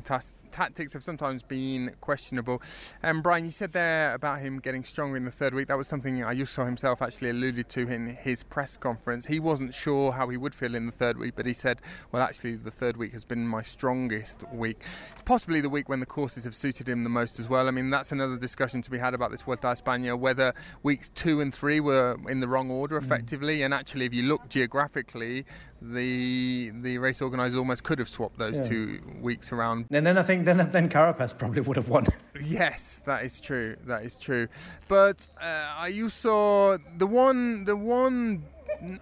tactics 0.52 0.92
have 0.92 1.02
sometimes 1.02 1.42
been 1.42 1.94
questionable. 2.00 2.62
And 3.02 3.16
um, 3.16 3.22
Brian, 3.22 3.44
you 3.44 3.50
said 3.50 3.72
there 3.72 4.14
about 4.14 4.40
him 4.40 4.60
getting 4.60 4.84
stronger 4.84 5.16
in 5.16 5.24
the 5.24 5.30
third 5.30 5.54
week. 5.54 5.68
That 5.68 5.78
was 5.78 5.88
something 5.88 6.18
Ayuso 6.18 6.64
himself 6.64 7.02
actually 7.02 7.30
alluded 7.30 7.68
to 7.70 7.88
in 7.88 8.16
his 8.16 8.42
press 8.42 8.76
conference. 8.76 9.26
He 9.26 9.40
wasn't 9.40 9.74
sure 9.74 10.12
how 10.12 10.28
he 10.28 10.36
would 10.36 10.54
feel 10.54 10.74
in 10.74 10.86
the 10.86 10.92
third 10.92 11.18
week, 11.18 11.34
but 11.34 11.46
he 11.46 11.52
said, 11.52 11.80
"Well, 12.10 12.22
actually, 12.22 12.56
the 12.56 12.70
third 12.70 12.96
week 12.96 13.12
has 13.12 13.24
been 13.24 13.46
my 13.48 13.62
strongest 13.62 14.44
week. 14.52 14.80
It's 15.12 15.22
possibly 15.22 15.60
the 15.60 15.70
week 15.70 15.88
when 15.88 16.00
the 16.00 16.06
courses 16.06 16.44
have 16.44 16.54
suited 16.54 16.88
him 16.88 17.04
the 17.04 17.10
most 17.10 17.40
as 17.40 17.48
well. 17.48 17.68
I 17.68 17.70
mean, 17.70 17.90
that's 17.90 18.12
another 18.12 18.36
discussion 18.36 18.82
to 18.82 18.90
be 18.90 18.98
had 18.98 19.14
about 19.14 19.30
this 19.30 19.42
Vuelta 19.42 19.68
a 19.68 19.74
España, 19.74 20.18
whether 20.18 20.54
weeks 20.82 21.08
two 21.08 21.40
and 21.40 21.54
three 21.54 21.80
were 21.80 22.16
in 22.28 22.40
the 22.40 22.48
wrong 22.48 22.70
order 22.70 23.00
mm. 23.00 23.04
effectively. 23.04 23.60
Mm. 23.60 23.66
And 23.66 23.74
actually, 23.74 24.06
if 24.06 24.14
you 24.14 24.24
look 24.24 24.48
geographically, 24.48 25.44
the 25.82 26.70
the 26.80 26.98
race 26.98 27.20
organisers 27.20 27.56
almost 27.56 27.82
could 27.82 27.98
have 27.98 28.08
swapped 28.08 28.38
those 28.38 28.58
yeah. 28.58 28.64
two 28.64 29.00
weeks 29.20 29.52
around. 29.52 29.86
And 29.90 30.06
then 30.06 30.18
I 30.18 30.22
think 30.22 30.44
then 30.44 30.58
then 30.70 30.88
Carapaz 30.88 31.36
probably 31.36 31.60
would 31.62 31.76
have 31.76 31.88
won. 31.88 32.06
yes, 32.42 33.00
that 33.06 33.24
is 33.24 33.40
true. 33.40 33.76
That 33.86 34.04
is 34.04 34.14
true. 34.14 34.48
But 34.88 35.26
uh, 35.40 35.86
you 35.86 36.08
saw 36.08 36.78
the 36.96 37.06
one 37.06 37.64
the 37.64 37.76
one 37.76 38.44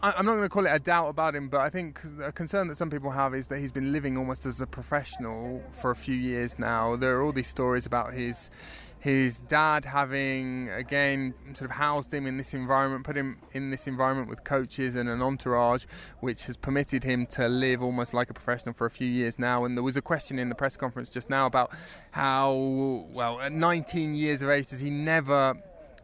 I'm 0.03 0.27
not 0.27 0.33
going 0.33 0.43
to 0.43 0.49
call 0.49 0.66
it 0.66 0.71
a 0.71 0.79
doubt 0.79 1.09
about 1.09 1.35
him, 1.35 1.49
but 1.49 1.61
I 1.61 1.71
think 1.71 2.01
a 2.23 2.33
concern 2.33 2.69
that 2.69 2.77
some 2.77 2.90
people 2.90 3.11
have 3.12 3.35
is 3.35 3.47
that 3.47 3.59
he's 3.59 3.73
been 3.73 3.93
living 3.93 4.16
almost 4.19 4.45
as 4.45 4.61
a 4.61 4.66
professional 4.66 5.62
for 5.73 5.90
a 5.90 5.97
few 5.97 6.14
years 6.14 6.59
now. 6.59 6.97
There 6.97 7.16
are 7.16 7.23
all 7.23 7.33
these 7.33 7.49
stories 7.49 7.87
about 7.87 8.12
his 8.12 8.51
his 9.01 9.41
dad 9.41 9.87
having 9.87 10.69
again 10.69 11.35
sort 11.55 11.71
of 11.71 11.77
housed 11.77 12.13
him 12.13 12.27
in 12.27 12.37
this 12.37 12.53
environment, 12.53 13.05
put 13.05 13.17
him 13.17 13.39
in 13.53 13.71
this 13.71 13.87
environment 13.87 14.29
with 14.29 14.45
coaches 14.45 14.95
and 14.95 15.09
an 15.09 15.23
entourage, 15.23 15.85
which 16.21 16.45
has 16.45 16.57
permitted 16.57 17.03
him 17.03 17.27
to 17.27 17.49
live 17.49 17.83
almost 17.83 18.13
like 18.13 18.29
a 18.29 18.35
professional 18.35 18.75
for 18.75 18.87
a 18.87 18.91
few 18.91 19.09
years 19.09 19.39
now. 19.39 19.65
And 19.65 19.77
there 19.77 19.83
was 19.83 19.97
a 19.97 20.03
question 20.03 20.39
in 20.39 20.51
the 20.51 20.55
press 20.55 20.77
conference 20.77 21.09
just 21.09 21.31
now 21.31 21.47
about 21.47 21.73
how, 22.11 23.07
well, 23.11 23.41
at 23.41 23.53
19 23.53 24.15
years 24.15 24.43
of 24.43 24.51
age, 24.51 24.69
does 24.69 24.81
he 24.81 24.91
never 24.91 25.55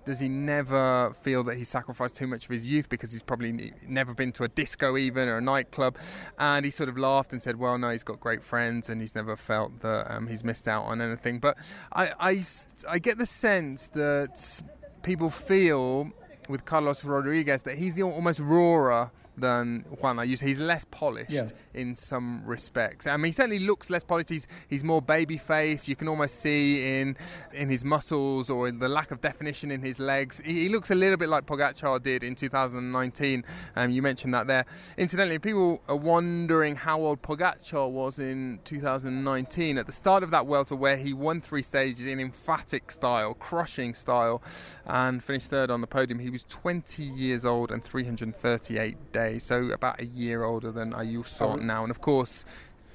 does 0.06 0.20
he 0.20 0.28
never 0.28 1.12
feel 1.20 1.42
that 1.44 1.56
he 1.56 1.64
sacrificed 1.64 2.14
too 2.14 2.28
much 2.28 2.44
of 2.44 2.50
his 2.50 2.64
youth 2.64 2.88
because 2.88 3.12
he's 3.12 3.24
probably 3.24 3.72
never 3.86 4.14
been 4.14 4.32
to 4.32 4.44
a 4.44 4.48
disco 4.48 4.96
even 4.96 5.28
or 5.28 5.38
a 5.38 5.40
nightclub? 5.42 5.98
And 6.38 6.64
he 6.64 6.70
sort 6.70 6.88
of 6.88 6.96
laughed 6.96 7.32
and 7.32 7.42
said, 7.42 7.58
"Well, 7.58 7.76
no, 7.76 7.90
he's 7.90 8.04
got 8.04 8.20
great 8.20 8.42
friends 8.42 8.88
and 8.88 9.00
he's 9.00 9.14
never 9.14 9.36
felt 9.36 9.80
that 9.80 10.10
um, 10.10 10.28
he's 10.28 10.44
missed 10.44 10.68
out 10.68 10.84
on 10.84 11.02
anything." 11.02 11.40
But 11.40 11.58
I, 11.92 12.12
I, 12.18 12.44
I 12.88 12.98
get 13.00 13.18
the 13.18 13.26
sense 13.26 13.88
that 13.88 14.62
people 15.02 15.28
feel 15.28 16.12
with 16.48 16.64
Carlos 16.64 17.04
Rodriguez 17.04 17.64
that 17.64 17.76
he's 17.76 17.96
the 17.96 18.04
almost 18.04 18.38
rawer 18.38 19.10
than 19.36 19.84
Juan 20.00 20.16
Ayuso. 20.16 20.42
He's 20.42 20.60
less 20.60 20.84
polished 20.90 21.30
yeah. 21.30 21.48
in 21.74 21.94
some 21.94 22.42
respects. 22.46 23.06
I 23.06 23.16
mean, 23.16 23.26
he 23.26 23.32
certainly 23.32 23.58
looks 23.58 23.90
less 23.90 24.02
polished. 24.02 24.30
He's, 24.30 24.46
he's 24.68 24.82
more 24.82 25.02
baby 25.02 25.38
face. 25.38 25.88
You 25.88 25.96
can 25.96 26.08
almost 26.08 26.40
see 26.40 27.00
in 27.00 27.16
in 27.52 27.68
his 27.68 27.84
muscles 27.84 28.50
or 28.50 28.68
in 28.68 28.78
the 28.78 28.88
lack 28.88 29.10
of 29.10 29.20
definition 29.20 29.70
in 29.70 29.82
his 29.82 29.98
legs. 29.98 30.40
He, 30.44 30.62
he 30.62 30.68
looks 30.68 30.90
a 30.90 30.94
little 30.94 31.16
bit 31.16 31.28
like 31.28 31.46
Pogacar 31.46 32.02
did 32.02 32.22
in 32.22 32.34
2019. 32.34 33.44
Um, 33.76 33.90
you 33.90 34.02
mentioned 34.02 34.34
that 34.34 34.46
there. 34.46 34.64
Incidentally, 34.96 35.38
people 35.38 35.82
are 35.88 35.96
wondering 35.96 36.76
how 36.76 37.00
old 37.00 37.22
Pogacar 37.22 37.90
was 37.90 38.18
in 38.18 38.60
2019 38.64 39.78
at 39.78 39.86
the 39.86 39.92
start 39.92 40.22
of 40.22 40.30
that 40.30 40.46
Vuelta, 40.46 40.74
where 40.74 40.96
he 40.96 41.12
won 41.12 41.40
three 41.40 41.62
stages 41.62 42.06
in 42.06 42.20
emphatic 42.20 42.90
style, 42.90 43.34
crushing 43.34 43.94
style, 43.94 44.42
and 44.84 45.22
finished 45.22 45.48
third 45.48 45.70
on 45.70 45.80
the 45.80 45.86
podium. 45.86 46.18
He 46.18 46.30
was 46.30 46.44
20 46.44 47.04
years 47.04 47.44
old 47.44 47.70
and 47.70 47.82
338 47.82 49.12
days 49.12 49.25
so 49.38 49.70
about 49.70 50.00
a 50.00 50.06
year 50.06 50.44
older 50.44 50.72
than 50.72 50.92
Ayuso 50.92 51.54
oh. 51.54 51.56
now. 51.56 51.82
And 51.82 51.90
of 51.90 52.00
course, 52.00 52.44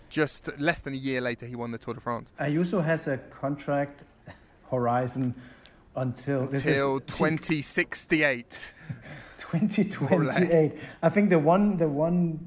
just 0.10 0.50
less 0.60 0.80
than 0.80 0.94
a 0.94 0.98
year 0.98 1.22
later, 1.22 1.46
he 1.46 1.56
won 1.56 1.72
the 1.72 1.78
Tour 1.78 1.94
de 1.94 2.02
France. 2.02 2.32
Uh, 2.40 2.46
Ayuso 2.46 2.84
has 2.84 3.08
a 3.08 3.18
contract 3.18 4.04
horizon 4.70 5.34
until 5.96 6.44
until 6.50 7.00
2068. 7.08 8.72
2028. 9.38 10.74
I 11.02 11.10
think 11.10 11.30
the 11.30 11.40
one 11.40 11.78
the 11.78 11.90
one 11.90 12.40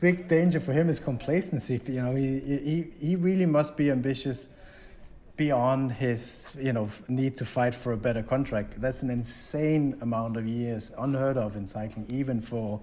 big 0.00 0.28
danger 0.28 0.60
for 0.60 0.72
him 0.72 0.88
is 0.88 1.00
complacency. 1.00 1.80
You 1.86 2.02
know, 2.02 2.14
he 2.14 2.40
he 2.40 2.86
he 3.00 3.16
really 3.16 3.46
must 3.46 3.76
be 3.76 3.90
ambitious 3.90 4.48
beyond 5.36 5.90
his 5.92 6.56
you 6.60 6.72
know 6.72 6.88
need 7.08 7.36
to 7.36 7.44
fight 7.44 7.74
for 7.74 7.92
a 7.92 7.96
better 7.96 8.22
contract. 8.22 8.80
That's 8.80 9.02
an 9.02 9.10
insane 9.10 9.96
amount 10.00 10.36
of 10.36 10.46
years, 10.46 10.92
unheard 10.98 11.36
of 11.36 11.56
in 11.56 11.66
cycling, 11.66 12.06
even 12.08 12.40
for 12.40 12.80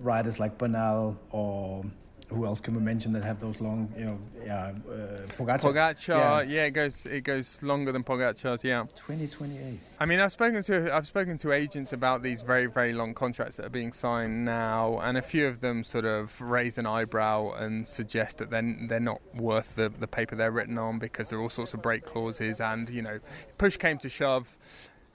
riders 0.00 0.38
like 0.38 0.58
Bernal 0.58 1.18
or 1.30 1.84
who 2.30 2.46
else 2.46 2.60
can 2.60 2.74
we 2.74 2.80
mention 2.80 3.12
that 3.12 3.24
have 3.24 3.40
those 3.40 3.60
long, 3.60 3.92
you 3.96 4.04
know, 4.04 4.18
yeah, 4.44 4.72
uh, 4.88 5.26
Pogacar. 5.36 5.60
Pogacar, 5.60 6.08
yeah. 6.08 6.42
yeah. 6.42 6.64
it 6.66 6.70
goes 6.70 7.04
it 7.06 7.24
goes 7.24 7.62
longer 7.62 7.90
than 7.92 8.04
Pogacar's, 8.04 8.62
yeah. 8.62 8.84
2028. 8.94 9.80
I 9.98 10.06
mean, 10.06 10.20
I've 10.20 10.32
spoken 10.32 10.62
to 10.62 10.94
I've 10.94 11.06
spoken 11.06 11.36
to 11.38 11.52
agents 11.52 11.92
about 11.92 12.22
these 12.22 12.42
very 12.42 12.66
very 12.66 12.92
long 12.92 13.14
contracts 13.14 13.56
that 13.56 13.66
are 13.66 13.70
being 13.70 13.92
signed 13.92 14.44
now, 14.44 14.98
and 15.00 15.18
a 15.18 15.22
few 15.22 15.46
of 15.48 15.60
them 15.60 15.82
sort 15.82 16.04
of 16.04 16.40
raise 16.40 16.78
an 16.78 16.86
eyebrow 16.86 17.52
and 17.52 17.86
suggest 17.88 18.38
that 18.38 18.50
they're 18.50 18.76
they're 18.88 19.00
not 19.00 19.20
worth 19.34 19.74
the 19.74 19.88
the 19.88 20.08
paper 20.08 20.36
they're 20.36 20.52
written 20.52 20.78
on 20.78 20.98
because 20.98 21.30
there 21.30 21.38
are 21.38 21.42
all 21.42 21.48
sorts 21.48 21.74
of 21.74 21.82
break 21.82 22.06
clauses, 22.06 22.60
and 22.60 22.88
you 22.90 23.02
know, 23.02 23.18
push 23.58 23.76
came 23.76 23.98
to 23.98 24.08
shove 24.08 24.56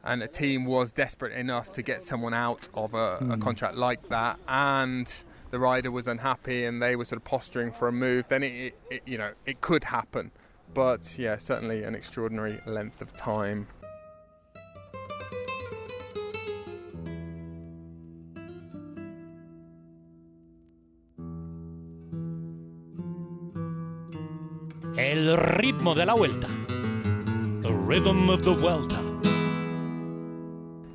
and 0.04 0.21
a 0.21 0.28
team 0.28 0.65
was 0.65 0.91
desperate 0.91 1.34
enough 1.34 1.71
to 1.71 1.82
get 1.82 2.04
someone 2.04 2.34
out 2.34 2.69
of 2.75 2.93
a, 2.93 2.97
mm. 2.97 3.32
a, 3.32 3.36
hmm. 3.36 3.41
contract 3.41 3.75
like 3.75 4.08
that, 4.10 4.38
and 4.47 5.12
the 5.56 5.60
rider 5.60 5.89
was 5.89 6.06
unhappy, 6.06 6.65
and 6.65 6.82
they 6.82 6.98
were 6.98 7.06
sort 7.06 7.15
of 7.15 7.24
posturing 7.24 7.72
for 7.72 7.88
a 7.88 7.91
move, 7.94 8.28
then 8.28 8.44
it, 8.44 8.78
it, 8.91 9.02
you 9.06 9.18
know 9.18 9.32
it 9.46 9.62
could 9.62 9.86
happen. 9.86 10.30
But 10.74 11.18
yeah, 11.18 11.38
certainly 11.38 11.82
an 11.84 11.96
extraordinary 11.96 12.60
length 12.65 13.02
of 13.02 13.15
time. 13.15 13.68
El 24.98 25.38
ritmo 25.38 25.96
de 25.96 26.06
la 26.06 26.15
vuelta. 26.15 26.50
The 27.62 27.73
rhythm 27.73 28.29
of 28.29 28.44
the 28.44 28.54
vuelta. 28.54 29.15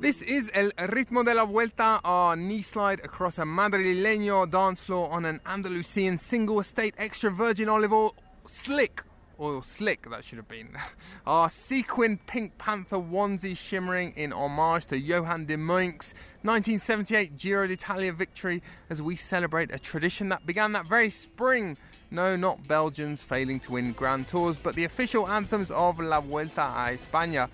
This 0.01 0.23
is 0.23 0.49
El 0.55 0.71
Ritmo 0.71 1.23
de 1.23 1.35
la 1.35 1.45
Vuelta, 1.45 2.01
our 2.03 2.35
knee 2.35 2.63
slide 2.63 3.01
across 3.01 3.37
a 3.37 3.43
madrileño 3.43 4.49
dance 4.49 4.81
floor 4.81 5.11
on 5.11 5.25
an 5.25 5.39
Andalusian 5.45 6.17
single 6.17 6.59
estate 6.59 6.95
extra 6.97 7.29
virgin 7.29 7.69
olive 7.69 7.93
oil 7.93 8.15
slick 8.47 9.03
oil 9.39 9.61
slick, 9.61 10.09
that 10.09 10.23
should 10.23 10.37
have 10.37 10.47
been. 10.47 10.69
Our 11.27 11.51
sequin 11.51 12.19
Pink 12.25 12.57
Panther 12.57 12.97
onesie 12.97 13.55
shimmering 13.55 14.13
in 14.15 14.31
homage 14.31 14.87
to 14.87 14.97
Johan 14.97 15.45
de 15.45 15.55
Muynck's 15.55 16.15
1978 16.41 17.37
Giro 17.37 17.67
d'Italia 17.67 18.11
victory 18.11 18.63
as 18.89 19.03
we 19.03 19.15
celebrate 19.15 19.71
a 19.71 19.77
tradition 19.77 20.29
that 20.29 20.47
began 20.47 20.71
that 20.71 20.87
very 20.87 21.11
spring. 21.11 21.77
No, 22.09 22.35
not 22.35 22.67
Belgians 22.67 23.21
failing 23.21 23.59
to 23.61 23.73
win 23.73 23.93
Grand 23.93 24.27
Tours, 24.27 24.57
but 24.57 24.75
the 24.75 24.83
official 24.83 25.27
anthems 25.27 25.69
of 25.71 25.99
La 25.99 26.21
Vuelta 26.21 26.61
a 26.61 26.95
España. 26.95 27.49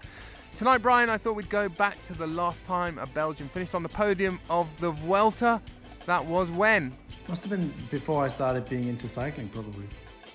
Tonight, 0.58 0.80
Brian, 0.80 1.08
I 1.08 1.20
thought 1.20 1.36
we'd 1.36 1.52
go 1.52 1.70
back 1.70 2.02
to 2.06 2.14
the 2.14 2.26
last 2.26 2.66
time 2.66 2.98
a 2.98 3.06
Belgian 3.06 3.48
finished 3.48 3.76
on 3.76 3.84
the 3.84 3.90
podium 3.90 4.40
of 4.50 4.68
the 4.80 4.90
Vuelta. 4.90 5.62
That 6.08 6.26
was 6.26 6.50
when? 6.50 6.98
Must 7.28 7.44
have 7.44 7.52
been 7.52 7.72
before 7.92 8.26
I 8.26 8.28
started 8.28 8.68
being 8.68 8.88
into 8.88 9.08
cycling, 9.08 9.50
probably. 9.50 9.86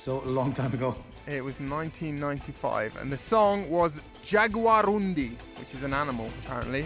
So 0.04 0.22
a 0.24 0.30
long 0.30 0.52
time 0.52 0.72
ago. 0.74 0.94
It 1.26 1.42
was 1.42 1.58
1995, 1.58 2.98
and 2.98 3.10
the 3.10 3.18
song 3.18 3.68
was 3.68 4.00
Jaguarundi, 4.24 5.32
which 5.58 5.74
is 5.74 5.82
an 5.82 5.92
animal, 5.92 6.30
apparently. 6.44 6.84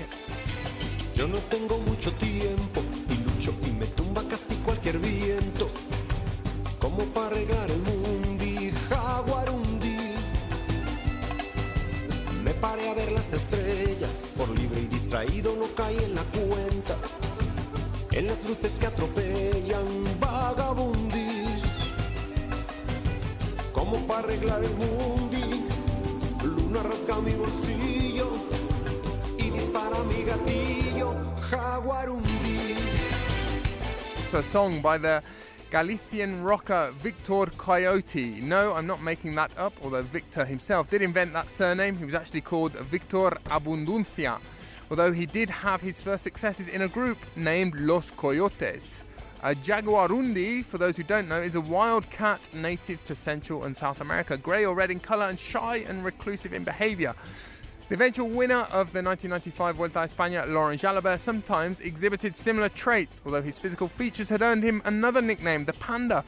Yo 1.14 1.26
no 1.26 1.38
tengo 1.50 1.76
mucho 1.80 2.12
tiempo 2.12 2.80
y 3.10 3.16
lucho 3.16 3.52
y 3.66 3.70
me 3.78 3.84
tumba 3.88 4.22
casi 4.30 4.54
cualquier 4.64 4.98
viento. 4.98 5.70
Como 6.78 7.04
para 7.12 7.34
regar 7.34 7.70
el 7.70 7.80
mundi, 7.80 8.15
paré 12.66 12.88
a 12.88 12.94
ver 12.94 13.12
las 13.12 13.32
estrellas, 13.32 14.12
por 14.36 14.48
libre 14.58 14.80
y 14.80 14.86
distraído 14.86 15.54
no 15.54 15.66
caí 15.76 15.98
en 16.02 16.14
la 16.16 16.24
cuenta. 16.36 16.94
En 18.10 18.26
las 18.26 18.44
luces 18.48 18.72
que 18.80 18.86
atropellan, 18.86 19.86
vagabundis. 20.18 21.62
Como 23.72 23.96
para 24.08 24.20
arreglar 24.20 24.64
el 24.64 24.74
mundi, 24.82 25.46
luna 26.42 26.82
rasga 26.82 27.20
mi 27.20 27.34
bolsillo 27.42 28.28
y 29.38 29.50
dispara 29.50 29.98
mi 30.10 30.20
gatillo, 30.24 31.08
jaguarundi. 31.50 32.74
A 34.32 34.42
song 34.42 34.82
by 34.82 34.98
the 34.98 35.22
Galician 35.70 36.44
rocker 36.44 36.92
Victor 36.98 37.46
Coyote. 37.58 38.40
No, 38.40 38.72
I'm 38.74 38.86
not 38.86 39.02
making 39.02 39.34
that 39.34 39.50
up, 39.58 39.72
although 39.82 40.02
Victor 40.02 40.44
himself 40.44 40.88
did 40.88 41.02
invent 41.02 41.32
that 41.32 41.50
surname. 41.50 41.96
He 41.96 42.04
was 42.04 42.14
actually 42.14 42.42
called 42.42 42.72
Victor 42.72 43.30
Abundancia, 43.46 44.38
although 44.90 45.12
he 45.12 45.26
did 45.26 45.50
have 45.50 45.80
his 45.80 46.00
first 46.00 46.22
successes 46.22 46.68
in 46.68 46.82
a 46.82 46.88
group 46.88 47.18
named 47.34 47.80
Los 47.80 48.10
Coyotes. 48.12 49.02
A 49.42 49.54
jaguarundi, 49.54 50.64
for 50.64 50.78
those 50.78 50.96
who 50.96 51.02
don't 51.02 51.28
know, 51.28 51.40
is 51.40 51.56
a 51.56 51.60
wild 51.60 52.08
cat 52.10 52.40
native 52.54 53.04
to 53.04 53.14
Central 53.14 53.64
and 53.64 53.76
South 53.76 54.00
America, 54.00 54.36
grey 54.36 54.64
or 54.64 54.74
red 54.74 54.90
in 54.90 55.00
colour 55.00 55.26
and 55.26 55.38
shy 55.38 55.84
and 55.88 56.04
reclusive 56.04 56.52
in 56.52 56.64
behaviour. 56.64 57.14
The 57.88 57.94
eventual 57.94 58.28
winner 58.28 58.66
of 58.72 58.92
the 58.92 59.00
1995 59.00 59.76
Vuelta 59.76 60.00
a 60.00 60.08
España, 60.08 60.44
Laurent 60.48 60.80
Jalabert, 60.80 61.20
sometimes 61.20 61.78
exhibited 61.78 62.34
similar 62.34 62.68
traits, 62.68 63.20
although 63.24 63.42
his 63.42 63.58
physical 63.58 63.86
features 63.86 64.28
had 64.28 64.42
earned 64.42 64.64
him 64.64 64.82
another 64.84 65.22
nickname, 65.22 65.66
the 65.66 65.72
Panda. 65.72 66.24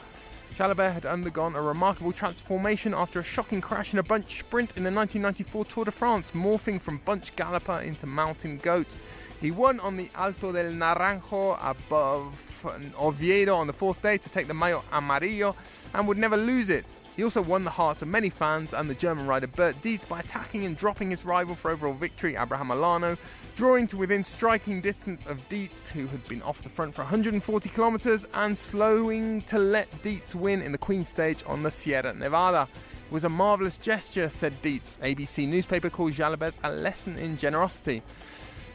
Jalabert 0.55 0.93
had 0.93 1.05
undergone 1.05 1.57
a 1.57 1.61
remarkable 1.61 2.13
transformation 2.13 2.95
after 2.95 3.19
a 3.19 3.25
shocking 3.25 3.61
crash 3.61 3.93
in 3.93 3.99
a 3.99 4.05
bunch 4.05 4.39
sprint 4.39 4.77
in 4.77 4.85
the 4.85 4.93
1994 4.93 5.65
Tour 5.65 5.85
de 5.87 5.91
France, 5.91 6.31
morphing 6.31 6.81
from 6.81 7.01
bunch 7.05 7.35
galloper 7.35 7.81
into 7.81 8.07
mountain 8.07 8.59
goat. 8.59 8.95
He 9.41 9.51
won 9.51 9.81
on 9.81 9.97
the 9.97 10.11
Alto 10.15 10.53
del 10.53 10.71
Naranjo 10.71 11.59
above 11.61 12.67
Oviedo 13.01 13.57
on 13.57 13.67
the 13.67 13.73
fourth 13.73 14.01
day 14.01 14.17
to 14.17 14.29
take 14.29 14.47
the 14.47 14.55
Maillot 14.55 14.85
Amarillo 14.93 15.57
and 15.93 16.07
would 16.07 16.19
never 16.19 16.37
lose 16.37 16.71
it. 16.71 16.87
He 17.19 17.25
also 17.25 17.43
won 17.43 17.65
the 17.65 17.71
hearts 17.71 18.01
of 18.01 18.07
many 18.07 18.31
fans 18.31 18.73
and 18.73 18.89
the 18.89 18.95
German 18.95 19.27
rider 19.27 19.49
Bert 19.49 19.83
Dietz 19.83 20.05
by 20.05 20.21
attacking 20.21 20.63
and 20.65 20.77
dropping 20.77 21.11
his 21.11 21.25
rival 21.25 21.57
for 21.57 21.73
overall 21.73 21.93
victory, 21.93 22.37
Abraham 22.37 22.69
Olano, 22.69 23.19
drawing 23.57 23.89
to 23.89 23.97
within 23.97 24.23
striking 24.23 24.81
distance 24.81 25.27
of 25.27 25.41
Dietz, 25.49 25.89
who 25.89 26.07
had 26.07 26.29
been 26.29 26.43
off 26.43 26.63
the 26.63 26.69
front 26.69 26.95
for 26.95 27.03
140 27.03 27.69
kilometres, 27.71 28.25
and 28.35 28.57
slowing 28.57 29.43
to 29.43 29.59
let 29.59 29.91
Dietz 30.01 30.37
win 30.37 30.63
in 30.63 30.71
the 30.71 30.79
Queen 30.79 31.05
stage 31.05 31.43
on 31.45 31.65
the 31.65 31.73
Sierra 31.73 32.15
Nevada. 32.15 32.69
It 33.09 33.13
was 33.13 33.25
a 33.25 33.29
marvellous 33.29 33.79
gesture, 33.79 34.29
said 34.29 34.63
Dietz. 34.63 35.01
ABC 35.03 35.49
newspaper 35.49 35.91
called 35.91 36.13
Jalabert 36.13 36.57
a 36.63 36.71
lesson 36.71 37.19
in 37.19 37.37
generosity. 37.37 38.01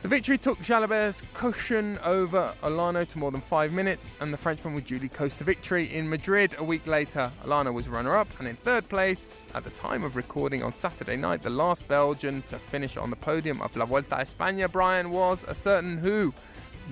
The 0.04 0.10
victory 0.10 0.38
took 0.38 0.60
Jalabert's 0.60 1.22
cushion 1.34 1.98
over 2.04 2.54
Olano 2.62 3.08
to 3.08 3.18
more 3.18 3.32
than 3.32 3.40
five 3.40 3.72
minutes, 3.72 4.16
and 4.20 4.34
the 4.34 4.38
Frenchman 4.38 4.74
would 4.74 4.86
duly 4.86 5.08
coast 5.08 5.38
to 5.38 5.46
victory 5.46 5.96
in 5.96 6.10
Madrid 6.10 6.54
a 6.58 6.64
week 6.64 6.86
later. 6.86 7.32
Olano 7.46 7.74
was 7.74 7.88
runner 7.88 8.18
up 8.18 8.28
and 8.38 8.46
in 8.46 8.58
third 8.58 8.90
place. 8.90 9.48
At 9.56 9.64
the 9.64 9.70
time 9.70 10.04
of 10.04 10.18
recording 10.18 10.62
on 10.62 10.74
Saturday 10.74 11.16
night, 11.16 11.42
the 11.42 11.50
last 11.50 11.88
Belgian 11.88 12.42
to 12.50 12.60
finish 12.60 12.98
on 12.98 13.12
the 13.12 13.16
podium 13.16 13.62
of 13.62 13.78
La 13.78 13.86
Vuelta 13.86 14.18
a 14.18 14.26
España, 14.26 14.70
Brian, 14.70 15.10
was 15.10 15.46
a 15.48 15.56
certain 15.56 15.98
who? 15.98 16.34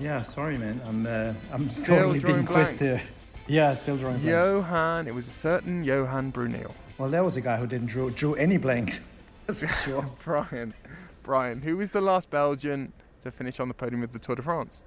Yeah, 0.00 0.22
sorry, 0.22 0.56
man. 0.56 0.80
I'm 0.86 1.06
uh, 1.06 1.34
I'm 1.52 1.68
Still 1.68 1.96
totally 1.96 2.20
being 2.20 2.46
quizzed 2.46 2.80
here. 2.80 3.02
Yeah, 3.46 3.74
still 3.74 3.98
drawing 3.98 4.20
blanks. 4.20 4.32
Johan, 4.32 5.06
it 5.06 5.14
was 5.14 5.28
a 5.28 5.32
certain 5.32 5.84
Johan 5.84 6.32
Bruyneel. 6.32 6.72
Well, 6.96 7.10
there 7.10 7.24
was 7.24 7.36
a 7.36 7.42
guy 7.42 7.58
who 7.58 7.66
didn't 7.66 7.88
draw, 7.88 8.08
drew 8.08 8.36
any 8.36 8.56
blanks. 8.56 9.04
That's 9.46 9.60
for 9.60 9.66
sure. 9.68 10.10
Brian, 10.24 10.72
Brian, 11.22 11.60
who 11.60 11.76
was 11.76 11.92
the 11.92 12.00
last 12.00 12.30
Belgian 12.30 12.94
to 13.22 13.30
finish 13.30 13.58
on 13.60 13.68
the 13.68 13.74
podium 13.74 14.02
of 14.02 14.12
the 14.12 14.18
Tour 14.18 14.36
de 14.36 14.42
France? 14.42 14.82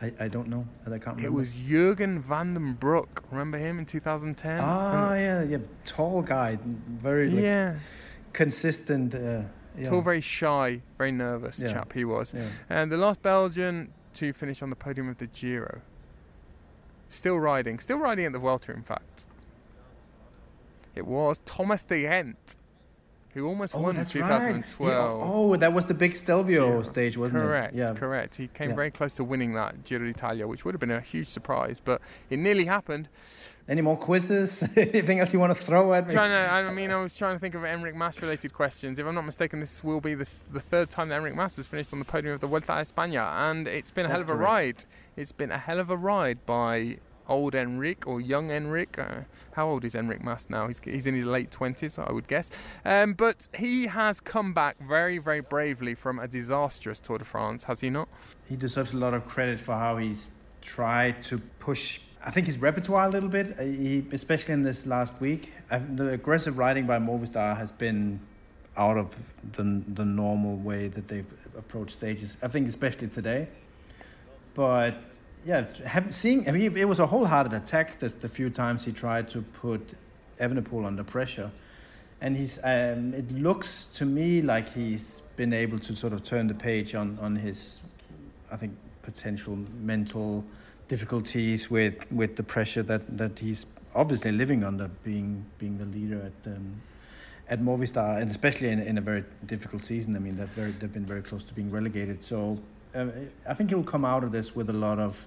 I, 0.00 0.12
I 0.20 0.28
don't 0.28 0.48
know. 0.48 0.66
I 0.86 0.90
can't 0.90 1.16
remember. 1.16 1.26
It 1.26 1.32
was 1.32 1.52
Jurgen 1.54 2.20
van 2.20 2.52
den 2.54 2.74
Broeck. 2.78 3.22
Remember 3.30 3.58
him 3.58 3.78
in 3.78 3.86
2010? 3.86 4.58
Ah, 4.60 5.14
yeah, 5.14 5.42
yeah, 5.42 5.58
tall 5.86 6.20
guy, 6.22 6.58
very 6.64 7.30
like, 7.30 7.42
Yeah. 7.42 7.74
consistent. 8.34 9.14
Uh, 9.14 9.42
yeah. 9.78 9.88
Tall, 9.88 10.02
very 10.02 10.20
shy, 10.20 10.82
very 10.98 11.12
nervous 11.12 11.58
Yeah. 11.58 11.72
chap 11.72 11.94
he 11.94 12.04
was. 12.04 12.34
Yeah. 12.34 12.48
And 12.68 12.92
the 12.92 12.98
last 12.98 13.22
Belgian 13.22 13.92
to 14.14 14.32
finish 14.34 14.60
on 14.62 14.68
the 14.70 14.76
podium 14.76 15.08
of 15.08 15.16
the 15.16 15.26
Giro. 15.26 15.80
Still 17.08 17.38
riding, 17.38 17.78
still 17.78 17.98
riding 17.98 18.26
at 18.26 18.32
the 18.32 18.38
Vuelta, 18.38 18.72
in 18.72 18.82
fact. 18.82 19.26
It 20.94 21.06
was 21.06 21.40
Thomas 21.46 21.84
De 21.84 22.04
Gendt, 22.04 22.56
who 23.36 23.46
almost 23.46 23.74
Oh, 23.74 23.82
won 23.82 23.96
right. 23.96 24.08
2012. 24.08 24.90
Yeah, 24.92 25.24
oh, 25.24 25.56
that 25.56 25.72
was 25.72 25.84
the 25.86 25.94
big 25.94 26.16
Stelvio 26.16 26.66
Giro. 26.68 26.82
stage, 26.82 27.16
wasn't 27.18 27.42
correct, 27.42 27.74
it? 27.74 27.78
Yeah. 27.78 27.92
correct. 27.94 28.36
He 28.36 28.48
came 28.48 28.70
Yeah. 28.70 28.76
very 28.76 28.90
close 28.90 29.12
to 29.14 29.24
winning 29.24 29.52
that 29.54 29.84
Giro 29.84 30.06
d'Italia, 30.06 30.46
which 30.46 30.64
would 30.64 30.74
have 30.74 30.80
been 30.80 30.90
a 30.90 31.00
huge 31.00 31.28
surprise, 31.28 31.80
but 31.84 32.00
it 32.30 32.38
nearly 32.38 32.64
happened. 32.64 33.08
Any 33.68 33.82
more 33.82 33.96
quizzes? 33.96 34.62
Anything 34.76 35.18
else 35.18 35.32
you 35.32 35.40
want 35.40 35.50
to 35.54 35.60
throw 35.60 35.92
at 35.92 36.06
me? 36.06 36.14
Trying 36.14 36.30
to, 36.30 36.52
I 36.70 36.72
mean, 36.72 36.90
I 36.92 36.96
was 36.96 37.14
trying 37.16 37.34
to 37.34 37.40
think 37.40 37.54
of 37.56 37.62
Enric 37.62 37.94
Mas 37.96 38.22
related 38.22 38.52
questions. 38.54 38.98
If 38.98 39.04
I'm 39.06 39.14
not 39.16 39.26
mistaken, 39.26 39.58
this 39.60 39.82
will 39.84 40.00
be 40.00 40.14
the, 40.14 40.28
the 40.52 40.60
third 40.60 40.88
time 40.88 41.08
that 41.08 41.20
Enric 41.20 41.34
Mas 41.34 41.56
has 41.56 41.66
finished 41.66 41.92
on 41.92 41.98
the 41.98 42.04
podium 42.04 42.32
of 42.34 42.40
the 42.40 42.46
Vuelta 42.46 42.72
a 42.74 42.76
España, 42.82 43.26
and 43.50 43.66
it's 43.66 43.90
been 43.90 44.06
a 44.06 44.08
hell 44.08 44.18
That's 44.20 44.30
of 44.30 44.36
a 44.36 44.38
correct. 44.38 44.50
ride. 44.50 44.84
It's 45.16 45.32
been 45.32 45.50
a 45.50 45.58
hell 45.58 45.80
of 45.80 45.90
a 45.90 45.96
ride 45.96 46.46
by 46.46 46.98
old 47.28 47.54
Enric 47.54 48.06
or 48.06 48.20
young 48.20 48.48
Enric. 48.48 48.98
Uh, 48.98 49.24
how 49.52 49.68
old 49.68 49.84
is 49.84 49.94
Enric 49.94 50.22
Mas 50.22 50.48
now? 50.48 50.68
He's, 50.68 50.80
he's 50.84 51.06
in 51.06 51.14
his 51.14 51.24
late 51.24 51.50
20s, 51.50 51.98
I 51.98 52.12
would 52.12 52.28
guess. 52.28 52.50
Um, 52.84 53.14
but 53.14 53.48
he 53.58 53.86
has 53.86 54.20
come 54.20 54.52
back 54.52 54.76
very, 54.80 55.18
very 55.18 55.40
bravely 55.40 55.94
from 55.94 56.18
a 56.18 56.28
disastrous 56.28 57.00
Tour 57.00 57.18
de 57.18 57.24
France, 57.24 57.64
has 57.64 57.80
he 57.80 57.90
not? 57.90 58.08
he 58.48 58.56
deserves 58.56 58.92
a 58.92 58.96
lot 58.96 59.14
of 59.14 59.24
credit 59.24 59.58
for 59.58 59.74
how 59.74 59.96
he's 59.96 60.28
tried 60.62 61.22
to 61.22 61.38
push. 61.58 62.00
I 62.24 62.30
think 62.30 62.46
his 62.46 62.58
repertoire 62.58 63.06
a 63.06 63.10
little 63.10 63.28
bit, 63.28 63.58
uh, 63.58 63.62
he, 63.62 64.04
especially 64.12 64.54
in 64.54 64.62
this 64.62 64.86
last 64.86 65.14
week. 65.20 65.52
i 65.70 65.78
the 65.78 66.10
aggressive 66.10 66.58
riding 66.58 66.86
by 66.86 66.98
Movistar 66.98 67.56
has 67.56 67.72
been 67.72 68.20
out 68.76 68.98
of 68.98 69.32
the 69.52 69.82
the 69.94 70.04
normal 70.04 70.56
way 70.56 70.88
that 70.88 71.08
they've 71.08 71.32
approached 71.56 71.92
stages. 71.92 72.36
I 72.42 72.48
think 72.48 72.68
especially 72.68 73.08
today. 73.08 73.48
But 74.54 74.94
yeah, 75.46 75.64
have, 75.84 76.12
seeing 76.12 76.48
I 76.48 76.52
mean, 76.52 76.76
it 76.76 76.88
was 76.88 76.98
a 76.98 77.06
wholehearted 77.06 77.52
attack 77.52 77.98
the, 78.00 78.08
the 78.08 78.28
few 78.28 78.50
times 78.50 78.84
he 78.84 78.92
tried 78.92 79.30
to 79.30 79.42
put 79.42 79.94
Evenepoel 80.40 80.84
under 80.84 81.04
pressure. 81.04 81.50
And 82.20 82.36
he's, 82.36 82.58
um, 82.64 83.14
it 83.14 83.30
looks 83.30 83.84
to 83.94 84.04
me 84.04 84.42
like 84.42 84.72
he's 84.72 85.22
been 85.36 85.52
able 85.52 85.78
to 85.80 85.94
sort 85.94 86.12
of 86.12 86.24
turn 86.24 86.48
the 86.48 86.54
page 86.54 86.94
on, 86.94 87.18
on 87.20 87.36
his, 87.36 87.80
I 88.50 88.56
think, 88.56 88.76
potential 89.02 89.56
mental 89.80 90.44
difficulties 90.88 91.70
with, 91.70 92.10
with 92.10 92.34
the 92.36 92.42
pressure 92.42 92.82
that, 92.82 93.16
that 93.16 93.38
he's 93.38 93.66
obviously 93.94 94.32
living 94.32 94.64
under, 94.64 94.88
being 95.04 95.44
being 95.58 95.78
the 95.78 95.84
leader 95.86 96.30
at 96.30 96.52
um, 96.52 96.80
at 97.48 97.60
Movistar, 97.60 98.20
and 98.20 98.28
especially 98.28 98.70
in, 98.70 98.80
in 98.80 98.98
a 98.98 99.00
very 99.00 99.24
difficult 99.46 99.82
season. 99.82 100.16
I 100.16 100.18
mean, 100.18 100.36
they've 100.36 100.48
very 100.48 100.72
they've 100.72 100.92
been 100.92 101.06
very 101.06 101.22
close 101.22 101.44
to 101.44 101.54
being 101.54 101.70
relegated. 101.70 102.20
So 102.22 102.58
uh, 102.94 103.06
I 103.48 103.54
think 103.54 103.70
he'll 103.70 103.82
come 103.84 104.04
out 104.04 104.24
of 104.24 104.32
this 104.32 104.56
with 104.56 104.68
a 104.70 104.72
lot 104.72 104.98
of 104.98 105.26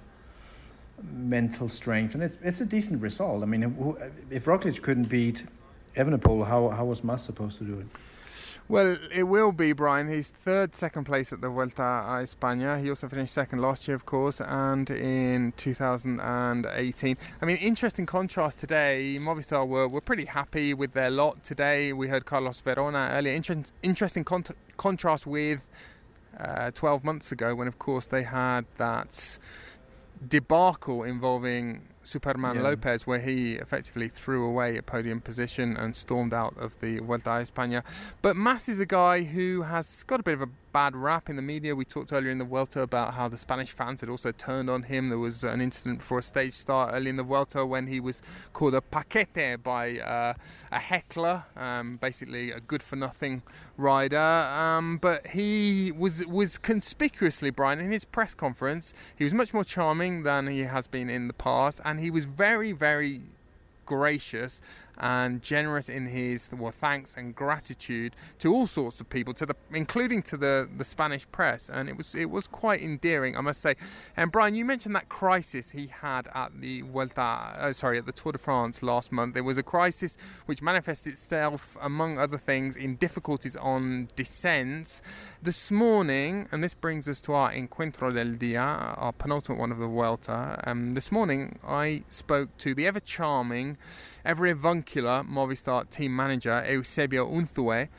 mental 1.03 1.69
strength, 1.69 2.13
and 2.13 2.23
it's 2.23 2.37
it's 2.43 2.61
a 2.61 2.65
decent 2.65 3.01
result. 3.01 3.43
I 3.43 3.45
mean, 3.45 3.63
if 4.29 4.45
Roglic 4.45 4.81
couldn't 4.81 5.09
beat 5.09 5.45
Evenepoel, 5.95 6.47
how 6.47 6.69
how 6.69 6.85
was 6.85 7.03
Mas 7.03 7.23
supposed 7.23 7.57
to 7.59 7.63
do 7.63 7.79
it? 7.79 7.87
Well, 8.69 8.99
it 9.11 9.23
will 9.23 9.51
be, 9.51 9.73
Brian. 9.73 10.11
He's 10.11 10.29
third, 10.29 10.75
second 10.75 11.05
place 11.05 11.33
at 11.33 11.41
the 11.41 11.49
Vuelta 11.49 11.81
a 11.81 12.21
España. 12.21 12.79
He 12.79 12.87
also 12.87 13.09
finished 13.09 13.33
second 13.33 13.63
last 13.63 13.87
year, 13.87 13.95
of 13.95 14.05
course, 14.05 14.39
and 14.39 14.87
in 14.91 15.53
2018. 15.57 17.17
I 17.41 17.45
mean, 17.45 17.57
interesting 17.57 18.05
contrast 18.05 18.59
today. 18.59 19.17
Movistar 19.19 19.67
were, 19.67 19.87
were 19.87 20.01
pretty 20.01 20.25
happy 20.25 20.75
with 20.75 20.93
their 20.93 21.09
lot 21.09 21.43
today. 21.43 21.93
We 21.93 22.09
heard 22.09 22.25
Carlos 22.25 22.61
Verona 22.61 23.09
earlier. 23.11 23.33
Inter- 23.33 23.63
interesting 23.81 24.23
con- 24.23 24.45
contrast 24.77 25.25
with 25.25 25.65
uh, 26.39 26.69
12 26.69 27.03
months 27.03 27.31
ago 27.31 27.55
when, 27.55 27.67
of 27.67 27.79
course, 27.79 28.05
they 28.05 28.21
had 28.21 28.65
that 28.77 29.39
debacle 30.27 31.03
involving 31.03 31.81
Superman 32.03 32.55
Yeah. 32.55 32.61
Lopez, 32.63 33.05
where 33.05 33.19
he 33.19 33.53
effectively 33.55 34.09
threw 34.09 34.45
away 34.45 34.77
a 34.77 34.81
podium 34.81 35.21
position 35.21 35.77
and 35.77 35.95
stormed 35.95 36.33
out 36.33 36.57
of 36.57 36.79
the 36.79 36.99
Vuelta 36.99 37.29
a 37.29 37.43
España. 37.43 37.83
But 38.21 38.35
Mas 38.35 38.67
is 38.67 38.79
a 38.79 38.85
guy 38.85 39.23
who 39.23 39.63
has 39.63 40.03
got 40.03 40.19
a 40.19 40.23
bit 40.23 40.33
of 40.33 40.41
a 40.41 40.49
bad 40.71 40.95
rap 40.95 41.29
in 41.29 41.35
the 41.35 41.41
media. 41.41 41.75
We 41.75 41.85
talked 41.85 42.13
earlier 42.13 42.31
in 42.31 42.37
the 42.37 42.45
Vuelta 42.45 42.81
about 42.81 43.13
how 43.13 43.27
the 43.27 43.37
Spanish 43.37 43.71
fans 43.71 44.01
had 44.01 44.09
also 44.09 44.31
turned 44.31 44.69
on 44.69 44.83
him. 44.83 45.09
There 45.09 45.17
was 45.17 45.43
an 45.43 45.61
incident 45.61 45.99
before 45.99 46.19
a 46.19 46.23
stage 46.23 46.53
start 46.53 46.91
early 46.93 47.09
in 47.09 47.15
the 47.15 47.23
Vuelta 47.23 47.65
when 47.65 47.87
he 47.87 47.99
was 47.99 48.21
called 48.53 48.73
a 48.73 48.81
paquete 48.81 49.61
by 49.63 49.99
uh, 49.99 50.33
a 50.71 50.79
heckler, 50.79 51.45
um, 51.55 51.97
basically 51.97 52.51
a 52.51 52.59
good 52.59 52.83
for 52.83 52.95
nothing 52.95 53.41
rider. 53.77 54.17
Um, 54.17 54.97
but 54.97 55.27
he 55.27 55.91
was 55.91 56.25
was 56.25 56.57
conspicuously, 56.57 57.49
Brian, 57.49 57.79
in 57.79 57.91
his 57.91 58.05
press 58.05 58.33
conference, 58.33 58.93
he 59.15 59.23
was 59.23 59.33
much 59.33 59.53
more 59.53 59.63
charming 59.63 60.23
than 60.23 60.47
he 60.47 60.61
has 60.61 60.87
been 60.87 61.09
in 61.09 61.27
the 61.27 61.33
past, 61.33 61.81
and 61.83 61.99
he 61.99 62.11
was 62.11 62.25
very, 62.25 62.71
very 62.71 63.21
gracious 63.85 64.61
and 64.99 65.41
generous 65.41 65.89
in 65.89 66.07
his 66.07 66.49
well 66.51 66.71
thanks 66.71 67.15
and 67.15 67.35
gratitude 67.35 68.15
to 68.39 68.53
all 68.53 68.67
sorts 68.67 68.99
of 68.99 69.09
people 69.09 69.33
to 69.33 69.45
the 69.45 69.55
including 69.71 70.21
to 70.21 70.37
the 70.37 70.67
the 70.77 70.83
Spanish 70.83 71.29
press. 71.31 71.69
And 71.71 71.89
it 71.89 71.97
was 71.97 72.15
it 72.15 72.29
was 72.29 72.47
quite 72.47 72.81
endearing 72.81 73.37
I 73.37 73.41
must 73.41 73.61
say. 73.61 73.75
And 74.17 74.31
Brian 74.31 74.55
you 74.55 74.65
mentioned 74.65 74.95
that 74.95 75.09
crisis 75.09 75.71
he 75.71 75.87
had 75.87 76.27
at 76.33 76.59
the 76.59 76.81
Vuelta 76.81 77.57
oh, 77.59 77.71
sorry 77.71 77.97
at 77.97 78.05
the 78.05 78.11
Tour 78.11 78.33
de 78.33 78.37
France 78.37 78.83
last 78.83 79.11
month. 79.11 79.33
There 79.33 79.43
was 79.43 79.57
a 79.57 79.63
crisis 79.63 80.17
which 80.45 80.61
manifested 80.61 81.13
itself 81.13 81.77
among 81.81 82.17
other 82.17 82.37
things 82.37 82.75
in 82.75 82.95
difficulties 82.95 83.55
on 83.55 84.09
descents. 84.15 85.01
This 85.41 85.71
morning 85.71 86.47
and 86.51 86.63
this 86.63 86.73
brings 86.73 87.07
us 87.07 87.21
to 87.21 87.33
our 87.33 87.51
encuentro 87.51 88.13
del 88.13 88.33
dia 88.33 88.59
our 88.59 89.13
penultimate 89.13 89.59
one 89.59 89.71
of 89.71 89.77
the 89.77 89.87
Vuelta 89.87 90.61
um, 90.65 90.93
this 90.93 91.11
morning 91.11 91.59
I 91.65 92.03
spoke 92.09 92.57
to 92.57 92.73
the 92.73 92.85
ever 92.85 92.99
charming 92.99 93.77
ever 94.25 94.47
avuncular 94.89 95.23
Movistar 95.23 95.89
team 95.89 96.15
manager 96.15 96.63
Eusebio 96.67 97.27
Unzué 97.27 97.89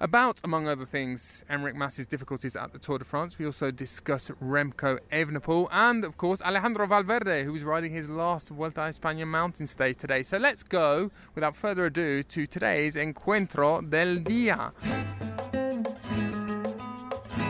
about, 0.00 0.40
among 0.42 0.66
other 0.66 0.86
things, 0.86 1.44
Enric 1.50 1.74
Mas's 1.74 2.06
difficulties 2.06 2.56
at 2.56 2.72
the 2.72 2.78
Tour 2.78 2.98
de 2.98 3.04
France. 3.04 3.38
We 3.38 3.46
also 3.46 3.70
discuss 3.70 4.30
Remco 4.42 4.98
Evenepoel 5.12 5.68
and, 5.70 6.04
of 6.04 6.16
course, 6.16 6.40
Alejandro 6.42 6.86
Valverde, 6.86 7.44
who 7.44 7.54
is 7.54 7.62
riding 7.62 7.92
his 7.92 8.08
last 8.08 8.48
Vuelta 8.48 8.82
a 8.82 8.88
España 8.88 9.26
mountain 9.26 9.66
stage 9.66 9.98
today. 9.98 10.22
So 10.22 10.38
let's 10.38 10.62
go, 10.62 11.10
without 11.34 11.54
further 11.54 11.86
ado, 11.86 12.22
to 12.22 12.46
today's 12.46 12.96
Encuentro 12.96 13.88
del 13.88 14.24
Día. 14.24 14.72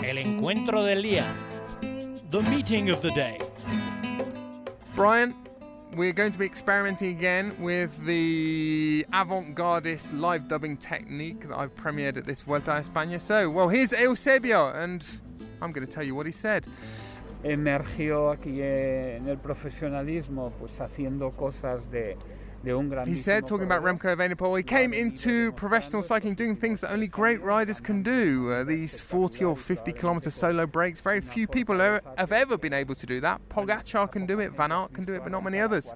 El 0.03 0.17
encuentro 0.17 0.85
del 0.85 1.03
día. 1.03 1.25
The 2.31 2.43
meeting 2.51 2.91
of 2.91 3.01
the 3.01 3.11
day. 3.11 3.39
Brian, 4.95 5.35
we're 5.95 6.12
going 6.12 6.32
to 6.32 6.38
be 6.38 6.47
experimenting 6.47 7.11
again 7.11 7.57
with 7.59 8.05
the 8.05 9.05
avant-gardist 9.12 10.18
live 10.18 10.49
dubbing 10.49 10.76
technique 10.76 11.49
that 11.49 11.59
I've 11.59 11.74
premiered 11.74 12.16
at 12.16 12.24
this 12.24 12.43
Vuelta 12.43 12.72
a 12.72 12.80
España. 12.80 13.20
So, 13.20 13.51
well, 13.51 13.68
here's 13.68 13.93
Eusebio, 13.93 14.68
and 14.68 15.05
I'm 15.61 15.72
going 15.72 15.86
to 15.86 15.93
tell 15.93 16.05
you 16.05 16.14
what 16.14 16.26
he 16.26 16.32
said. 16.32 16.66
emergió 17.43 18.30
aquí 18.30 18.61
en 18.61 19.28
el 19.28 19.38
profesionalismo, 19.38 20.53
pues 20.59 20.78
haciendo 20.80 21.30
cosas 21.32 21.91
de, 21.91 22.16
He 23.07 23.15
said, 23.17 23.47
talking 23.47 23.65
about 23.65 23.83
Remco 23.83 24.15
Evenepoel, 24.15 24.59
he 24.59 24.63
came 24.63 24.93
into 24.93 25.53
professional 25.53 26.03
cycling 26.03 26.35
doing 26.35 26.57
things 26.57 26.81
that 26.81 26.93
only 26.93 27.07
great 27.07 27.41
riders 27.43 27.81
can 27.81 28.03
do. 28.03 28.53
Uh, 28.53 28.65
these 28.65 29.01
40 29.01 29.45
or 29.45 29.57
50 29.57 29.93
kilometer 29.93 30.31
solo 30.31 30.67
breaks, 30.67 31.01
very 31.01 31.21
few 31.23 31.47
people 31.47 31.79
have 31.79 32.33
ever 32.33 32.59
been 32.59 32.75
able 32.75 32.95
to 32.95 33.07
do 33.07 33.21
that. 33.23 33.41
Pogacar 33.49 34.11
can 34.13 34.27
do 34.27 34.41
it, 34.41 34.53
Van 34.53 34.73
Aert 34.73 34.93
can 34.93 35.05
do 35.05 35.15
it, 35.15 35.23
but 35.23 35.33
not 35.33 35.43
many 35.43 35.59
others. 35.59 35.91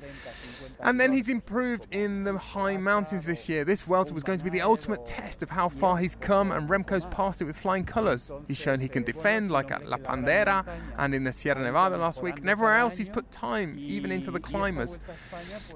And 0.84 1.00
then 1.00 1.12
he's 1.12 1.30
improved 1.30 1.88
in 1.90 2.24
the 2.24 2.36
high 2.36 2.76
mountains 2.76 3.24
this 3.24 3.48
year. 3.48 3.64
This 3.64 3.80
Vuelta 3.80 4.12
was 4.12 4.22
going 4.22 4.38
to 4.38 4.44
be 4.44 4.50
the 4.50 4.60
ultimate 4.60 5.06
test 5.06 5.42
of 5.42 5.48
how 5.48 5.70
far 5.70 5.96
he's 5.96 6.14
come, 6.14 6.52
and 6.52 6.68
Remco's 6.68 7.06
passed 7.06 7.40
it 7.40 7.46
with 7.46 7.56
flying 7.56 7.84
colours. 7.84 8.30
He's 8.48 8.58
shown 8.58 8.80
he 8.80 8.88
can 8.88 9.02
defend, 9.02 9.50
like 9.50 9.70
at 9.70 9.88
La 9.88 9.96
Pandera 9.96 10.66
and 10.98 11.14
in 11.14 11.24
the 11.24 11.32
Sierra 11.32 11.62
Nevada 11.62 11.96
last 11.96 12.22
week, 12.22 12.38
and 12.38 12.50
everywhere 12.50 12.76
else 12.76 12.98
he's 12.98 13.08
put 13.08 13.30
time, 13.30 13.76
even 13.78 14.12
into 14.12 14.30
the 14.30 14.40
climbers. 14.40 14.98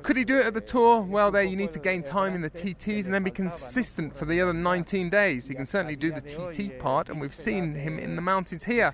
Could 0.02 0.18
he 0.18 0.24
do 0.24 0.36
it 0.36 0.46
at 0.46 0.54
the 0.54 0.61
Tour? 0.61 1.00
Well, 1.00 1.30
there 1.30 1.42
you 1.42 1.56
need 1.56 1.70
to 1.70 1.78
gain 1.78 2.02
time 2.02 2.34
in 2.34 2.42
the 2.42 2.50
TTs 2.50 3.06
and 3.06 3.14
then 3.14 3.22
be 3.22 3.30
consistent 3.30 4.14
for 4.14 4.26
the 4.26 4.42
other 4.42 4.52
19 4.52 5.09
days. 5.09 5.48
He 5.48 5.54
can 5.54 5.64
certainly 5.64 5.96
do 5.96 6.12
the 6.12 6.20
TT 6.20 6.78
part, 6.78 7.09
and 7.09 7.18
we've 7.18 7.34
seen 7.34 7.74
him 7.74 7.98
in 7.98 8.14
the 8.14 8.22
mountains 8.22 8.64
here. 8.64 8.92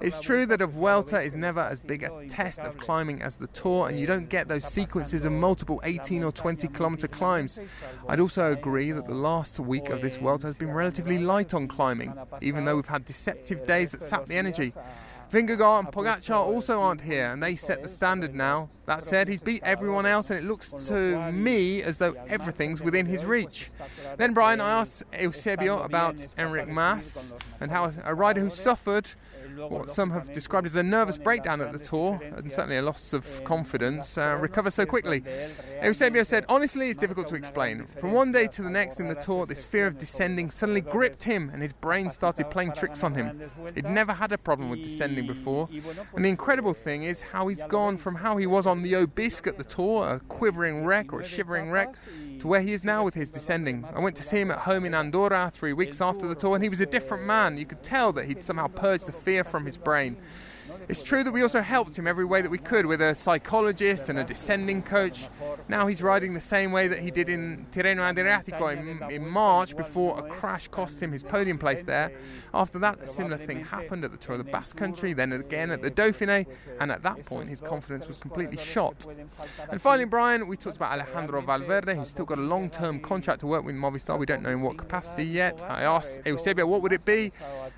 It's 0.00 0.18
true 0.18 0.44
that 0.46 0.60
a 0.60 0.66
Vuelta 0.66 1.20
is 1.20 1.36
never 1.36 1.60
as 1.60 1.78
big 1.78 2.02
a 2.02 2.26
test 2.26 2.58
of 2.60 2.76
climbing 2.78 3.22
as 3.22 3.36
the 3.36 3.46
Tour, 3.46 3.88
and 3.88 4.00
you 4.00 4.06
don't 4.08 4.28
get 4.28 4.48
those 4.48 4.64
sequences 4.64 5.24
of 5.24 5.30
multiple 5.52 5.82
18 5.84 6.24
or 6.24 6.32
20 6.32 6.66
kilometer 6.68 7.06
climbs. 7.06 7.60
I'd 8.08 8.20
also 8.20 8.52
agree 8.52 8.90
that 8.90 9.06
the 9.06 9.14
last 9.14 9.60
week 9.60 9.90
of 9.90 10.00
this 10.00 10.16
Vuelta 10.16 10.46
has 10.46 10.54
been 10.54 10.70
relatively 10.70 11.18
light 11.18 11.52
on 11.52 11.68
climbing, 11.68 12.14
even 12.40 12.64
though 12.64 12.76
we've 12.76 12.86
had 12.86 13.04
deceptive 13.04 13.66
days 13.66 13.90
that 13.90 14.02
sap 14.02 14.28
the 14.28 14.36
energy. 14.36 14.72
Vingegaard 15.30 15.80
and 15.80 15.88
Pogacar 15.88 16.36
also 16.36 16.80
aren't 16.80 17.02
here, 17.02 17.26
and 17.26 17.42
they 17.42 17.54
set 17.54 17.82
the 17.82 17.88
standard 17.88 18.34
now. 18.34 18.70
That 18.86 19.04
said, 19.04 19.28
he's 19.28 19.40
beat 19.40 19.62
everyone 19.62 20.06
else, 20.06 20.30
and 20.30 20.38
it 20.38 20.44
looks 20.48 20.72
to 20.88 21.30
me 21.30 21.82
as 21.82 21.98
though 21.98 22.14
everything's 22.28 22.80
within 22.80 23.04
his 23.04 23.26
reach. 23.26 23.70
Then, 24.16 24.32
Brian, 24.32 24.58
I 24.62 24.80
asked 24.80 25.02
Eusebio 25.12 25.82
about 25.82 26.16
Enric 26.38 26.68
Mas 26.68 27.30
and 27.60 27.70
how 27.70 27.92
a 28.04 28.14
rider 28.14 28.40
who 28.40 28.48
suffered 28.48 29.08
what 29.56 29.90
some 29.90 30.10
have 30.10 30.32
described 30.32 30.66
as 30.66 30.76
a 30.76 30.82
nervous 30.82 31.18
breakdown 31.18 31.60
at 31.60 31.72
the 31.72 31.78
tour, 31.78 32.20
and 32.36 32.50
certainly 32.50 32.76
a 32.76 32.82
loss 32.82 33.12
of 33.12 33.44
confidence, 33.44 34.18
uh, 34.18 34.36
recover 34.40 34.70
so 34.70 34.86
quickly. 34.86 35.22
Eusebio 35.82 36.22
said, 36.22 36.44
Honestly, 36.48 36.90
it's 36.90 36.98
difficult 36.98 37.28
to 37.28 37.34
explain. 37.34 37.86
From 38.00 38.12
one 38.12 38.32
day 38.32 38.46
to 38.48 38.62
the 38.62 38.70
next 38.70 39.00
in 39.00 39.08
the 39.08 39.14
tour, 39.14 39.46
this 39.46 39.64
fear 39.64 39.86
of 39.86 39.98
descending 39.98 40.50
suddenly 40.50 40.80
gripped 40.80 41.24
him, 41.24 41.50
and 41.52 41.62
his 41.62 41.72
brain 41.72 42.10
started 42.10 42.50
playing 42.50 42.72
tricks 42.72 43.02
on 43.02 43.14
him. 43.14 43.50
He'd 43.74 43.84
never 43.84 44.12
had 44.12 44.32
a 44.32 44.38
problem 44.38 44.70
with 44.70 44.82
descending 44.82 45.26
before, 45.26 45.68
and 46.14 46.24
the 46.24 46.28
incredible 46.28 46.74
thing 46.74 47.02
is 47.02 47.22
how 47.22 47.48
he's 47.48 47.62
gone 47.64 47.96
from 47.96 48.16
how 48.16 48.36
he 48.36 48.46
was 48.46 48.66
on 48.66 48.82
the 48.82 48.94
Aubisque 48.94 49.46
at 49.46 49.58
the 49.58 49.64
tour, 49.64 50.08
a 50.08 50.20
quivering 50.20 50.84
wreck 50.84 51.12
or 51.12 51.20
a 51.20 51.24
shivering 51.24 51.70
wreck, 51.70 51.94
to 52.42 52.48
where 52.48 52.60
he 52.60 52.72
is 52.72 52.82
now 52.82 53.04
with 53.04 53.14
his 53.14 53.30
descending. 53.30 53.84
I 53.94 54.00
went 54.00 54.16
to 54.16 54.24
see 54.24 54.40
him 54.40 54.50
at 54.50 54.58
home 54.58 54.84
in 54.84 54.94
Andorra 54.94 55.52
three 55.54 55.72
weeks 55.72 56.00
after 56.00 56.26
the 56.26 56.34
tour, 56.34 56.56
and 56.56 56.62
he 56.64 56.68
was 56.68 56.80
a 56.80 56.86
different 56.86 57.22
man. 57.22 57.56
You 57.56 57.64
could 57.64 57.84
tell 57.84 58.12
that 58.14 58.24
he'd 58.24 58.42
somehow 58.42 58.66
purged 58.66 59.06
the 59.06 59.12
fear 59.12 59.44
from 59.44 59.64
his 59.64 59.76
brain. 59.76 60.16
It's 60.88 61.02
true 61.02 61.22
that 61.24 61.32
we 61.32 61.42
also 61.42 61.60
helped 61.60 61.96
him 61.96 62.06
every 62.06 62.24
way 62.24 62.42
that 62.42 62.50
we 62.50 62.58
could 62.58 62.86
with 62.86 63.00
a 63.00 63.14
psychologist 63.14 64.08
and 64.08 64.18
a 64.18 64.24
descending 64.24 64.82
coach. 64.82 65.28
Now 65.68 65.86
he's 65.86 66.02
riding 66.02 66.34
the 66.34 66.40
same 66.40 66.72
way 66.72 66.88
that 66.88 67.00
he 67.00 67.10
did 67.10 67.28
in 67.28 67.66
Tirreno 67.72 68.12
Adriatico 68.12 68.72
in, 68.76 69.10
in 69.10 69.26
March 69.28 69.76
before 69.76 70.18
a 70.18 70.22
crash 70.22 70.68
cost 70.68 71.02
him 71.02 71.12
his 71.12 71.22
podium 71.22 71.58
place 71.58 71.82
there. 71.82 72.12
After 72.52 72.78
that, 72.80 73.00
a 73.00 73.06
similar 73.06 73.38
thing 73.38 73.64
happened 73.64 74.04
at 74.04 74.10
the 74.10 74.16
Tour 74.16 74.36
of 74.36 74.44
the 74.44 74.50
Basque 74.50 74.76
Country, 74.76 75.12
then 75.12 75.32
again 75.32 75.70
at 75.70 75.82
the 75.82 75.90
Dauphiné, 75.90 76.46
and 76.80 76.90
at 76.90 77.02
that 77.02 77.24
point 77.24 77.48
his 77.48 77.60
confidence 77.60 78.08
was 78.08 78.18
completely 78.18 78.56
shot. 78.56 79.06
And 79.70 79.80
finally, 79.80 80.04
Brian, 80.04 80.46
we 80.48 80.56
talked 80.56 80.76
about 80.76 80.92
Alejandro 80.92 81.40
Valverde, 81.42 81.94
who's 81.94 82.10
still 82.10 82.24
got 82.24 82.38
a 82.38 82.42
long 82.42 82.70
term 82.70 83.00
contract 83.00 83.40
to 83.40 83.46
work 83.46 83.64
with 83.64 83.74
Movistar. 83.74 84.18
We 84.18 84.26
don't 84.26 84.42
know 84.42 84.50
in 84.50 84.62
what 84.62 84.76
capacity 84.76 85.24
yet. 85.24 85.62
I 85.64 85.82
asked 85.82 86.20
Eusebio 86.26 86.66
what 86.66 86.82
would 86.82 86.92
it 86.92 87.04
be, 87.04 87.32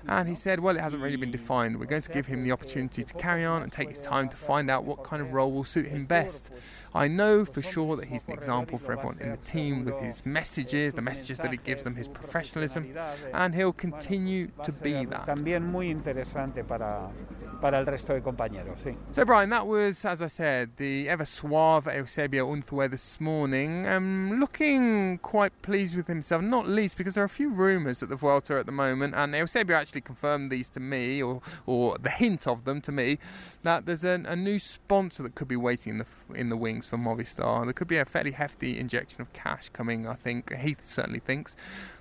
and 0.07 0.27
he 0.27 0.35
said, 0.35 0.59
well, 0.59 0.75
it 0.75 0.81
hasn't 0.81 1.01
really 1.01 1.17
been 1.17 1.31
defined. 1.31 1.79
We're 1.79 1.85
going 1.85 2.01
to 2.01 2.11
give 2.11 2.25
him 2.25 2.43
the 2.43 2.51
opportunity 2.51 2.94
to 3.03 3.13
carry 3.15 3.45
on 3.45 3.61
and 3.61 3.71
take 3.71 3.89
his 3.89 3.99
time 3.99 4.29
to 4.29 4.37
find 4.37 4.69
out 4.69 4.83
what 4.83 5.03
kind 5.03 5.21
of 5.21 5.33
role 5.33 5.51
will 5.51 5.63
suit 5.63 5.87
him 5.87 6.05
best. 6.05 6.51
I 6.93 7.07
know 7.07 7.43
for 7.43 7.61
sure 7.61 7.97
that 7.97 8.05
he's 8.05 8.25
an 8.25 8.31
example 8.31 8.77
for 8.77 8.93
everyone 8.93 9.19
in 9.19 9.31
the 9.31 9.37
team 9.37 9.83
with 9.83 9.99
his 9.99 10.25
messages, 10.25 10.93
the 10.93 11.01
messages 11.01 11.39
that 11.39 11.51
he 11.51 11.57
gives 11.57 11.83
them, 11.83 11.95
his 11.95 12.07
professionalism, 12.07 12.95
and 13.33 13.53
he'll 13.53 13.73
continue 13.73 14.47
to 14.63 14.71
be 14.71 15.05
that. 15.05 15.25
También 15.25 15.65
muy 15.65 15.89
interesante 15.89 16.63
para, 16.63 17.09
para 17.59 17.79
el 17.79 17.85
resto 17.85 18.13
de 18.13 18.21
compañeros, 18.21 18.77
sí. 18.83 18.95
So, 19.11 19.25
Brian, 19.25 19.49
that 19.49 19.67
was, 19.67 20.05
as 20.05 20.21
I 20.21 20.27
said, 20.27 20.71
the 20.77 21.09
ever 21.09 21.25
suave 21.25 21.85
Eusebio 21.85 22.47
Unzué 22.47 22.89
this 22.89 23.19
morning, 23.19 23.87
um, 23.87 24.39
looking 24.39 25.17
quite 25.17 25.51
pleased 25.61 25.97
with 25.97 26.07
himself, 26.07 26.41
not 26.41 26.67
least 26.67 26.97
because 26.97 27.15
there 27.15 27.23
are 27.23 27.25
a 27.25 27.29
few 27.29 27.49
rumours 27.49 28.01
at 28.01 28.09
the 28.09 28.15
Vuelta 28.15 28.57
at 28.57 28.65
the 28.65 28.71
moment, 28.71 29.15
and 29.15 29.35
Eusebio 29.35 29.75
actually 29.75 30.01
confirmed 30.01 30.49
these 30.49 30.69
to 30.69 30.79
me, 30.79 31.21
or, 31.21 31.41
or 31.65 31.97
the 31.97 32.09
hint 32.09 32.47
of 32.47 32.63
them 32.63 32.79
to 32.85 32.91
me, 32.91 33.19
that 33.63 33.85
there's 33.85 34.03
a 34.03 34.35
new 34.35 34.59
sponsor 34.59 35.23
that 35.23 35.35
could 35.35 35.47
be 35.47 35.55
waiting 35.55 35.91
in 35.93 35.97
the, 35.99 36.05
in 36.39 36.49
the 36.49 36.57
wings 36.57 36.85
for 36.85 36.97
Movistar. 36.97 37.63
There 37.65 37.73
could 37.73 37.87
be 37.87 37.97
a 37.97 38.05
fairly 38.05 38.31
hefty 38.31 38.79
injection 38.79 39.21
of 39.21 39.33
cash 39.33 39.69
coming, 39.69 40.07
I 40.07 40.15
think, 40.15 40.53
he 40.53 40.77
certainly 40.81 41.19
thinks, 41.19 41.55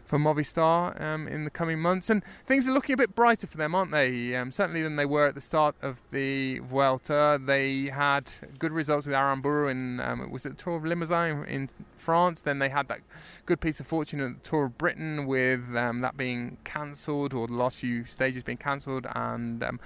for 0.05 0.19
Movistar 0.19 1.01
um, 1.01 1.27
in 1.27 1.45
the 1.45 1.51
coming 1.51 1.81
months, 1.81 2.11
and 2.11 2.23
things 2.47 2.69
are 2.69 2.73
looking 2.73 2.93
a 2.93 2.97
bit 2.97 3.15
brighter 3.15 3.47
for 3.47 3.57
them, 3.57 3.75
aren't 3.75 3.91
they? 3.91 4.37
Um, 4.37 4.53
certainly 4.53 4.83
than 4.83 4.97
they 4.97 5.07
were 5.07 5.27
at 5.27 5.35
the 5.35 5.41
start 5.41 5.75
of 5.83 6.03
the 6.11 6.59
Vuelta. 6.61 7.41
They 7.43 7.87
had 7.87 8.31
good 8.59 8.73
results 8.73 9.07
with 9.07 9.15
Aranburu 9.15 9.71
in 9.71 10.01
um, 10.01 10.31
was 10.31 10.45
it 10.45 10.51
the 10.51 10.63
Tour 10.63 10.77
of 10.77 10.85
Limousin 10.85 11.47
in 11.49 11.71
France. 11.97 12.41
Then 12.41 12.59
they 12.59 12.69
had 12.69 12.89
that 12.89 13.01
good 13.47 13.61
piece 13.61 13.81
of 13.81 13.87
fortune 13.87 14.21
at 14.21 14.43
the 14.43 14.49
Tour 14.49 14.67
of 14.67 14.79
Britain 14.79 15.27
with 15.27 15.75
um, 15.75 16.01
that 16.03 16.17
being 16.17 16.59
cancelled 16.65 17.33
or 17.33 17.47
the 17.47 17.55
last 17.55 17.79
few 17.79 18.05
stages 18.05 18.43
being 18.43 18.59
cancelled, 18.59 19.07
and 19.15 19.65
um, 19.65 19.81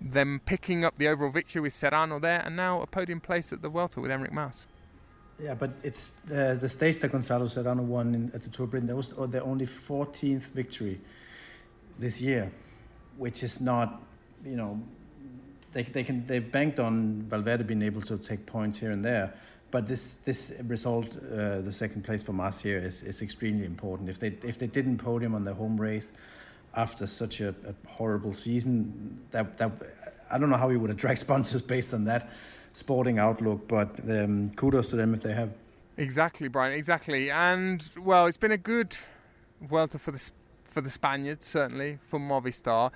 them 0.00 0.40
picking 0.44 0.84
up 0.84 0.94
the 0.98 1.08
overall 1.08 1.30
victory 1.30 1.60
with 1.60 1.72
Serrano 1.72 2.18
there, 2.18 2.40
and 2.44 2.56
now 2.56 2.80
a 2.80 2.86
podium 2.86 3.20
place 3.20 3.52
at 3.52 3.62
the 3.62 3.68
Vuelta 3.68 4.00
with 4.00 4.10
Enric 4.10 4.32
Mas. 4.32 4.66
Yeah, 5.42 5.54
but 5.54 5.70
it's 5.84 6.12
uh, 6.32 6.56
the 6.60 6.68
stage 6.68 6.98
that 7.00 7.12
Gonzalo 7.12 7.46
Serrano 7.46 7.82
won 7.82 8.14
in, 8.14 8.30
at 8.34 8.42
the 8.42 8.48
Tour 8.48 8.64
of 8.64 8.70
Britain. 8.72 8.88
That 8.88 8.96
was 8.96 9.10
their 9.30 9.44
only 9.44 9.66
14th 9.66 10.50
victory 10.50 11.00
this 11.98 12.20
year, 12.20 12.50
which 13.16 13.42
is 13.42 13.60
not, 13.60 14.02
you 14.44 14.56
know, 14.56 14.80
they, 15.72 15.82
they 15.82 16.02
can 16.02 16.26
they 16.26 16.38
banked 16.38 16.80
on 16.80 17.22
Valverde 17.28 17.62
being 17.64 17.82
able 17.82 18.02
to 18.02 18.18
take 18.18 18.46
points 18.46 18.78
here 18.78 18.90
and 18.90 19.04
there, 19.04 19.34
but 19.70 19.86
this 19.86 20.14
this 20.14 20.54
result, 20.64 21.16
uh, 21.16 21.60
the 21.60 21.72
second 21.72 22.02
place 22.02 22.22
for 22.22 22.32
Mas 22.32 22.58
here, 22.58 22.78
is, 22.78 23.02
is 23.02 23.22
extremely 23.22 23.66
important. 23.66 24.08
If 24.08 24.18
they 24.18 24.34
if 24.42 24.58
they 24.58 24.66
didn't 24.66 24.98
podium 24.98 25.34
on 25.34 25.44
their 25.44 25.54
home 25.54 25.80
race 25.80 26.10
after 26.74 27.06
such 27.06 27.40
a, 27.40 27.48
a 27.48 27.88
horrible 27.88 28.34
season, 28.34 29.20
that 29.30 29.58
that 29.58 29.72
I 30.30 30.38
don't 30.38 30.50
know 30.50 30.56
how 30.56 30.68
he 30.68 30.76
would 30.76 30.90
attract 30.90 31.20
sponsors 31.28 31.62
based 31.62 31.94
on 31.94 32.04
that 32.04 32.30
sporting 32.72 33.18
outlook, 33.18 33.66
but 33.68 34.00
um, 34.08 34.50
kudos 34.50 34.90
to 34.90 34.96
them 34.96 35.14
if 35.14 35.22
they 35.22 35.34
have. 35.34 35.50
Exactly, 35.96 36.48
Brian. 36.48 36.72
Exactly, 36.72 37.30
and 37.30 37.90
well, 37.98 38.26
it's 38.26 38.36
been 38.36 38.52
a 38.52 38.58
good 38.58 38.96
Vuelta 39.60 39.98
for 39.98 40.12
the 40.12 40.30
for 40.62 40.80
the 40.80 40.90
Spaniards, 40.90 41.44
certainly 41.44 41.98
for 42.06 42.20
Movistar. 42.20 42.92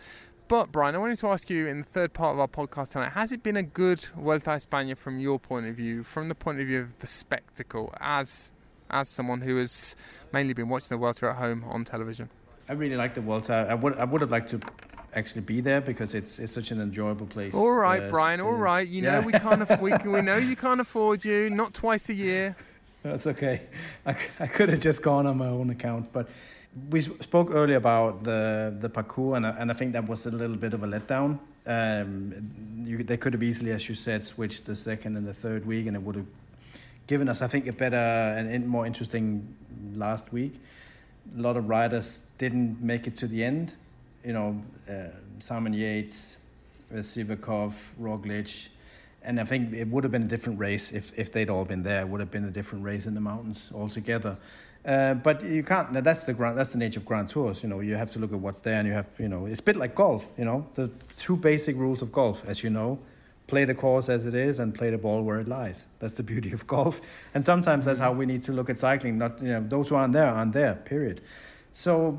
But 0.47 0.71
Brian, 0.71 0.95
I 0.95 0.99
wanted 0.99 1.19
to 1.19 1.29
ask 1.29 1.49
you 1.51 1.67
in 1.67 1.79
the 1.79 1.85
third 1.85 2.13
part 2.13 2.35
of 2.35 2.41
our 2.41 2.49
podcast 2.49 2.93
tonight: 2.93 3.13
Has 3.13 3.33
it 3.33 3.43
been 3.43 3.57
a 3.57 3.63
good 3.63 4.01
Vuelta 4.17 4.53
a 4.53 4.57
España 4.57 4.97
from 4.97 5.19
your 5.19 5.41
point 5.41 5.67
of 5.67 5.77
view, 5.77 6.05
from 6.05 6.29
the 6.29 6.35
point 6.35 6.61
of 6.61 6.67
view 6.67 6.81
of 6.81 6.99
the 7.01 7.07
spectacle, 7.07 7.93
as 8.01 8.51
as 8.91 9.09
someone 9.09 9.41
who 9.41 9.57
has 9.57 9.97
mainly 10.33 10.53
been 10.53 10.69
watching 10.69 10.89
the 10.91 10.97
Vuelta 10.97 11.31
at 11.31 11.37
home 11.37 11.65
on 11.65 11.85
television? 11.85 12.29
I 12.69 12.73
really 12.75 12.97
like 12.97 13.15
the 13.15 13.21
Vuelta. 13.21 13.67
I 13.69 13.75
would 13.75 13.97
I 13.97 14.05
would 14.05 14.21
have 14.21 14.31
liked 14.31 14.51
to 14.51 14.61
actually 15.15 15.43
be 15.43 15.61
there 15.61 15.81
because 15.81 16.15
it's 16.15 16.39
it's 16.39 16.53
such 16.53 16.71
an 16.71 16.81
enjoyable 16.81 17.27
place. 17.27 17.55
All 17.55 17.73
right, 17.73 18.03
uh, 18.03 18.11
Brian. 18.11 18.41
All 18.41 18.53
right. 18.53 18.87
You 18.87 19.03
yeah. 19.03 19.21
know 19.21 19.27
we 19.27 19.33
can't 19.33 19.63
aff- 19.71 19.81
we, 19.81 19.93
we 20.05 20.23
know 20.23 20.37
you 20.37 20.57
can't 20.57 20.81
afford 20.81 21.25
you. 21.25 21.51
Not 21.51 21.75
twice 21.75 22.09
a 22.09 22.15
year. 22.15 22.57
That's 23.03 23.27
okay. 23.27 23.63
I, 24.07 24.17
I 24.39 24.47
could 24.47 24.69
have 24.69 24.81
just 24.81 25.03
gone 25.03 25.27
on 25.27 25.37
my 25.39 25.49
own 25.49 25.71
account, 25.71 26.13
but 26.13 26.29
we 26.91 27.01
spoke 27.01 27.51
earlier 27.53 27.77
about 27.77 28.23
the 28.25 28.75
the 28.79 28.89
parcours, 28.89 29.37
and 29.37 29.47
I, 29.47 29.51
and 29.51 29.71
I 29.71 29.75
think 29.75 29.93
that 29.93 30.09
was 30.09 30.27
a 30.27 30.31
little 30.31 30.57
bit 30.57 30.73
of 30.73 30.83
a 30.83 30.87
letdown. 30.87 31.39
Um, 31.67 32.85
you, 32.85 33.05
they 33.05 33.17
could 33.17 33.35
have 33.35 33.43
easily, 33.43 33.71
as 33.71 33.89
you 33.89 33.95
said, 33.95 34.25
switched 34.25 34.67
the 34.67 34.75
second 34.75 35.17
and 35.17 35.27
the 35.27 35.35
third 35.35 35.65
week, 35.67 35.87
and 35.87 35.97
it 35.97 36.03
would 36.03 36.17
have 36.17 36.27
given 37.07 37.29
us, 37.29 37.43
I 37.43 37.47
think, 37.47 37.67
a 37.67 37.73
better 37.73 37.97
and 37.97 38.67
more 38.67 38.87
interesting 38.87 39.55
last 39.95 40.33
week. 40.33 40.55
A 41.37 41.41
lot 41.41 41.57
of 41.57 41.69
riders 41.69 42.23
didn't 42.39 42.83
make 42.83 43.07
it 43.07 43.17
to 43.17 43.27
the 43.27 43.43
end, 43.43 43.75
you 44.25 44.33
know, 44.33 44.63
uh, 44.89 45.09
Simon 45.39 45.73
Yates, 45.73 46.37
uh, 46.93 46.99
Sivakov, 46.99 47.75
Roglic, 48.01 48.69
and 49.25 49.41
I 49.41 49.45
think 49.45 49.73
it 49.73 49.89
would 49.89 50.05
have 50.05 50.11
been 50.11 50.25
a 50.25 50.29
different 50.29 50.59
race 50.59 50.93
if, 50.93 51.17
if 51.19 51.33
they'd 51.33 51.49
all 51.49 51.65
been 51.65 51.83
there. 51.83 52.03
It 52.03 52.09
would 52.09 52.21
have 52.21 52.31
been 52.31 52.45
a 52.45 52.51
different 52.51 52.85
race 52.85 53.07
in 53.07 53.15
the 53.15 53.21
mountains 53.21 53.71
altogether. 53.75 54.37
Uh, 54.85 55.15
but 55.15 55.45
you 55.45 55.63
can't. 55.63 55.93
That's 55.93 56.25
the 56.25 56.35
grand, 56.35 56.59
That's 56.59 56.71
the 56.71 56.79
nature 56.79 56.99
of 56.99 57.07
Grand 57.07 57.29
Tours. 57.29 57.63
You 57.63 57.69
know, 57.69 57.81
you 57.81 57.95
have 57.95 58.11
to 58.13 58.19
look 58.19 58.33
at 58.33 58.41
what's 58.41 58.61
there, 58.61 58.81
and 58.81 58.89
you 58.89 58.95
have. 58.95 59.07
You 59.19 59.29
know, 59.29 59.47
it's 59.47 59.61
a 59.61 59.63
bit 59.63 59.77
like 59.77 59.95
golf. 59.95 60.31
You 60.37 60.45
know, 60.45 60.67
the 60.75 60.91
two 61.17 61.37
basic 61.37 61.77
rules 61.77 62.03
of 62.03 62.11
golf, 62.11 62.45
as 62.49 62.65
you 62.65 62.71
know, 62.71 62.99
play 63.53 63.67
the 63.67 63.75
course 63.75 64.09
as 64.09 64.25
it 64.25 64.35
is 64.35 64.59
and 64.59 64.75
play 64.75 64.89
the 64.89 64.97
ball 64.97 65.21
where 65.21 65.39
it 65.39 65.47
lies. 65.47 65.85
That's 65.99 66.15
the 66.15 66.23
beauty 66.23 66.53
of 66.53 66.67
golf. 66.67 67.03
And 67.35 67.45
sometimes 67.45 67.85
that's 67.85 68.01
how 68.01 68.11
we 68.11 68.25
need 68.25 68.43
to 68.45 68.53
look 68.53 68.71
at 68.71 68.79
cycling. 68.79 69.19
Not 69.19 69.43
you 69.43 69.49
know, 69.49 69.63
those 69.69 69.91
who 69.91 69.95
aren't 69.95 70.15
there 70.15 70.27
aren't 70.27 70.55
there. 70.55 70.77
Period. 70.77 71.21
So 71.73 72.19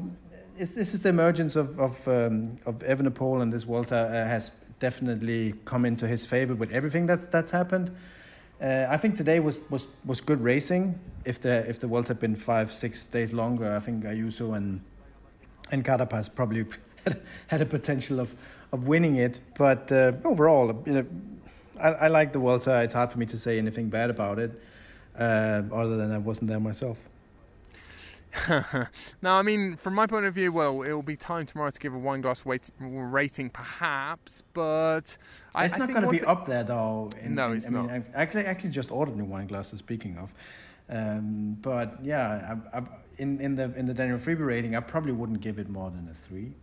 this 0.55 0.93
is 0.93 0.99
the 0.99 1.09
emergence 1.09 1.55
of 1.55 1.79
of, 1.79 2.07
um, 2.07 2.59
of 2.67 2.75
Evenepoel 2.93 3.41
and 3.41 3.51
this 3.51 3.63
Vuelta 3.63 3.95
uh, 3.95 4.27
has 4.27 4.51
definitely 4.79 5.55
come 5.65 5.85
into 5.85 6.07
his 6.07 6.23
favor 6.23 6.53
with 6.53 6.71
everything 6.71 7.07
that's 7.07 7.25
that's 7.27 7.49
happened. 7.49 7.89
Uh, 8.61 8.85
I 8.95 8.97
think 8.97 9.17
today 9.17 9.39
was, 9.39 9.57
was, 9.71 9.87
was 10.05 10.21
good 10.21 10.39
racing. 10.39 10.99
If 11.25 11.41
the 11.41 11.67
if 11.67 11.79
the 11.79 11.87
Vuelta 11.87 12.09
had 12.09 12.19
been 12.19 12.35
five 12.35 12.71
six 12.71 13.07
days 13.07 13.33
longer, 13.33 13.75
I 13.75 13.79
think 13.79 14.03
Ayuso 14.03 14.55
and 14.55 14.81
and 15.71 15.83
Carapaz 15.83 16.29
probably 16.29 16.65
had 17.47 17.61
a 17.61 17.65
potential 17.65 18.19
of, 18.19 18.35
of 18.73 18.87
winning 18.87 19.15
it. 19.15 19.39
But 19.57 19.89
uh, 19.91 20.13
overall, 20.25 20.83
you 20.85 20.93
know, 20.93 21.05
I, 21.79 21.89
I 21.89 22.07
like 22.07 22.33
the 22.33 22.39
Vuelta. 22.39 22.81
It's 22.83 22.93
hard 22.93 23.11
for 23.11 23.19
me 23.19 23.25
to 23.27 23.37
say 23.37 23.57
anything 23.57 23.87
bad 23.87 24.09
about 24.09 24.39
it, 24.39 24.61
uh, 25.17 25.61
other 25.71 25.95
than 25.95 26.11
I 26.11 26.17
wasn't 26.17 26.49
there 26.49 26.59
myself. 26.59 27.07
now, 29.21 29.37
I 29.37 29.43
mean, 29.43 29.77
from 29.77 29.93
my 29.93 30.07
point 30.07 30.25
of 30.25 30.33
view, 30.33 30.51
well, 30.51 30.81
it 30.81 30.91
will 30.91 31.03
be 31.03 31.15
time 31.15 31.45
tomorrow 31.45 31.69
to 31.69 31.79
give 31.79 31.93
a 31.93 31.99
wine 31.99 32.21
glass 32.21 32.43
weight, 32.43 32.67
rating, 32.79 33.51
perhaps, 33.51 34.41
but 34.53 35.17
I, 35.53 35.65
it's 35.65 35.77
not 35.77 35.89
going 35.89 36.01
to 36.01 36.09
be 36.09 36.23
up 36.23 36.47
there 36.47 36.63
though. 36.63 37.11
In, 37.21 37.35
no, 37.35 37.51
in, 37.51 37.57
it's 37.57 37.67
I 37.67 37.69
not. 37.69 37.91
Mean, 37.91 38.05
I 38.15 38.21
actually, 38.21 38.45
actually 38.45 38.71
just 38.71 38.89
ordered 38.89 39.15
new 39.15 39.25
wine 39.25 39.45
glasses. 39.45 39.77
Speaking 39.79 40.17
of, 40.17 40.33
um, 40.89 41.59
but 41.61 42.03
yeah, 42.03 42.57
I, 42.73 42.79
I, 42.79 42.83
in 43.19 43.39
in 43.39 43.53
the 43.53 43.71
in 43.75 43.85
the 43.85 43.93
Daniel 43.93 44.17
Friebe 44.17 44.43
rating, 44.43 44.75
I 44.75 44.79
probably 44.79 45.11
wouldn't 45.11 45.41
give 45.41 45.59
it 45.59 45.69
more 45.69 45.91
than 45.91 46.09
a 46.09 46.15
three. 46.15 46.53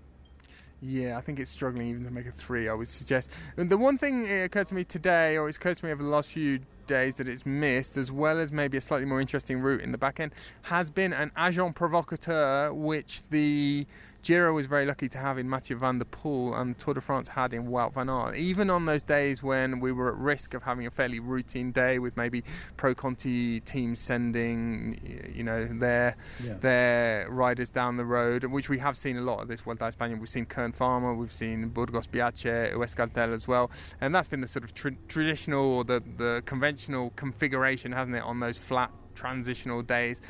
Yeah, 0.82 1.18
I 1.18 1.20
think 1.20 1.38
it's 1.38 1.50
struggling 1.50 1.88
even 1.88 2.04
to 2.04 2.10
make 2.10 2.26
a 2.26 2.32
three. 2.32 2.68
I 2.68 2.72
would 2.72 2.88
suggest. 2.88 3.30
And 3.56 3.68
the 3.68 3.76
one 3.76 3.98
thing 3.98 4.24
it 4.24 4.44
occurred 4.44 4.68
to 4.68 4.74
me 4.74 4.84
today, 4.84 5.36
or 5.36 5.46
it's 5.46 5.58
occurred 5.58 5.76
to 5.78 5.84
me 5.84 5.92
over 5.92 6.02
the 6.02 6.08
last 6.08 6.28
few 6.28 6.60
days 6.86 7.16
that 7.16 7.28
it's 7.28 7.44
missed, 7.44 7.98
as 7.98 8.10
well 8.10 8.38
as 8.38 8.50
maybe 8.50 8.78
a 8.78 8.80
slightly 8.80 9.06
more 9.06 9.20
interesting 9.20 9.60
route 9.60 9.82
in 9.82 9.92
the 9.92 9.98
back 9.98 10.18
end, 10.18 10.32
has 10.62 10.88
been 10.88 11.12
an 11.12 11.32
agent 11.38 11.74
provocateur, 11.74 12.72
which 12.72 13.22
the 13.30 13.86
Giro 14.22 14.52
was 14.54 14.66
very 14.66 14.84
lucky 14.84 15.08
to 15.08 15.18
have 15.18 15.38
in 15.38 15.48
Mathieu 15.48 15.76
van 15.76 15.98
der 15.98 16.04
Poel 16.04 16.54
and 16.58 16.78
Tour 16.78 16.94
de 16.94 17.00
France 17.00 17.28
had 17.28 17.54
in 17.54 17.68
Wout 17.68 17.94
van 17.94 18.10
Aert. 18.10 18.36
Even 18.36 18.68
on 18.68 18.84
those 18.84 19.02
days 19.02 19.42
when 19.42 19.80
we 19.80 19.92
were 19.92 20.10
at 20.10 20.16
risk 20.16 20.52
of 20.52 20.62
having 20.64 20.86
a 20.86 20.90
fairly 20.90 21.18
routine 21.18 21.72
day 21.72 21.98
with 21.98 22.16
maybe 22.16 22.44
Pro 22.76 22.94
Conti 22.94 23.60
teams 23.60 23.98
sending, 23.98 25.30
you 25.34 25.42
know, 25.42 25.64
their 25.64 26.16
yeah. 26.44 26.54
their 26.54 27.30
riders 27.30 27.70
down 27.70 27.96
the 27.96 28.04
road, 28.04 28.44
which 28.44 28.68
we 28.68 28.78
have 28.78 28.96
seen 28.96 29.16
a 29.16 29.22
lot 29.22 29.40
of 29.40 29.48
this 29.48 29.60
Vuelta 29.62 29.86
a 29.86 29.92
España. 29.92 30.18
We've 30.18 30.28
seen 30.28 30.46
Kern 30.46 30.72
Pharma, 30.72 31.16
we've 31.16 31.32
seen 31.32 31.68
Burgos 31.68 32.06
BH, 32.06 32.74
Euskaltel 32.74 33.32
as 33.32 33.48
well, 33.48 33.70
and 34.00 34.14
that's 34.14 34.28
been 34.28 34.42
the 34.42 34.48
sort 34.48 34.64
of 34.64 34.74
tra- 34.74 34.96
traditional 35.08 35.64
or 35.64 35.84
the, 35.84 36.02
the 36.18 36.42
conventional 36.44 37.10
configuration, 37.16 37.92
hasn't 37.92 38.16
it, 38.16 38.22
on 38.22 38.40
those 38.40 38.58
flat 38.58 38.90
transitional 39.14 39.82
days. 39.82 40.20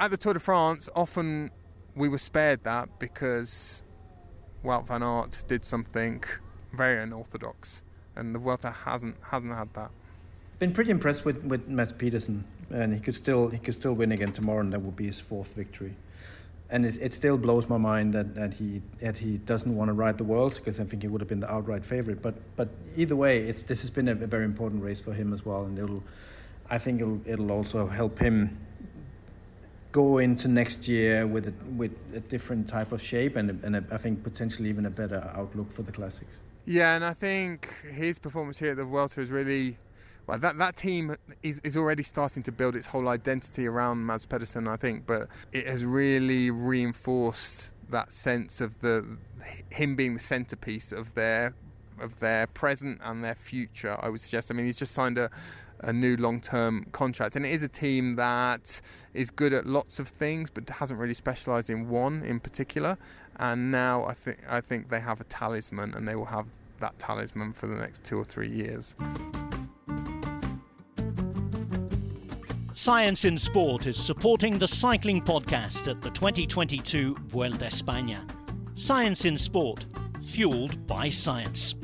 At 0.00 0.10
the 0.10 0.16
Tour 0.16 0.34
de 0.34 0.40
France, 0.40 0.88
often 0.94 1.50
we 1.94 2.08
were 2.08 2.18
spared 2.18 2.64
that 2.64 2.88
because 2.98 3.82
Wout 4.64 4.86
van 4.86 5.02
Aert 5.02 5.44
did 5.46 5.64
something 5.64 6.22
very 6.72 7.02
unorthodox, 7.02 7.82
and 8.16 8.34
the 8.34 8.38
Vuelta 8.38 8.70
hasn't 8.70 9.16
hasn't 9.30 9.52
had 9.52 9.72
that. 9.74 9.90
Been 10.58 10.72
pretty 10.72 10.90
impressed 10.90 11.24
with 11.24 11.42
with 11.44 11.68
Mads 11.68 11.92
Pedersen, 11.92 12.44
and 12.70 12.94
he 12.94 13.00
could 13.00 13.14
still 13.14 13.48
he 13.48 13.58
could 13.58 13.74
still 13.74 13.92
win 13.92 14.12
again 14.12 14.32
tomorrow, 14.32 14.60
and 14.60 14.72
that 14.72 14.80
would 14.80 14.96
be 14.96 15.06
his 15.06 15.20
fourth 15.20 15.54
victory. 15.54 15.94
And 16.70 16.86
it 16.86 17.12
still 17.12 17.36
blows 17.36 17.68
my 17.68 17.76
mind 17.76 18.14
that, 18.14 18.34
that 18.34 18.54
he 18.54 18.80
that 19.00 19.18
he 19.18 19.36
doesn't 19.36 19.76
want 19.76 19.90
to 19.90 19.92
ride 19.92 20.16
the 20.16 20.24
world 20.24 20.54
because 20.54 20.80
I 20.80 20.84
think 20.84 21.02
he 21.02 21.08
would 21.08 21.20
have 21.20 21.28
been 21.28 21.40
the 21.40 21.52
outright 21.52 21.84
favorite. 21.84 22.22
But 22.22 22.34
but 22.56 22.68
either 22.96 23.14
way, 23.14 23.50
this 23.50 23.82
has 23.82 23.90
been 23.90 24.08
a, 24.08 24.12
a 24.12 24.26
very 24.26 24.46
important 24.46 24.82
race 24.82 24.98
for 24.98 25.12
him 25.12 25.34
as 25.34 25.44
well, 25.44 25.64
and 25.64 25.78
it'll 25.78 26.02
I 26.70 26.78
think 26.78 27.02
it'll 27.02 27.20
it'll 27.26 27.52
also 27.52 27.86
help 27.86 28.18
him 28.18 28.56
go 29.92 30.18
into 30.18 30.48
next 30.48 30.88
year 30.88 31.26
with 31.26 31.48
a, 31.48 31.54
with 31.76 31.92
a 32.14 32.20
different 32.20 32.66
type 32.66 32.92
of 32.92 33.00
shape 33.00 33.36
and, 33.36 33.62
and 33.62 33.76
a, 33.76 33.84
I 33.92 33.98
think 33.98 34.24
potentially 34.24 34.68
even 34.70 34.86
a 34.86 34.90
better 34.90 35.30
outlook 35.36 35.70
for 35.70 35.82
the 35.82 35.92
classics. 35.92 36.38
Yeah, 36.64 36.94
and 36.94 37.04
I 37.04 37.12
think 37.12 37.72
his 37.92 38.18
performance 38.18 38.58
here 38.58 38.70
at 38.70 38.76
the 38.76 38.84
Vuelta 38.84 39.20
is 39.20 39.30
really 39.30 39.78
well. 40.26 40.38
That 40.38 40.56
that 40.58 40.76
team 40.76 41.16
is 41.42 41.60
is 41.64 41.76
already 41.76 42.04
starting 42.04 42.42
to 42.44 42.52
build 42.52 42.76
its 42.76 42.86
whole 42.86 43.08
identity 43.08 43.66
around 43.66 44.06
Mads 44.06 44.26
Pedersen, 44.26 44.68
I 44.68 44.76
think, 44.76 45.04
but 45.06 45.28
it 45.52 45.66
has 45.66 45.84
really 45.84 46.50
reinforced 46.50 47.70
that 47.90 48.12
sense 48.12 48.60
of 48.60 48.80
the 48.80 49.18
him 49.70 49.96
being 49.96 50.14
the 50.14 50.20
centerpiece 50.20 50.92
of 50.92 51.14
their 51.14 51.54
of 52.00 52.20
their 52.20 52.46
present 52.46 53.00
and 53.02 53.22
their 53.24 53.34
future. 53.34 53.96
I 54.00 54.08
would 54.08 54.20
suggest. 54.20 54.50
I 54.50 54.54
mean, 54.54 54.66
he's 54.66 54.78
just 54.78 54.94
signed 54.94 55.18
a 55.18 55.30
a 55.82 55.92
new 55.92 56.16
long-term 56.16 56.86
contract. 56.92 57.36
And 57.36 57.44
it 57.44 57.50
is 57.50 57.62
a 57.62 57.68
team 57.68 58.16
that 58.16 58.80
is 59.14 59.30
good 59.30 59.52
at 59.52 59.66
lots 59.66 59.98
of 59.98 60.08
things, 60.08 60.50
but 60.50 60.68
hasn't 60.68 60.98
really 60.98 61.14
specialised 61.14 61.68
in 61.68 61.88
one 61.88 62.22
in 62.22 62.40
particular. 62.40 62.96
And 63.36 63.70
now 63.70 64.04
I 64.04 64.14
think 64.14 64.38
I 64.48 64.60
think 64.60 64.88
they 64.88 65.00
have 65.00 65.20
a 65.20 65.24
talisman, 65.24 65.94
and 65.94 66.06
they 66.06 66.14
will 66.14 66.26
have 66.26 66.46
that 66.80 66.98
talisman 66.98 67.52
for 67.52 67.66
the 67.66 67.76
next 67.76 68.04
two 68.04 68.18
or 68.18 68.24
three 68.24 68.50
years. 68.50 68.94
Science 72.74 73.26
in 73.26 73.36
Sport 73.36 73.86
is 73.86 74.02
supporting 74.02 74.58
the 74.58 74.66
cycling 74.66 75.20
podcast 75.20 75.88
at 75.88 76.00
the 76.00 76.10
2022 76.10 77.14
Vuelta 77.28 77.66
España. 77.66 78.20
Science 78.74 79.26
in 79.26 79.36
Sport, 79.36 79.84
fueled 80.24 80.86
by 80.86 81.10
science. 81.10 81.74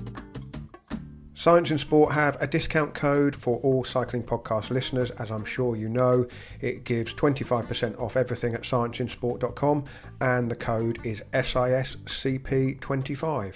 Science 1.39 1.71
in 1.71 1.79
Sport 1.79 2.13
have 2.15 2.37
a 2.43 2.49
discount 2.49 2.95
code 2.95 3.37
for 3.37 3.59
all 3.59 3.85
cycling 3.85 4.25
podcast 4.25 4.71
listeners, 4.71 5.13
as 5.13 5.31
I'm 5.31 5.45
sure 5.45 5.77
you 5.77 5.89
know. 5.89 6.27
It 6.61 6.83
gives 6.83 7.15
25% 7.15 7.97
off 8.01 8.17
everything 8.17 8.55
at 8.55 8.63
scienceinsport.com, 8.63 9.85
and 10.21 10.51
the 10.51 10.57
code 10.57 10.99
is 11.05 11.23
SISCP25. 11.33 13.55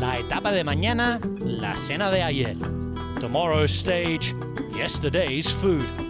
La 0.00 0.18
etapa 0.18 0.52
de 0.52 0.64
mañana, 0.64 1.18
la 1.40 1.72
cena 1.72 2.10
de 2.10 2.20
ayer. 2.20 2.56
Tomorrow's 3.20 3.72
stage, 3.72 4.34
yesterday's 4.74 5.48
food. 5.48 6.09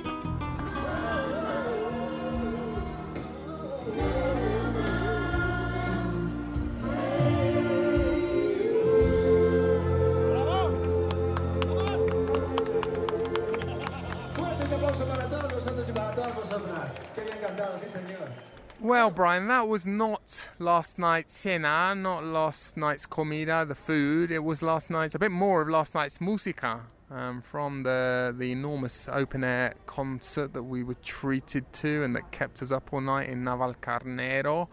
Well, 19.01 19.11
Brian, 19.11 19.49
that 19.49 19.67
was 19.67 19.87
not 19.87 20.51
last 20.59 20.99
night's 20.99 21.33
cena, 21.33 21.95
not 21.95 22.23
last 22.23 22.77
night's 22.77 23.07
comida, 23.07 23.65
the 23.67 23.75
food. 23.75 24.31
It 24.31 24.45
was 24.45 24.61
last 24.61 24.91
night's, 24.91 25.15
a 25.15 25.19
bit 25.19 25.31
more 25.31 25.63
of 25.63 25.71
last 25.71 25.95
night's 25.95 26.21
musica 26.21 26.83
um, 27.11 27.41
from 27.41 27.83
the 27.83 28.35
the 28.37 28.53
enormous 28.53 29.09
open 29.11 29.43
air 29.43 29.73
concert 29.87 30.53
that 30.53 30.65
we 30.65 30.83
were 30.83 30.99
treated 31.03 31.73
to 31.73 32.05
and 32.05 32.15
that 32.15 32.31
kept 32.31 32.61
us 32.61 32.71
up 32.71 32.93
all 32.93 33.01
night 33.01 33.31
in 33.31 33.43
Navalcarnero. 33.43 34.69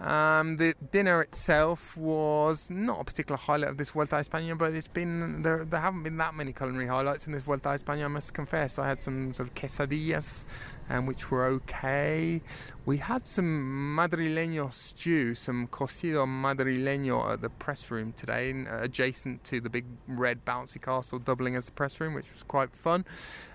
Um, 0.00 0.58
the 0.58 0.74
dinner 0.92 1.20
itself 1.22 1.96
was 1.96 2.70
not 2.70 3.00
a 3.00 3.04
particular 3.04 3.36
highlight 3.36 3.70
of 3.70 3.78
this 3.78 3.90
Vuelta 3.90 4.16
a 4.16 4.20
España, 4.20 4.56
but 4.56 4.72
it's 4.72 4.86
been 4.86 5.42
there. 5.42 5.64
There 5.64 5.80
haven't 5.80 6.04
been 6.04 6.18
that 6.18 6.34
many 6.34 6.52
culinary 6.52 6.86
highlights 6.86 7.26
in 7.26 7.32
this 7.32 7.42
Vuelta 7.42 7.70
a 7.70 7.78
España. 7.78 8.04
I 8.04 8.08
must 8.08 8.32
confess. 8.32 8.78
I 8.78 8.86
had 8.86 9.02
some 9.02 9.34
sort 9.34 9.48
of 9.48 9.54
quesadillas, 9.54 10.44
um, 10.88 11.06
which 11.06 11.32
were 11.32 11.46
okay. 11.46 12.40
We 12.86 12.98
had 12.98 13.26
some 13.26 13.96
madrileño 13.98 14.72
stew, 14.72 15.34
some 15.34 15.66
cocido 15.66 16.26
madrileño 16.26 17.32
at 17.32 17.40
the 17.40 17.50
press 17.50 17.90
room 17.90 18.12
today, 18.12 18.54
adjacent 18.70 19.42
to 19.44 19.60
the 19.60 19.68
big 19.68 19.84
red 20.06 20.44
bouncy 20.44 20.80
castle, 20.80 21.18
doubling 21.18 21.56
as 21.56 21.66
the 21.66 21.72
press 21.72 22.00
room, 22.00 22.14
which 22.14 22.32
was 22.32 22.44
quite 22.44 22.72
fun. 22.72 23.04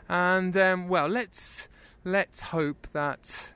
And 0.10 0.58
um, 0.58 0.90
well, 0.90 1.08
let's 1.08 1.70
let's 2.04 2.42
hope 2.42 2.88
that 2.92 3.54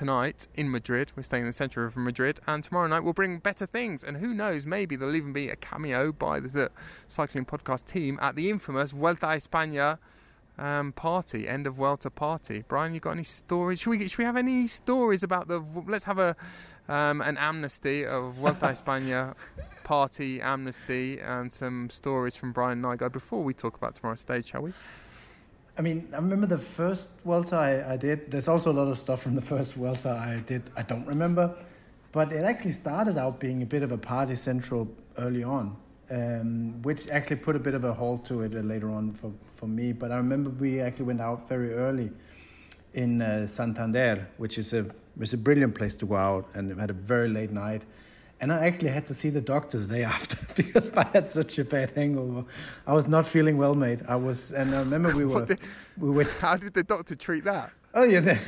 tonight 0.00 0.48
in 0.54 0.70
Madrid. 0.70 1.12
We're 1.14 1.24
staying 1.24 1.42
in 1.42 1.46
the 1.46 1.52
centre 1.52 1.84
of 1.84 1.94
Madrid, 1.94 2.40
and 2.46 2.64
tomorrow 2.64 2.88
night 2.88 3.00
we'll 3.00 3.12
bring 3.12 3.38
better 3.38 3.66
things. 3.66 4.02
And 4.02 4.16
who 4.16 4.32
knows, 4.32 4.64
maybe 4.64 4.96
there'll 4.96 5.14
even 5.14 5.34
be 5.34 5.50
a 5.50 5.56
cameo 5.56 6.10
by 6.10 6.40
the, 6.40 6.48
the 6.48 6.70
cycling 7.06 7.44
podcast 7.44 7.84
team 7.84 8.18
at 8.22 8.34
the 8.34 8.48
infamous 8.48 8.92
Vuelta 8.92 9.26
a 9.26 9.36
España 9.36 9.98
um, 10.56 10.92
party, 10.92 11.46
end 11.46 11.66
of 11.66 11.74
Vuelta 11.74 12.08
party. 12.08 12.64
Brian, 12.66 12.94
you 12.94 13.00
got 13.00 13.10
any 13.10 13.24
stories? 13.24 13.80
Should 13.80 13.90
we 13.90 14.08
should 14.08 14.16
we 14.16 14.24
have 14.24 14.38
any 14.38 14.66
stories 14.66 15.22
about 15.22 15.48
the? 15.48 15.62
Let's 15.86 16.06
have 16.06 16.18
a 16.18 16.34
um, 16.88 17.20
an 17.20 17.36
amnesty 17.36 18.06
of 18.06 18.36
Vuelta 18.36 18.70
a 18.70 18.72
España 18.72 19.34
party 19.84 20.40
amnesty 20.40 21.20
and 21.20 21.52
some 21.52 21.90
stories 21.90 22.36
from 22.36 22.52
Brian 22.52 22.80
Nygaard 22.80 23.12
before 23.12 23.44
we 23.44 23.52
talk 23.52 23.76
about 23.76 23.96
tomorrow's 23.96 24.20
stage, 24.20 24.46
shall 24.46 24.62
we? 24.62 24.72
I 25.80 25.82
mean, 25.82 26.08
I 26.12 26.16
remember 26.16 26.46
the 26.46 26.58
first 26.58 27.08
Vuelta 27.24 27.56
I, 27.56 27.94
I 27.94 27.96
did. 27.96 28.30
There's 28.30 28.48
also 28.48 28.70
a 28.70 28.76
lot 28.80 28.88
of 28.88 28.98
stuff 28.98 29.22
from 29.22 29.34
the 29.34 29.40
first 29.40 29.72
Vuelta 29.76 30.10
I 30.10 30.42
did 30.46 30.62
I 30.76 30.82
don't 30.82 31.06
remember. 31.06 31.54
But 32.12 32.32
it 32.32 32.44
actually 32.44 32.72
started 32.72 33.16
out 33.16 33.40
being 33.40 33.62
a 33.62 33.64
bit 33.64 33.82
of 33.82 33.90
a 33.90 33.96
party 33.96 34.36
central 34.36 34.86
early 35.16 35.42
on, 35.42 35.74
um, 36.10 36.82
which 36.82 37.08
actually 37.08 37.36
put 37.36 37.56
a 37.56 37.58
bit 37.58 37.72
of 37.72 37.84
a 37.84 37.94
halt 37.94 38.26
to 38.26 38.42
it 38.42 38.54
uh, 38.54 38.58
later 38.58 38.90
on 38.90 39.14
for, 39.14 39.32
for 39.56 39.66
me. 39.66 39.92
But 39.92 40.12
I 40.12 40.16
remember 40.18 40.50
we 40.50 40.82
actually 40.82 41.06
went 41.06 41.22
out 41.22 41.48
very 41.48 41.72
early 41.72 42.10
in 42.92 43.22
uh, 43.22 43.46
Santander, 43.46 44.28
which 44.36 44.58
is 44.58 44.74
a, 44.74 44.84
was 45.16 45.32
a 45.32 45.38
brilliant 45.38 45.74
place 45.74 45.94
to 45.94 46.04
go 46.04 46.16
out, 46.16 46.46
and 46.52 46.78
had 46.78 46.90
a 46.90 46.92
very 46.92 47.30
late 47.30 47.52
night. 47.52 47.86
And 48.40 48.50
I 48.50 48.66
actually 48.66 48.88
had 48.88 49.06
to 49.06 49.14
see 49.14 49.28
the 49.28 49.40
doctor 49.40 49.78
the 49.78 49.94
day 49.94 50.02
after 50.16 50.38
because 50.54 50.94
I 50.96 51.04
had 51.12 51.28
such 51.28 51.58
a 51.58 51.64
bad 51.64 51.90
hangover. 51.92 52.44
I 52.86 52.94
was 52.94 53.06
not 53.06 53.26
feeling 53.26 53.58
well, 53.58 53.74
mate. 53.74 54.00
I 54.08 54.16
was, 54.16 54.52
and 54.52 54.74
I 54.74 54.78
remember 54.78 55.14
we 55.14 55.24
were, 55.32 55.44
did, 55.44 55.60
we 55.98 56.10
were. 56.10 56.24
How 56.40 56.56
did 56.56 56.74
the 56.74 56.82
doctor 56.82 57.14
treat 57.14 57.44
that? 57.44 57.72
Oh 57.92 58.04
yeah, 58.04 58.38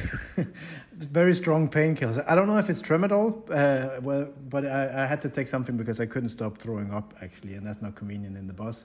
very 0.95 1.35
strong 1.35 1.69
painkillers. 1.69 2.25
I 2.29 2.37
don't 2.37 2.47
know 2.47 2.59
if 2.59 2.71
it's 2.71 2.81
tramadol, 2.81 3.43
uh, 3.51 4.01
well, 4.01 4.29
but 4.49 4.65
I, 4.65 5.03
I, 5.03 5.07
had 5.07 5.21
to 5.23 5.29
take 5.29 5.49
something 5.49 5.77
because 5.77 5.99
I 5.99 6.07
couldn't 6.07 6.29
stop 6.29 6.59
throwing 6.59 6.95
up 6.95 7.13
actually, 7.21 7.55
and 7.55 7.67
that's 7.67 7.83
not 7.83 7.97
convenient 7.97 8.37
in 8.37 8.47
the 8.47 8.53
bus. 8.53 8.85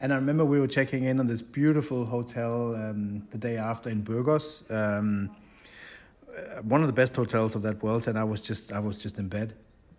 And 0.00 0.12
I 0.12 0.16
remember 0.16 0.44
we 0.44 0.60
were 0.60 0.68
checking 0.68 1.04
in 1.04 1.18
on 1.18 1.26
this 1.26 1.42
beautiful 1.42 2.04
hotel 2.04 2.76
um, 2.76 3.26
the 3.32 3.38
day 3.38 3.56
after 3.56 3.90
in 3.90 4.02
Burgos, 4.02 4.62
um, 4.70 5.34
uh, 6.30 6.62
one 6.62 6.82
of 6.82 6.86
the 6.86 6.92
best 6.92 7.16
hotels 7.16 7.56
of 7.56 7.62
that 7.62 7.80
Vuelta, 7.80 8.10
and 8.10 8.18
I 8.18 8.24
was 8.24 8.40
just 8.40 8.70
I 8.70 8.78
was 8.78 8.98
just 8.98 9.18
in 9.18 9.26
bed 9.26 9.54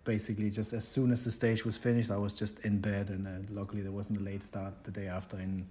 basically 0.08 0.48
just 0.48 0.72
as 0.72 0.88
soon 0.88 1.12
as 1.12 1.22
the 1.22 1.30
stage 1.30 1.66
was 1.66 1.76
finished, 1.76 2.10
I 2.10 2.16
was 2.16 2.32
just 2.32 2.64
in 2.64 2.78
bed, 2.80 3.10
and 3.10 3.26
uh, 3.28 3.30
luckily 3.52 3.82
there 3.82 3.92
wasn't 3.92 4.18
a 4.22 4.24
late 4.24 4.42
start 4.42 4.72
the 4.84 4.90
day 4.90 5.06
after 5.06 5.36
in 5.38 5.66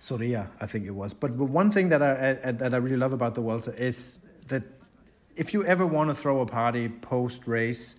Soria, 0.00 0.50
I 0.60 0.66
think 0.66 0.84
it 0.84 0.90
was. 0.90 1.14
But, 1.14 1.38
but 1.38 1.44
one 1.44 1.70
thing 1.70 1.88
that 1.90 2.02
I, 2.02 2.30
I, 2.42 2.50
that 2.50 2.74
I 2.74 2.76
really 2.78 2.96
love 2.96 3.12
about 3.12 3.36
the 3.36 3.40
Vuelta 3.40 3.72
is 3.80 4.20
that 4.48 4.64
if 5.36 5.54
you 5.54 5.64
ever 5.64 5.86
want 5.86 6.10
to 6.10 6.14
throw 6.14 6.40
a 6.40 6.46
party 6.46 6.88
post 6.88 7.46
race, 7.46 7.94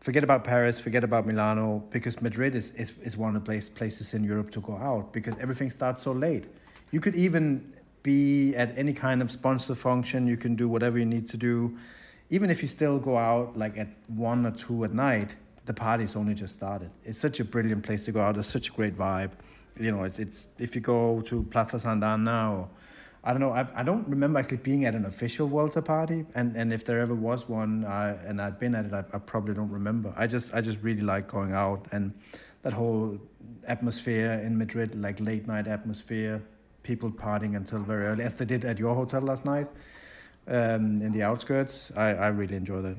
forget 0.00 0.24
about 0.24 0.42
Paris, 0.42 0.80
forget 0.80 1.04
about 1.04 1.28
Milano, 1.28 1.84
because 1.90 2.20
Madrid 2.20 2.56
is, 2.56 2.72
is, 2.72 2.92
is 3.04 3.16
one 3.16 3.36
of 3.36 3.44
the 3.44 3.46
place, 3.46 3.68
places 3.68 4.14
in 4.14 4.24
Europe 4.24 4.50
to 4.50 4.60
go 4.60 4.76
out 4.76 5.12
because 5.12 5.34
everything 5.38 5.70
starts 5.70 6.02
so 6.02 6.10
late. 6.10 6.46
You 6.90 6.98
could 6.98 7.14
even 7.14 7.72
be 8.02 8.56
at 8.56 8.76
any 8.76 8.94
kind 8.94 9.22
of 9.22 9.30
sponsor 9.30 9.76
function, 9.76 10.26
you 10.26 10.36
can 10.36 10.56
do 10.56 10.68
whatever 10.68 10.98
you 10.98 11.06
need 11.06 11.28
to 11.28 11.36
do 11.36 11.78
even 12.32 12.48
if 12.48 12.62
you 12.62 12.68
still 12.68 12.98
go 12.98 13.18
out 13.18 13.58
like 13.58 13.76
at 13.76 13.88
one 14.08 14.46
or 14.46 14.52
two 14.52 14.84
at 14.84 14.94
night, 14.94 15.36
the 15.66 15.74
party's 15.74 16.16
only 16.16 16.34
just 16.34 16.54
started. 16.54 16.90
It's 17.04 17.18
such 17.18 17.40
a 17.40 17.44
brilliant 17.44 17.82
place 17.84 18.06
to 18.06 18.12
go 18.12 18.22
out. 18.22 18.38
It's 18.38 18.48
such 18.48 18.70
a 18.70 18.72
great 18.72 18.94
vibe. 18.94 19.32
You 19.78 19.92
know, 19.92 20.04
it's, 20.04 20.18
it's 20.18 20.48
if 20.58 20.74
you 20.74 20.80
go 20.80 21.20
to 21.20 21.42
Plaza 21.50 21.78
Santa 21.78 22.06
Ana 22.06 22.24
now, 22.24 22.70
I 23.22 23.32
don't 23.34 23.40
know. 23.40 23.52
I, 23.52 23.66
I 23.74 23.82
don't 23.82 24.08
remember 24.08 24.38
actually 24.38 24.56
being 24.56 24.86
at 24.86 24.94
an 24.94 25.04
official 25.04 25.46
Vuelta 25.46 25.82
party, 25.82 26.24
and, 26.34 26.56
and 26.56 26.72
if 26.72 26.86
there 26.86 27.00
ever 27.00 27.14
was 27.14 27.50
one, 27.50 27.84
I, 27.84 28.12
and 28.24 28.40
I'd 28.40 28.58
been 28.58 28.74
at 28.74 28.86
it, 28.86 28.94
I, 28.94 29.04
I 29.12 29.18
probably 29.18 29.52
don't 29.52 29.70
remember. 29.70 30.14
I 30.16 30.26
just 30.26 30.54
I 30.54 30.62
just 30.62 30.78
really 30.80 31.02
like 31.02 31.28
going 31.28 31.52
out 31.52 31.86
and 31.92 32.14
that 32.62 32.72
whole 32.72 33.18
atmosphere 33.68 34.40
in 34.42 34.56
Madrid, 34.56 34.94
like 34.94 35.20
late 35.20 35.46
night 35.46 35.66
atmosphere, 35.66 36.42
people 36.82 37.10
partying 37.10 37.56
until 37.56 37.80
very 37.80 38.06
early, 38.06 38.24
as 38.24 38.36
they 38.36 38.46
did 38.46 38.64
at 38.64 38.78
your 38.78 38.94
hotel 38.94 39.20
last 39.20 39.44
night 39.44 39.68
um, 40.48 41.02
in 41.02 41.12
the 41.12 41.22
outskirts. 41.22 41.92
I, 41.96 42.08
I 42.10 42.28
really 42.28 42.56
enjoy 42.56 42.82
that. 42.82 42.96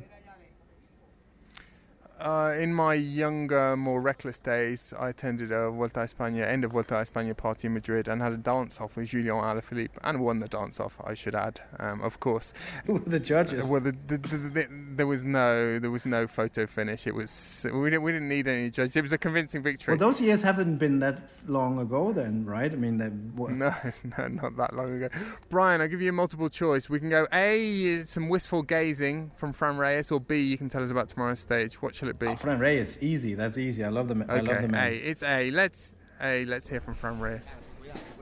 Uh, 2.23 2.55
in 2.57 2.73
my 2.73 2.93
younger, 2.93 3.75
more 3.75 3.99
reckless 3.99 4.39
days, 4.39 4.93
I 4.97 5.09
attended 5.09 5.51
a 5.51 5.69
Vuelta 5.69 5.99
a 5.99 6.05
España, 6.05 6.47
end 6.47 6.63
of 6.63 6.71
Vuelta 6.71 6.97
a 6.97 7.05
España 7.05 7.35
party 7.35 7.67
in 7.67 7.73
Madrid 7.73 8.07
and 8.07 8.21
had 8.21 8.31
a 8.31 8.37
dance 8.37 8.79
off 8.79 8.95
with 8.95 9.09
Julian 9.09 9.35
Alaphilippe 9.35 9.97
and 10.05 10.21
won 10.21 10.39
the 10.39 10.47
dance 10.47 10.79
off, 10.79 10.95
I 11.03 11.15
should 11.15 11.35
add, 11.35 11.59
um, 11.79 12.01
of 12.01 12.21
course. 12.21 12.53
The 13.05 13.19
judges? 13.19 13.69
Well, 13.69 13.81
the, 13.81 13.91
the, 14.07 14.17
the, 14.17 14.67
there 14.95 15.05
was 15.05 15.23
no 15.23 15.77
there 15.79 15.91
was 15.91 16.05
no 16.05 16.25
photo 16.25 16.65
finish. 16.65 17.05
It 17.05 17.13
was 17.13 17.65
we 17.71 17.89
didn't, 17.89 18.03
we 18.03 18.13
didn't 18.13 18.29
need 18.29 18.47
any 18.47 18.69
judges. 18.69 18.95
It 18.95 19.01
was 19.01 19.11
a 19.11 19.17
convincing 19.17 19.61
victory. 19.61 19.91
Well, 19.91 20.09
those 20.09 20.21
years 20.21 20.41
haven't 20.41 20.77
been 20.77 20.99
that 20.99 21.29
long 21.45 21.79
ago, 21.79 22.13
then, 22.13 22.45
right? 22.45 22.71
I 22.71 22.75
mean, 22.75 22.97
that, 22.97 23.11
no, 23.35 23.75
no, 24.17 24.27
not 24.27 24.55
that 24.55 24.73
long 24.73 24.95
ago. 24.95 25.09
Brian, 25.49 25.81
I'll 25.81 25.89
give 25.89 26.01
you 26.01 26.09
a 26.09 26.13
multiple 26.13 26.49
choice. 26.49 26.89
We 26.89 26.99
can 26.99 27.09
go 27.09 27.27
A, 27.33 28.03
some 28.05 28.29
wistful 28.29 28.63
gazing 28.63 29.31
from 29.35 29.51
Fran 29.51 29.77
Reyes, 29.77 30.09
or 30.11 30.21
B, 30.21 30.41
you 30.41 30.57
can 30.57 30.69
tell 30.69 30.83
us 30.83 30.91
about 30.91 31.09
tomorrow's 31.09 31.41
stage. 31.41 31.81
What 31.81 31.95
shall 31.95 32.09
it 32.09 32.12
be? 32.19 32.27
Oh, 32.27 32.35
Fran 32.35 32.59
Reyes, 32.59 33.01
easy. 33.01 33.33
That's 33.35 33.57
easy. 33.57 33.83
I 33.83 33.89
love 33.89 34.07
the. 34.07 34.15
Okay, 34.15 34.33
I 34.33 34.39
love 34.39 34.61
the 34.61 34.67
man. 34.67 34.93
A. 34.93 34.95
It's 34.95 35.23
A. 35.23 35.51
Let's 35.51 35.93
A. 36.21 36.45
Let's 36.45 36.67
hear 36.67 36.81
from 36.81 36.95
Fran 36.95 37.19
Reyes. 37.19 37.47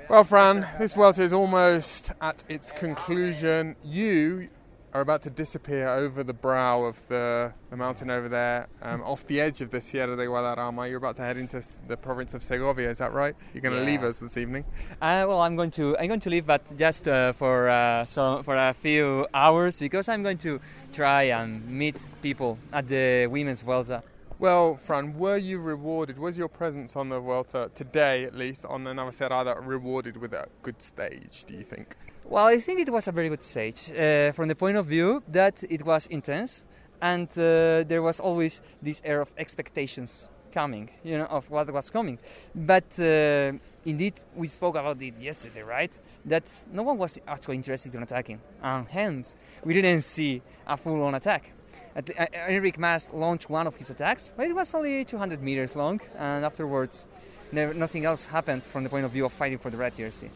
Well, 0.09 0.23
Fran, 0.23 0.67
this 0.77 0.93
Vuelta 0.93 1.21
is 1.23 1.31
almost 1.31 2.11
at 2.19 2.43
its 2.49 2.71
conclusion. 2.71 3.75
You 3.83 4.49
are 4.93 5.01
about 5.01 5.21
to 5.23 5.29
disappear 5.29 5.87
over 5.87 6.23
the 6.23 6.33
brow 6.33 6.83
of 6.83 7.01
the, 7.07 7.53
the 7.69 7.77
mountain 7.77 8.09
over 8.09 8.27
there, 8.27 8.67
um, 8.81 9.01
off 9.05 9.25
the 9.27 9.39
edge 9.39 9.61
of 9.61 9.71
the 9.71 9.79
Sierra 9.79 10.15
de 10.17 10.25
Guadarrama. 10.25 10.87
You're 10.89 10.97
about 10.97 11.15
to 11.17 11.21
head 11.21 11.37
into 11.37 11.61
the 11.87 11.95
province 11.95 12.33
of 12.33 12.43
Segovia. 12.43 12.89
Is 12.89 12.97
that 12.97 13.13
right? 13.13 13.35
You're 13.53 13.61
going 13.61 13.73
to 13.75 13.79
Yeah. 13.81 13.85
leave 13.85 14.03
us 14.03 14.19
this 14.19 14.35
evening. 14.37 14.65
Uh, 15.01 15.25
well, 15.27 15.41
I'm 15.41 15.55
going 15.55 15.71
to 15.71 15.97
I'm 15.97 16.07
going 16.07 16.19
to 16.19 16.29
leave, 16.29 16.45
but 16.45 16.77
just 16.77 17.07
uh, 17.07 17.31
for 17.33 17.69
uh, 17.69 18.05
so 18.05 18.43
for 18.43 18.55
a 18.57 18.73
few 18.73 19.27
hours 19.33 19.79
because 19.79 20.09
I'm 20.09 20.23
going 20.23 20.39
to 20.39 20.59
try 20.91 21.23
and 21.23 21.65
meet 21.67 22.03
people 22.21 22.57
at 22.73 22.87
the 22.87 23.27
women's 23.27 23.61
Vuelta. 23.61 24.03
Well, 24.39 24.75
Fran, 24.75 25.17
were 25.19 25.37
you 25.37 25.59
rewarded? 25.59 26.17
Was 26.17 26.35
your 26.35 26.47
presence 26.47 26.95
on 26.95 27.09
the 27.09 27.19
Vuelta 27.19 27.69
today, 27.75 28.23
at 28.23 28.33
least, 28.35 28.65
on 28.65 28.83
the 28.83 28.91
Navacerrada, 28.91 29.55
rewarded 29.63 30.17
with 30.17 30.33
a 30.33 30.47
good 30.63 30.81
stage? 30.81 31.45
Do 31.45 31.53
you 31.53 31.63
think? 31.63 31.95
Well, 32.25 32.45
I 32.45 32.59
think 32.59 32.79
it 32.79 32.89
was 32.89 33.07
a 33.07 33.11
very 33.11 33.29
good 33.29 33.43
stage 33.43 33.91
uh, 33.91 34.31
from 34.31 34.47
the 34.47 34.55
point 34.55 34.77
of 34.77 34.85
view 34.85 35.21
that 35.27 35.63
it 35.69 35.83
was 35.85 36.07
intense, 36.07 36.63
and 37.01 37.27
uh, 37.31 37.83
there 37.83 38.01
was 38.01 38.19
always 38.19 38.61
this 38.81 39.01
air 39.03 39.21
of 39.21 39.33
expectations 39.37 40.27
coming, 40.53 40.89
you 41.03 41.17
know, 41.17 41.25
of 41.25 41.49
what 41.49 41.71
was 41.73 41.89
coming. 41.89 42.19
But 42.53 42.85
uh, 42.99 43.53
indeed, 43.85 44.13
we 44.35 44.47
spoke 44.47 44.75
about 44.75 45.01
it 45.01 45.15
yesterday, 45.19 45.63
right? 45.63 45.91
That 46.25 46.43
no 46.71 46.83
one 46.83 46.97
was 46.97 47.19
actually 47.27 47.55
interested 47.55 47.95
in 47.95 48.03
attacking, 48.03 48.39
and 48.61 48.87
hence 48.87 49.35
we 49.65 49.73
didn't 49.73 50.01
see 50.01 50.41
a 50.67 50.77
full-on 50.77 51.15
attack. 51.15 51.51
At, 51.95 52.09
uh, 52.09 52.27
Enric 52.47 52.77
Mas 52.77 53.11
launched 53.11 53.49
one 53.49 53.67
of 53.67 53.75
his 53.75 53.89
attacks, 53.89 54.31
but 54.37 54.47
it 54.47 54.55
was 54.55 54.73
only 54.73 55.03
200 55.03 55.41
meters 55.41 55.75
long, 55.75 55.99
and 56.17 56.45
afterwards, 56.45 57.07
never, 57.51 57.73
nothing 57.73 58.05
else 58.05 58.25
happened 58.25 58.63
from 58.63 58.83
the 58.83 58.89
point 58.89 59.05
of 59.05 59.11
view 59.11 59.25
of 59.25 59.33
fighting 59.33 59.57
for 59.57 59.71
the 59.71 59.77
red 59.77 59.97
jersey. 59.97 60.29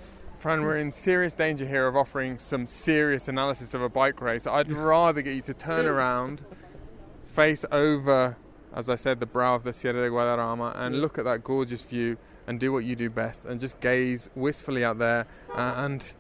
Fran, 0.46 0.62
we're 0.62 0.78
in 0.78 0.92
serious 0.92 1.34
danger 1.34 1.66
here 1.66 1.88
of 1.88 1.96
offering 1.96 2.38
some 2.38 2.68
serious 2.68 3.28
analysis 3.28 3.74
of 3.74 3.82
a 3.82 3.90
bike 3.90 4.22
race. 4.22 4.46
I'd 4.46 4.72
rather 4.72 5.24
get 5.24 5.34
you 5.34 5.42
to 5.42 5.56
turn 5.56 5.88
around, 5.88 6.46
face 7.24 7.66
over, 7.72 8.38
as 8.72 8.88
I 8.88 8.94
said, 8.94 9.20
the 9.20 9.26
brow 9.26 9.56
of 9.56 9.64
the 9.64 9.74
Sierra 9.74 10.08
de 10.08 10.10
Guadarrama, 10.12 10.78
and 10.78 11.02
look 11.02 11.18
at 11.18 11.26
that 11.26 11.44
gorgeous 11.44 11.82
view 11.82 12.18
and 12.46 12.60
do 12.60 12.72
what 12.72 12.84
you 12.84 12.96
do 12.96 13.10
best 13.10 13.44
and 13.44 13.60
just 13.60 13.80
gaze 13.80 14.30
wistfully 14.36 14.86
out 14.86 15.00
there 15.00 15.26
uh, 15.52 15.74
and 15.78 16.14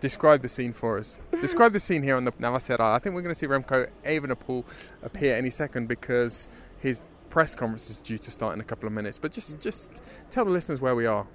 describe 0.00 0.42
the 0.42 0.48
scene 0.48 0.72
for 0.72 0.98
us. 0.98 1.20
describe 1.40 1.72
the 1.72 1.78
scene 1.78 2.02
here 2.02 2.16
on 2.16 2.24
the 2.24 2.32
Navacerrada. 2.32 2.80
I 2.80 2.98
think 2.98 3.14
we're 3.14 3.22
going 3.22 3.36
to 3.36 3.38
see 3.38 3.46
Remco 3.46 3.88
Evenepoel 4.04 4.64
appear 5.00 5.36
any 5.36 5.50
second 5.50 5.86
because 5.86 6.48
his 6.80 7.00
press 7.30 7.54
conference 7.54 7.88
is 7.88 7.98
due 7.98 8.18
to 8.18 8.32
start 8.32 8.54
in 8.54 8.60
a 8.60 8.64
couple 8.64 8.88
of 8.88 8.92
minutes. 8.92 9.20
But 9.20 9.30
just 9.30 9.60
just 9.60 9.92
tell 10.28 10.44
the 10.44 10.50
listeners 10.50 10.80
where 10.80 10.96
we 10.96 11.06
are. 11.06 11.28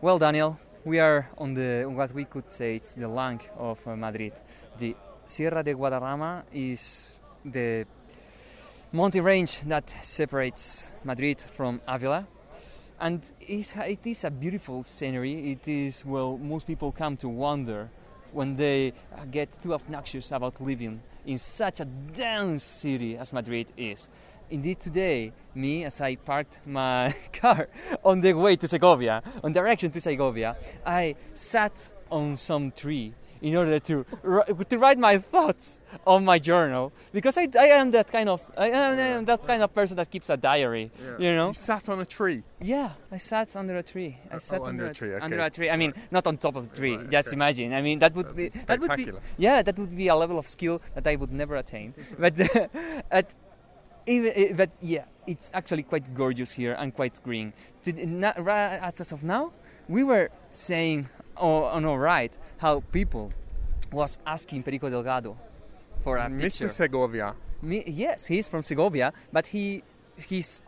Well, 0.00 0.18
Daniel, 0.18 0.60
we 0.86 1.00
are 1.00 1.28
on 1.38 1.52
the 1.52 1.84
what 1.84 2.14
we 2.14 2.24
could 2.24 2.50
say 2.50 2.76
it's 2.76 2.94
the 2.94 3.08
lung 3.08 3.40
of 3.58 3.84
uh, 3.88 3.96
Madrid. 3.96 4.32
The 4.78 4.94
Sierra 5.26 5.64
de 5.64 5.74
Guadarrama 5.74 6.44
is 6.52 7.10
the 7.44 7.84
mountain 8.92 9.24
range 9.24 9.62
that 9.62 9.92
separates 10.02 10.86
Madrid 11.02 11.40
from 11.40 11.80
Avila. 11.88 12.24
And 13.00 13.20
it 13.40 14.06
is 14.06 14.24
a 14.24 14.30
beautiful 14.30 14.84
scenery. 14.84 15.50
It 15.50 15.66
is, 15.66 16.04
well, 16.06 16.38
most 16.38 16.68
people 16.68 16.92
come 16.92 17.16
to 17.16 17.28
wonder 17.28 17.90
when 18.30 18.54
they 18.54 18.92
get 19.32 19.60
too 19.60 19.74
obnoxious 19.74 20.30
about 20.30 20.60
living 20.60 21.02
in 21.26 21.38
such 21.38 21.80
a 21.80 21.84
dense 21.84 22.62
city 22.62 23.18
as 23.18 23.32
Madrid 23.32 23.72
is. 23.76 24.08
Indeed, 24.50 24.78
today, 24.80 25.32
me, 25.54 25.84
as 25.84 26.00
I 26.00 26.16
parked 26.16 26.58
my 26.66 27.14
car 27.32 27.68
on 28.04 28.20
the 28.20 28.32
way 28.34 28.56
to 28.56 28.68
Segovia, 28.68 29.22
on 29.42 29.52
direction 29.52 29.90
to 29.90 30.00
Segovia, 30.00 30.56
I 30.84 31.16
sat 31.34 31.72
on 32.10 32.36
some 32.36 32.70
tree 32.70 33.14
in 33.42 33.54
order 33.54 33.78
to 33.78 34.04
to 34.68 34.78
write 34.78 34.98
my 34.98 35.18
thoughts 35.18 35.78
on 36.06 36.24
my 36.24 36.38
journal 36.38 36.92
because 37.12 37.36
I, 37.36 37.48
I 37.58 37.66
am 37.66 37.90
that 37.90 38.10
kind 38.10 38.28
of 38.28 38.50
I 38.56 38.68
am, 38.70 38.98
I 38.98 39.02
am 39.18 39.24
that 39.26 39.46
kind 39.46 39.62
of 39.62 39.74
person 39.74 39.96
that 39.96 40.10
keeps 40.10 40.30
a 40.30 40.36
diary. 40.36 40.90
Yeah. 40.98 41.18
You 41.18 41.34
know. 41.36 41.48
You 41.48 41.54
sat 41.54 41.88
on 41.88 42.00
a 42.00 42.06
tree. 42.06 42.42
Yeah, 42.60 42.90
I 43.12 43.18
sat 43.18 43.54
under 43.56 43.76
a 43.76 43.82
tree. 43.82 44.16
I 44.30 44.36
Oh, 44.36 44.38
sat 44.38 44.60
oh, 44.62 44.66
under 44.66 44.86
a 44.86 44.94
tree, 44.94 45.12
okay. 45.12 45.24
Under 45.24 45.40
a 45.40 45.50
tree. 45.50 45.70
I 45.70 45.76
mean, 45.76 45.92
not 46.10 46.26
on 46.26 46.38
top 46.38 46.56
of 46.56 46.70
the 46.70 46.76
tree. 46.76 46.98
Just 47.10 47.32
imagine. 47.32 47.72
I 47.72 47.82
mean, 47.82 47.98
that 47.98 48.14
would 48.14 48.34
be 48.34 48.48
that 48.48 48.80
would 48.80 48.96
be 48.96 49.12
yeah, 49.36 49.62
that 49.62 49.78
would 49.78 49.94
be 49.96 50.08
a 50.08 50.16
level 50.16 50.38
of 50.38 50.46
skill 50.48 50.80
that 50.94 51.06
I 51.06 51.16
would 51.16 51.32
never 51.32 51.56
attain. 51.56 51.94
but 52.18 52.40
uh, 52.40 52.68
at 53.10 53.34
even 54.06 54.32
uh, 54.32 54.54
but 54.56 54.70
yeah, 54.80 55.04
it's 55.26 55.50
actually 55.52 55.82
quite 55.82 56.14
gorgeous 56.14 56.52
here 56.52 56.74
and 56.78 56.94
quite 56.94 57.22
green. 57.22 57.52
To, 57.84 57.92
not, 58.06 58.42
right 58.42 58.78
as 58.82 59.12
of 59.12 59.22
now, 59.22 59.52
we 59.88 60.04
were 60.04 60.30
saying 60.52 61.08
oh, 61.36 61.64
on 61.64 61.84
our 61.84 61.98
right 61.98 62.32
how 62.58 62.80
people 62.92 63.32
was 63.92 64.18
asking 64.26 64.62
Perico 64.62 64.90
Delgado 64.90 65.36
for 66.02 66.16
a 66.18 66.26
Mr. 66.26 66.40
picture. 66.40 66.68
Segovia. 66.68 67.34
Me, 67.62 67.82
yes, 67.86 68.26
he's 68.26 68.48
from 68.48 68.62
Segovia, 68.62 69.12
but 69.32 69.46
he 69.46 69.82
he's 70.16 70.60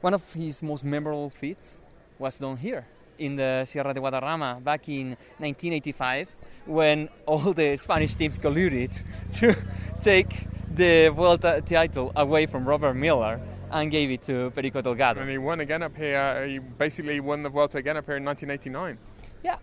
one 0.00 0.14
of 0.14 0.22
his 0.32 0.62
most 0.62 0.84
memorable 0.84 1.30
feats 1.30 1.80
was 2.18 2.38
done 2.38 2.56
here 2.56 2.86
in 3.18 3.36
the 3.36 3.64
Sierra 3.66 3.92
de 3.92 4.00
Guadarrama 4.00 4.62
back 4.62 4.88
in 4.88 5.08
1985 5.38 6.28
when 6.66 7.08
all 7.26 7.52
the 7.52 7.76
Spanish 7.76 8.14
teams 8.14 8.38
colluded 8.38 9.02
to 9.34 9.56
take 10.00 10.46
the 10.78 11.08
Vuelta 11.08 11.60
title 11.66 12.12
away 12.14 12.46
from 12.46 12.64
Robert 12.64 12.94
Millar 12.94 13.40
and 13.72 13.90
gave 13.90 14.12
it 14.12 14.22
to 14.22 14.52
Perico 14.52 14.80
Delgado. 14.80 15.20
And 15.20 15.28
he 15.28 15.36
won 15.36 15.58
again 15.58 15.82
up 15.82 15.96
here. 15.96 16.46
He 16.46 16.60
basically 16.60 17.18
won 17.18 17.42
the 17.42 17.50
Vuelta 17.50 17.78
again 17.78 17.96
up 17.96 18.06
here 18.06 18.16
in 18.16 18.24
1989. 18.24 18.96
Yeah, 19.42 19.56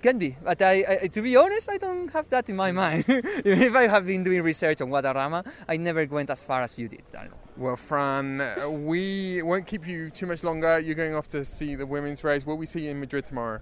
can 0.00 0.16
be. 0.16 0.36
But 0.42 0.62
I, 0.62 1.02
I, 1.02 1.06
to 1.08 1.20
be 1.20 1.36
honest, 1.36 1.68
I 1.70 1.76
don't 1.76 2.10
have 2.12 2.30
that 2.30 2.48
in 2.48 2.56
my 2.56 2.72
mind. 2.72 3.04
Even 3.06 3.22
if 3.44 3.74
I 3.74 3.86
have 3.86 4.06
been 4.06 4.24
doing 4.24 4.40
research 4.42 4.80
on 4.80 4.88
Guadarrama, 4.88 5.46
I 5.68 5.76
never 5.76 6.06
went 6.06 6.30
as 6.30 6.42
far 6.42 6.62
as 6.62 6.78
you 6.78 6.88
did, 6.88 7.02
Daniel. 7.12 7.36
Well, 7.58 7.76
Fran, 7.76 8.40
uh, 8.40 8.70
we 8.70 9.42
won't 9.42 9.66
keep 9.66 9.86
you 9.86 10.08
too 10.08 10.26
much 10.26 10.42
longer. 10.42 10.78
You're 10.78 10.94
going 10.94 11.14
off 11.14 11.28
to 11.28 11.44
see 11.44 11.74
the 11.74 11.84
women's 11.84 12.24
race. 12.24 12.46
Will 12.46 12.56
we 12.56 12.64
see 12.64 12.86
you 12.86 12.92
in 12.92 13.00
Madrid 13.00 13.26
tomorrow? 13.26 13.60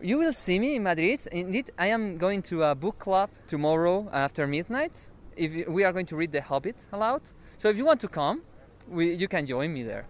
You 0.00 0.16
will 0.16 0.32
see 0.32 0.58
me 0.58 0.76
in 0.76 0.82
Madrid. 0.82 1.26
Indeed, 1.30 1.72
I 1.78 1.88
am 1.88 2.16
going 2.16 2.40
to 2.44 2.62
a 2.62 2.74
book 2.74 2.98
club 2.98 3.28
tomorrow 3.48 4.08
after 4.12 4.46
midnight. 4.46 4.92
If 5.36 5.52
you- 5.54 5.66
we 5.68 5.84
are 5.84 5.92
going 5.92 6.06
to 6.06 6.16
read 6.16 6.32
The 6.32 6.40
Hobbit 6.42 6.76
aloud, 6.92 7.22
so 7.58 7.68
if 7.68 7.76
you 7.76 7.84
want 7.84 8.00
to 8.00 8.08
come, 8.08 8.42
we, 8.88 9.12
you 9.14 9.28
can 9.28 9.46
join 9.46 9.72
me 9.72 9.82
there. 9.82 10.06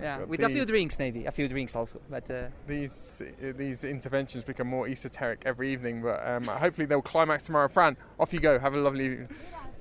Yeah, 0.00 0.18
But 0.18 0.28
with 0.28 0.40
a 0.42 0.48
few 0.48 0.64
drinks 0.64 0.98
maybe, 0.98 1.26
a 1.26 1.30
few 1.30 1.48
drinks 1.48 1.76
also. 1.76 2.00
But 2.10 2.28
uh, 2.30 2.48
These 2.66 3.22
uh, 3.22 3.52
these 3.56 3.84
interventions 3.84 4.42
become 4.42 4.66
more 4.66 4.88
esoteric 4.88 5.42
every 5.44 5.72
evening, 5.72 6.02
but 6.02 6.26
um, 6.26 6.44
hopefully 6.44 6.86
they'll 6.86 7.02
climax 7.02 7.44
tomorrow. 7.44 7.68
Fran, 7.68 7.96
off 8.18 8.32
you 8.32 8.40
go. 8.40 8.58
Have 8.58 8.74
a 8.74 8.78
lovely 8.78 9.04
evening. 9.04 9.28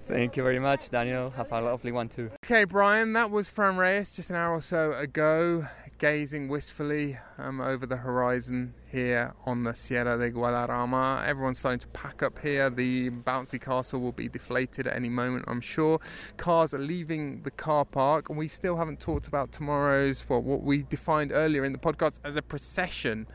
thank 0.08 0.36
you 0.38 0.44
very 0.44 0.60
much, 0.60 0.90
Daniel. 0.90 1.30
Have 1.32 1.52
a 1.52 1.62
lovely 1.62 1.92
one 1.92 2.10
too. 2.10 2.30
Okay, 2.46 2.66
Brian, 2.66 3.14
that 3.14 3.32
was 3.32 3.50
Fran 3.50 3.78
Reyes 3.78 4.12
just 4.12 4.30
an 4.30 4.36
hour 4.36 4.54
or 4.54 4.62
so 4.62 4.92
ago, 4.94 5.68
gazing 5.98 6.50
wistfully 6.50 7.18
um, 7.38 7.60
over 7.62 7.86
the 7.86 7.98
horizon 7.98 8.74
here 8.92 9.34
on 9.46 9.64
the 9.64 9.74
Sierra 9.74 10.18
de 10.18 10.32
Guadarrama. 10.32 11.26
Everyone's 11.26 11.60
starting 11.60 11.80
to 11.80 11.88
pack 11.88 12.22
up 12.22 12.40
here. 12.40 12.70
The 12.70 13.10
bouncy 13.10 13.60
castle 13.60 14.02
will 14.02 14.12
be 14.12 14.28
deflated 14.28 14.88
at 14.88 14.96
any 14.96 15.10
moment, 15.10 15.46
I'm 15.48 15.62
sure. 15.62 16.00
Cars 16.38 16.74
are 16.74 16.80
leaving 16.80 17.44
the 17.44 17.52
car 17.52 17.86
park, 17.86 18.30
and 18.30 18.38
we 18.38 18.48
still 18.48 18.78
haven't 18.78 19.00
talked 19.00 19.28
about 19.28 19.52
tomorrow's, 19.52 20.26
well, 20.28 20.42
what 20.42 20.62
we 20.62 20.84
defined 20.84 21.32
earlier 21.32 21.64
in 21.64 21.72
the 21.72 21.78
podcast 21.78 22.20
as 22.24 22.36
a 22.36 22.42
procession. 22.42 23.28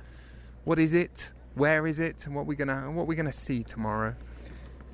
What 0.65 0.79
is 0.79 0.93
it? 0.93 1.31
Where 1.55 1.87
is 1.87 1.99
it? 1.99 2.27
And 2.27 2.35
what 2.35 2.45
we 2.47 2.55
gonna 2.55 2.91
what 2.91 3.07
we 3.07 3.15
gonna 3.15 3.33
see 3.33 3.63
tomorrow? 3.63 4.15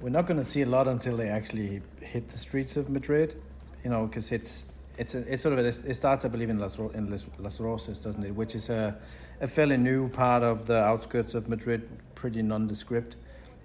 We're 0.01 0.11
not 0.11 0.27
to 0.27 0.45
see 0.45 0.63
a 0.63 0.67
lot 0.67 0.87
until 0.89 1.17
they 1.17 1.29
actually 1.29 1.83
hit 2.01 2.29
the 2.29 2.39
streets 2.39 2.77
of 2.77 2.89
Madrid, 2.89 3.41
you 3.85 3.91
know, 3.91 4.07
because 4.07 4.33
it's 4.33 4.67
it's 5.03 5.17
a, 5.17 5.33
it's 5.33 5.43
sort 5.43 5.59
of 5.59 5.65
a, 5.65 5.69
it 5.69 5.95
starts, 5.95 6.25
I 6.25 6.29
believe, 6.29 6.49
in 6.49 6.61
Las, 6.61 6.79
in 6.79 7.11
Las, 7.11 7.59
Rozas, 7.59 8.01
doesn't 8.01 8.23
it? 8.23 8.35
Which 8.35 8.55
is 8.55 8.71
a, 8.71 8.97
a 9.41 9.49
fairly 9.49 9.77
new 9.77 10.09
part 10.09 10.45
of 10.45 10.67
the 10.67 10.81
outskirts 10.81 11.35
of 11.35 11.49
Madrid, 11.49 11.89
pretty 12.15 12.41
nondescript. 12.41 13.17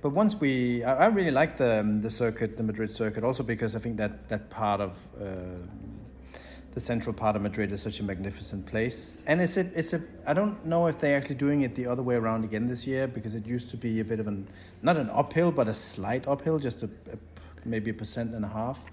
But 0.01 0.09
once 0.09 0.35
we, 0.35 0.83
I, 0.83 1.05
I 1.05 1.05
really 1.07 1.31
like 1.31 1.57
the 1.57 1.79
um, 1.81 2.01
the 2.01 2.09
circuit, 2.09 2.57
the 2.57 2.63
Madrid 2.63 2.89
circuit, 2.89 3.23
also 3.23 3.43
because 3.43 3.75
I 3.75 3.79
think 3.79 3.97
that 3.97 4.27
that 4.29 4.49
part 4.49 4.81
of 4.81 4.97
uh, 5.21 5.61
the 6.73 6.79
central 6.79 7.13
part 7.13 7.35
of 7.35 7.43
Madrid 7.43 7.71
is 7.71 7.81
such 7.81 7.99
a 7.99 8.03
magnificent 8.03 8.65
place. 8.65 9.17
And 9.27 9.39
it's 9.39 9.57
a, 9.57 9.65
it's 9.75 9.93
a, 9.93 10.01
I 10.25 10.33
don't 10.33 10.65
know 10.65 10.87
if 10.87 10.99
they're 10.99 11.17
actually 11.17 11.35
doing 11.35 11.61
it 11.61 11.75
the 11.75 11.85
other 11.85 12.01
way 12.01 12.15
around 12.15 12.45
again 12.45 12.67
this 12.67 12.87
year 12.87 13.07
because 13.07 13.35
it 13.35 13.45
used 13.45 13.69
to 13.71 13.77
be 13.77 13.99
a 13.99 14.03
bit 14.03 14.19
of 14.19 14.27
an, 14.27 14.47
not 14.81 14.97
an 14.97 15.09
uphill, 15.11 15.51
but 15.51 15.67
a 15.67 15.73
slight 15.73 16.27
uphill, 16.27 16.57
just 16.57 16.81
a, 16.81 16.89
a 17.13 17.17
maybe 17.63 17.91
a 17.91 17.93
percent 17.93 18.33
and 18.33 18.43
a 18.43 18.47
half. 18.47 18.83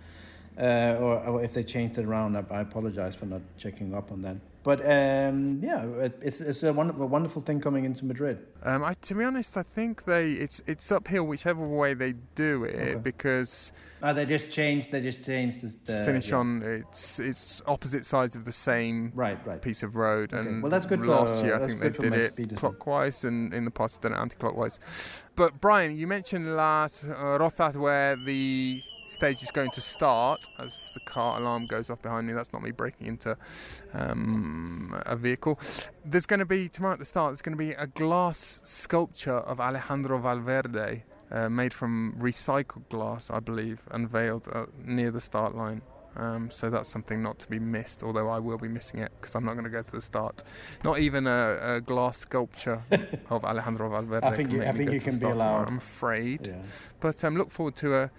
Uh, 0.58 0.96
or, 1.00 1.18
or 1.26 1.42
if 1.44 1.52
they 1.54 1.64
changed 1.64 1.98
it 1.98 2.04
around, 2.04 2.36
I, 2.36 2.44
I 2.50 2.60
apologize 2.60 3.14
for 3.14 3.26
not 3.26 3.42
checking 3.58 3.94
up 3.94 4.12
on 4.12 4.22
that. 4.22 4.36
But 4.62 4.80
um, 4.80 5.60
yeah, 5.62 5.84
it, 5.84 6.18
it's, 6.22 6.40
it's 6.40 6.62
a, 6.62 6.72
wonderful, 6.72 7.02
a 7.02 7.06
wonderful 7.06 7.42
thing 7.42 7.60
coming 7.60 7.84
into 7.84 8.06
Madrid. 8.06 8.38
Um, 8.62 8.82
I, 8.82 8.94
to 9.02 9.14
be 9.14 9.22
honest, 9.22 9.58
I 9.58 9.62
think 9.62 10.06
they 10.06 10.32
it's 10.32 10.62
it's 10.66 10.90
uphill 10.90 11.24
whichever 11.24 11.68
way 11.68 11.92
they 11.92 12.14
do 12.34 12.64
it 12.64 12.74
Okay. 12.74 12.94
because 12.94 13.72
Oh, 14.02 14.14
they 14.14 14.24
just 14.24 14.52
changed. 14.52 14.90
They 14.90 15.02
just 15.02 15.24
changed 15.24 15.60
the, 15.86 16.04
finish 16.04 16.30
yeah. 16.30 16.36
on 16.36 16.62
it's 16.62 17.18
it's 17.18 17.60
opposite 17.66 18.06
sides 18.06 18.36
of 18.36 18.46
the 18.46 18.52
same 18.52 19.12
right, 19.14 19.38
right. 19.46 19.60
piece 19.60 19.82
of 19.82 19.96
road. 19.96 20.32
Okay. 20.32 20.48
And 20.48 20.62
Well, 20.62 20.70
that's 20.70 20.86
good 20.86 21.00
for- 21.00 21.08
last 21.08 21.44
year, 21.44 21.56
I 21.62 21.66
think 21.66 21.80
they 21.82 21.90
did 21.90 22.14
it 22.14 22.32
speed 22.32 22.56
clockwise, 22.56 23.22
and 23.24 23.52
in 23.52 23.66
the 23.66 23.70
past, 23.70 24.00
they've 24.00 24.10
done 24.10 24.18
it 24.18 24.22
anti-clockwise. 24.22 24.78
But 25.36 25.60
Brian, 25.60 25.94
you 25.94 26.06
mentioned 26.06 26.56
last 26.56 27.04
uh, 27.04 27.38
Rozas 27.38 27.76
where 27.76 28.16
the 28.16 28.82
stage 29.06 29.42
is 29.42 29.50
going 29.50 29.70
to 29.72 29.80
start 29.80 30.48
as 30.58 30.92
the 30.92 31.00
car 31.00 31.40
alarm 31.40 31.66
goes 31.66 31.90
off 31.90 32.02
behind 32.02 32.26
me. 32.26 32.32
That's 32.32 32.52
not 32.52 32.62
me 32.62 32.70
breaking 32.70 33.06
into 33.06 33.36
um, 33.92 35.00
a 35.06 35.16
vehicle. 35.16 35.58
There's 36.04 36.26
going 36.26 36.40
to 36.40 36.46
be 36.46 36.68
tomorrow 36.68 36.94
at 36.94 36.98
the 36.98 37.04
start. 37.04 37.30
There's 37.30 37.42
going 37.42 37.56
to 37.56 37.64
be 37.64 37.72
a 37.72 37.86
glass 37.86 38.60
sculpture 38.64 39.38
of 39.38 39.60
Alejandro 39.60 40.18
Valverde. 40.18 41.04
Uh, 41.30 41.48
made 41.48 41.74
from 41.74 42.14
recycled 42.20 42.88
glass, 42.90 43.28
I 43.28 43.40
believe, 43.40 43.80
unveiled 43.90 44.46
uh, 44.52 44.66
near 44.84 45.10
the 45.10 45.22
start 45.22 45.56
line. 45.56 45.82
Um, 46.16 46.50
so 46.50 46.70
that's 46.70 46.88
something 46.88 47.22
not 47.22 47.38
to 47.40 47.48
be 47.48 47.58
missed, 47.58 48.02
although 48.02 48.28
I 48.28 48.38
will 48.38 48.58
be 48.58 48.68
missing 48.68 49.00
it 49.00 49.10
because 49.20 49.34
I'm 49.34 49.44
not 49.44 49.52
going 49.54 49.64
to 49.64 49.70
go 49.70 49.82
to 49.82 49.90
the 49.90 50.00
start. 50.00 50.42
Not 50.84 50.98
even 51.00 51.26
a, 51.26 51.76
a 51.76 51.80
glass 51.80 52.18
sculpture 52.18 52.82
of 53.30 53.44
Alejandro 53.44 53.90
Valverde. 53.90 54.26
I 54.26 54.36
think 54.36 54.52
you- 54.52 54.62
I 54.62 54.72
think 54.72 54.92
you 54.92 55.00
can 55.00 55.14
be 55.14 55.16
start 55.16 55.32
tomorrow, 55.34 55.56
allowed. 55.60 55.68
I'm 55.68 55.78
afraid. 55.78 56.46
Yeah. 56.46 56.62
But 57.00 57.24
um, 57.24 57.36
look 57.36 57.50
forward 57.50 57.76
to 57.76 57.94
a, 57.96 58.10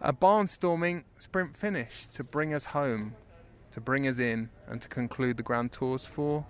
a 0.00 0.12
barnstorming 0.12 1.04
sprint 1.18 1.56
finish 1.56 2.06
to 2.08 2.22
bring 2.22 2.54
us 2.54 2.66
home, 2.66 3.14
to 3.72 3.80
bring 3.80 4.06
us 4.06 4.18
in, 4.18 4.50
and 4.68 4.80
to 4.80 4.88
conclude 4.88 5.36
the 5.36 5.42
Grand 5.42 5.72
Tours 5.72 6.04
for 6.04 6.46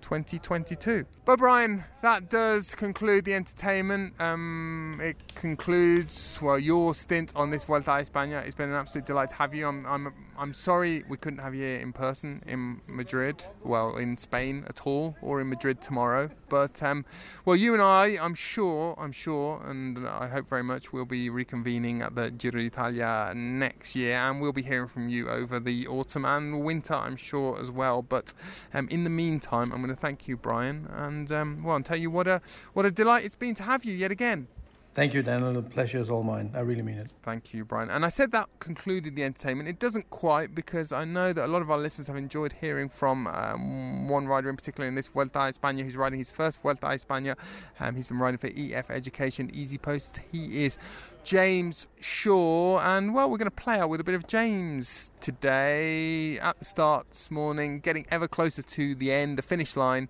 2022. 0.00 1.04
But 1.24 1.38
Brian, 1.40 1.84
that 2.02 2.30
does 2.30 2.74
conclude 2.74 3.24
the 3.24 3.34
entertainment. 3.34 4.18
Um, 4.20 5.00
it 5.02 5.16
concludes 5.34 6.38
well 6.40 6.58
your 6.58 6.94
stint 6.94 7.32
on 7.34 7.50
this 7.50 7.64
Vuelta 7.64 7.92
a 7.92 8.00
España. 8.02 8.44
It's 8.46 8.54
been 8.54 8.68
an 8.70 8.76
absolute 8.76 9.06
delight 9.06 9.30
to 9.30 9.34
have 9.36 9.54
you. 9.54 9.66
I'm 9.66 9.84
I'm 9.86 10.14
I'm 10.38 10.54
sorry 10.54 11.04
we 11.08 11.16
couldn't 11.16 11.40
have 11.40 11.52
you 11.52 11.64
here 11.64 11.80
in 11.80 11.92
person 11.92 12.44
in 12.46 12.80
Madrid, 12.86 13.46
well 13.64 13.96
in 13.96 14.16
Spain 14.16 14.64
at 14.68 14.86
all, 14.86 15.16
or 15.20 15.40
in 15.40 15.48
Madrid 15.48 15.82
tomorrow. 15.82 16.30
But 16.48 16.80
um, 16.80 17.04
well, 17.44 17.56
you 17.56 17.72
and 17.72 17.82
I, 17.82 18.16
I'm 18.20 18.36
sure, 18.36 18.94
I'm 18.96 19.10
sure, 19.10 19.60
and 19.66 20.06
I 20.06 20.28
hope 20.28 20.48
very 20.48 20.62
much 20.62 20.92
we'll 20.92 21.04
be 21.04 21.28
reconvening 21.28 22.02
at 22.02 22.14
the 22.14 22.30
Giro 22.30 22.62
d'Italia 22.62 23.32
next 23.34 23.96
year, 23.96 24.14
and 24.14 24.40
we'll 24.40 24.52
be 24.52 24.62
hearing 24.62 24.88
from 24.88 25.08
you 25.08 25.28
over 25.28 25.58
the 25.58 25.88
autumn 25.88 26.24
and 26.24 26.62
winter, 26.62 26.94
I'm 26.94 27.16
sure 27.16 27.60
as 27.60 27.68
well. 27.68 28.00
But 28.00 28.32
um, 28.72 28.88
in 28.90 29.02
the 29.02 29.10
meantime, 29.10 29.72
I'm 29.72 29.82
going 29.82 29.94
to 29.94 30.00
thank 30.00 30.28
you, 30.28 30.36
Brian, 30.36 30.86
and 30.94 31.32
um, 31.32 31.64
well, 31.64 31.74
and 31.74 31.84
tell 31.84 31.96
you 31.96 32.12
what 32.12 32.28
a 32.28 32.40
what 32.74 32.86
a 32.86 32.92
delight 32.92 33.24
it's 33.24 33.34
been 33.34 33.56
to 33.56 33.64
have 33.64 33.84
you 33.84 33.92
yet 33.92 34.12
again. 34.12 34.46
Thank 34.94 35.14
you, 35.14 35.22
Daniel. 35.22 35.52
The 35.52 35.62
pleasure 35.62 35.98
is 35.98 36.10
all 36.10 36.24
mine. 36.24 36.50
I 36.54 36.60
really 36.60 36.82
mean 36.82 36.98
it. 36.98 37.10
Thank 37.22 37.54
you, 37.54 37.64
Brian. 37.64 37.88
And 37.88 38.04
I 38.04 38.08
said 38.08 38.32
that 38.32 38.48
concluded 38.58 39.14
the 39.14 39.22
entertainment. 39.22 39.68
It 39.68 39.78
doesn't 39.78 40.10
quite 40.10 40.54
because 40.54 40.92
I 40.92 41.04
know 41.04 41.32
that 41.32 41.44
a 41.44 41.46
lot 41.46 41.62
of 41.62 41.70
our 41.70 41.78
listeners 41.78 42.08
have 42.08 42.16
enjoyed 42.16 42.54
hearing 42.60 42.88
from 42.88 43.28
um, 43.28 44.08
one 44.08 44.26
rider 44.26 44.50
in 44.50 44.56
particular 44.56 44.88
in 44.88 44.96
this 44.96 45.06
Vuelta 45.06 45.38
a 45.38 45.52
España 45.52 45.84
who's 45.84 45.96
riding 45.96 46.18
his 46.18 46.32
first 46.32 46.60
Vuelta 46.62 46.88
a 46.88 46.90
España. 46.90 47.36
Um, 47.78 47.94
he's 47.94 48.08
been 48.08 48.18
riding 48.18 48.38
for 48.38 48.48
EF 48.48 48.90
Education 48.90 49.52
EasyPost. 49.52 50.20
He 50.32 50.64
is 50.64 50.78
James 51.22 51.86
Shaw. 52.00 52.78
And 52.80 53.14
well, 53.14 53.30
we're 53.30 53.38
going 53.38 53.50
to 53.50 53.52
play 53.52 53.78
out 53.78 53.90
with 53.90 54.00
a 54.00 54.04
bit 54.04 54.14
of 54.14 54.26
James 54.26 55.12
today 55.20 56.38
at 56.38 56.58
the 56.58 56.64
start 56.64 57.10
this 57.10 57.30
morning, 57.30 57.80
getting 57.80 58.06
ever 58.10 58.26
closer 58.26 58.62
to 58.62 58.94
the 58.94 59.12
end, 59.12 59.38
the 59.38 59.42
finish 59.42 59.76
line 59.76 60.08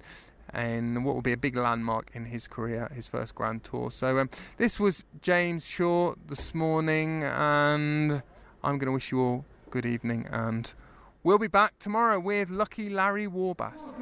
and 0.53 1.05
what 1.05 1.15
will 1.15 1.23
be 1.23 1.33
a 1.33 1.37
big 1.37 1.57
landmark 1.57 2.11
in 2.15 2.27
his 2.27 2.47
career, 2.47 2.91
his 2.95 3.07
first 3.07 3.35
Grand 3.35 3.65
Tour. 3.65 3.91
So 3.91 4.19
um, 4.19 4.31
this 4.57 4.81
was 4.81 5.05
James 5.21 5.65
Shaw 5.67 6.15
this 6.27 6.55
morning, 6.55 7.25
and 7.25 8.23
I'm 8.65 8.79
going 8.79 8.87
to 8.87 8.93
wish 8.93 9.13
you 9.13 9.21
all 9.21 9.45
good 9.71 9.87
evening, 9.87 10.27
and 10.31 10.73
we'll 11.23 11.39
be 11.39 11.47
back 11.47 11.79
tomorrow 11.79 12.19
with 12.19 12.51
Lucky 12.51 12.89
Larry 12.89 13.27
Warbasse. 13.27 13.93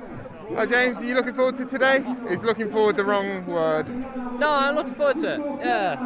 Hi 0.54 0.64
James, 0.64 0.98
are 0.98 1.04
you 1.04 1.14
looking 1.14 1.34
forward 1.34 1.56
to 1.56 1.66
today? 1.66 2.04
Is 2.30 2.42
looking 2.42 2.70
forward 2.70 2.96
the 2.96 3.04
wrong 3.04 3.44
word? 3.46 3.88
No, 4.38 4.48
I'm 4.48 4.76
looking 4.76 4.94
forward 4.94 5.18
to 5.20 5.34
it. 5.34 5.40
Yeah, 5.60 5.96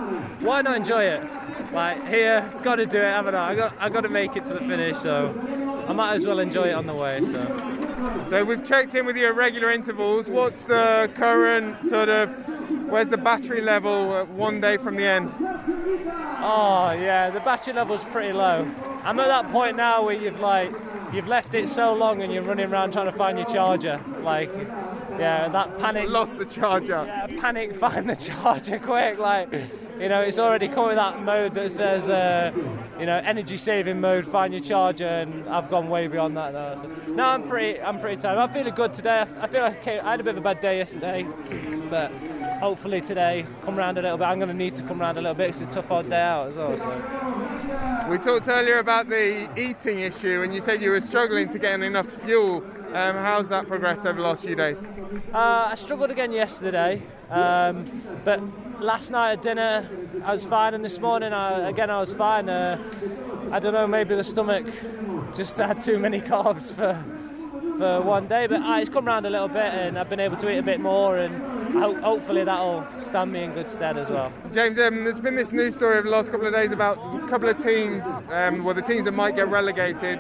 why 0.41 0.63
not 0.63 0.77
enjoy 0.77 1.05
it? 1.05 1.23
Like 1.73 2.09
here, 2.09 2.51
got 2.63 2.77
to 2.77 2.87
do 2.87 2.99
it, 2.99 3.15
haven't 3.15 3.35
I? 3.35 3.51
I 3.51 3.55
got, 3.55 3.75
I 3.79 3.89
got 3.91 4.01
to 4.01 4.09
make 4.09 4.35
it 4.35 4.45
to 4.45 4.55
the 4.55 4.61
finish, 4.61 4.97
so 4.99 5.35
I 5.87 5.93
might 5.93 6.15
as 6.15 6.27
well 6.27 6.39
enjoy 6.39 6.69
it 6.71 6.75
on 6.75 6.87
the 6.87 6.95
way. 6.95 7.21
So. 7.23 7.80
So 8.29 8.45
we've 8.45 8.65
checked 8.65 8.95
in 8.95 9.07
with 9.07 9.17
you 9.17 9.27
at 9.27 9.37
regular 9.37 9.71
intervals. 9.71 10.29
What's 10.29 10.63
the 10.63 11.11
current 11.15 11.89
sort 11.89 12.09
of? 12.09 12.31
Where's 12.89 13.09
the 13.09 13.19
battery 13.19 13.61
level 13.61 14.25
one 14.27 14.61
day 14.61 14.77
from 14.77 14.97
the 14.97 15.05
end? 15.05 15.33
Oh 15.39 16.93
yeah, 16.93 17.31
the 17.31 17.41
battery 17.41 17.75
level's 17.75 18.05
pretty 18.07 18.33
low. 18.33 18.71
I'm 19.03 19.21
at 19.21 19.29
that 19.29 19.51
point 19.53 19.77
now 19.77 20.05
where 20.05 20.15
you've 20.15 20.41
like 20.41 20.73
you've 21.13 21.27
left 21.27 21.55
it 21.55 21.69
so 21.69 21.93
long 21.93 22.23
and 22.23 22.33
you're 22.33 22.43
running 22.43 22.71
around 22.71 22.93
trying 22.93 23.11
to 23.11 23.17
find 23.17 23.39
your 23.39 23.49
charger. 23.49 24.01
Like, 24.23 24.51
yeah, 25.21 25.49
that 25.49 25.79
panic. 25.79 26.09
Lost 26.09 26.39
the 26.39 26.47
charger. 26.47 27.05
Yeah, 27.07 27.27
panic, 27.39 27.77
find 27.81 28.09
the 28.09 28.17
charger 28.17 28.79
quick. 28.79 29.19
Like, 29.19 29.53
you 29.53 30.09
know, 30.09 30.23
it's 30.23 30.39
already 30.39 30.69
come 30.69 30.89
with 30.89 30.97
that 30.97 31.23
mode 31.23 31.55
that 31.55 31.71
says, 31.71 32.09
uh, 32.09 32.53
you 32.99 33.07
know, 33.07 33.19
energy 33.19 33.57
saving 33.57 34.01
mode. 34.01 34.27
Find 34.27 34.53
your 34.55 34.63
charger, 34.63 35.07
and 35.07 35.49
I've 35.49 35.71
gone 35.71 35.89
way 35.89 36.07
beyond 36.07 36.37
that 36.37 36.55
now. 36.55 36.83
So, 36.83 36.89
no, 37.09 37.25
I'm 37.25 37.49
pretty, 37.49 37.81
I'm 37.81 38.01
pretty 38.01 38.21
tired. 38.21 38.39
I'm 38.39 38.51
feeling 38.53 38.75
good 38.75 38.95
today. 38.95 39.27
I 39.41 39.47
feel 39.47 39.63
like 39.63 39.87
I 39.87 40.11
had 40.11 40.21
a 40.21 40.25
bit 40.25 40.37
of 40.37 40.39
a 40.39 40.41
bad 40.41 40.61
day 40.61 40.79
yesterday, 40.79 41.27
but 41.91 42.11
hopefully 42.61 43.01
today 43.01 43.47
come 43.65 43.77
round 43.77 43.99
a 43.99 44.03
little 44.03 44.19
bit. 44.19 44.25
I'm 44.25 44.39
going 44.39 44.49
to 44.49 44.55
need 44.55 44.77
to 44.77 44.83
come 44.83 45.01
round 45.01 45.19
a 45.19 45.21
little 45.21 45.35
bit 45.35 45.51
it's 45.51 45.61
a 45.61 45.67
tough 45.67 45.91
old 45.91 46.09
day 46.09 46.21
out 46.21 46.49
as 46.49 46.57
well. 46.57 46.77
So. 46.77 48.09
We 48.11 48.19
talked 48.19 48.49
earlier 48.49 48.79
about 48.79 49.09
the 49.09 49.49
eating 49.59 50.01
issue, 50.01 50.43
and 50.43 50.55
you 50.55 50.61
said 50.61 50.83
you 50.83 50.91
were 50.91 51.01
struggling 51.01 51.49
to 51.49 51.59
get 51.59 51.81
enough 51.81 52.09
fuel. 52.25 52.65
Um, 52.93 53.17
how's 53.17 53.49
that 53.51 53.69
progressed 53.69 54.05
over 54.05 54.21
the 54.21 54.27
last 54.27 54.43
few 54.43 54.57
days? 54.57 54.83
Uh, 55.33 55.69
I 55.71 55.75
struggled 55.77 56.11
again 56.11 56.33
yesterday, 56.33 57.01
um, 57.31 57.85
but 58.25 58.41
last 58.81 59.13
night 59.13 59.35
at 59.35 59.43
dinner 59.43 59.89
I 60.25 60.33
was 60.33 60.43
fine, 60.43 60.75
and 60.75 60.85
this 60.85 60.99
morning 60.99 61.33
I, 61.33 61.69
again 61.69 61.89
I 61.89 62.01
was 62.01 62.13
fine. 62.13 62.49
Uh, 62.49 62.83
I 63.53 63.61
don't 63.61 63.75
know, 63.75 63.87
maybe 63.87 64.17
the 64.17 64.25
stomach 64.25 64.67
just 65.37 65.57
had 65.57 65.83
too 65.83 66.01
many 66.01 66.21
carbs 66.33 66.73
for 66.73 67.01
for 67.79 68.03
one 68.03 68.27
day, 68.27 68.49
but 68.49 68.61
uh, 68.61 68.79
it's 68.81 68.91
come 68.91 69.05
round 69.05 69.25
a 69.25 69.31
little 69.31 69.49
bit, 69.49 69.73
and 69.73 69.97
I've 69.97 70.11
been 70.11 70.21
able 70.21 70.37
to 70.39 70.51
eat 70.51 70.59
a 70.59 70.63
bit 70.63 70.81
more, 70.81 71.17
and 71.17 71.73
ho- 71.73 72.01
hopefully 72.01 72.43
that'll 72.43 72.85
stand 72.99 73.33
me 73.33 73.45
in 73.45 73.53
good 73.55 73.69
stead 73.71 73.97
as 73.97 74.09
well. 74.09 74.33
James, 74.53 74.79
um, 74.81 75.05
there's 75.05 75.21
been 75.21 75.37
this 75.37 75.53
news 75.53 75.75
story 75.75 75.95
over 75.95 76.03
the 76.03 76.11
last 76.11 76.31
couple 76.31 76.47
of 76.47 76.53
days 76.53 76.73
about 76.73 76.99
a 76.99 77.27
couple 77.29 77.49
of 77.49 77.63
teams, 77.63 78.05
um, 78.31 78.65
well, 78.65 78.75
the 78.75 78.83
teams 78.83 79.05
that 79.05 79.13
might 79.13 79.37
get 79.37 79.49
relegated. 79.49 80.19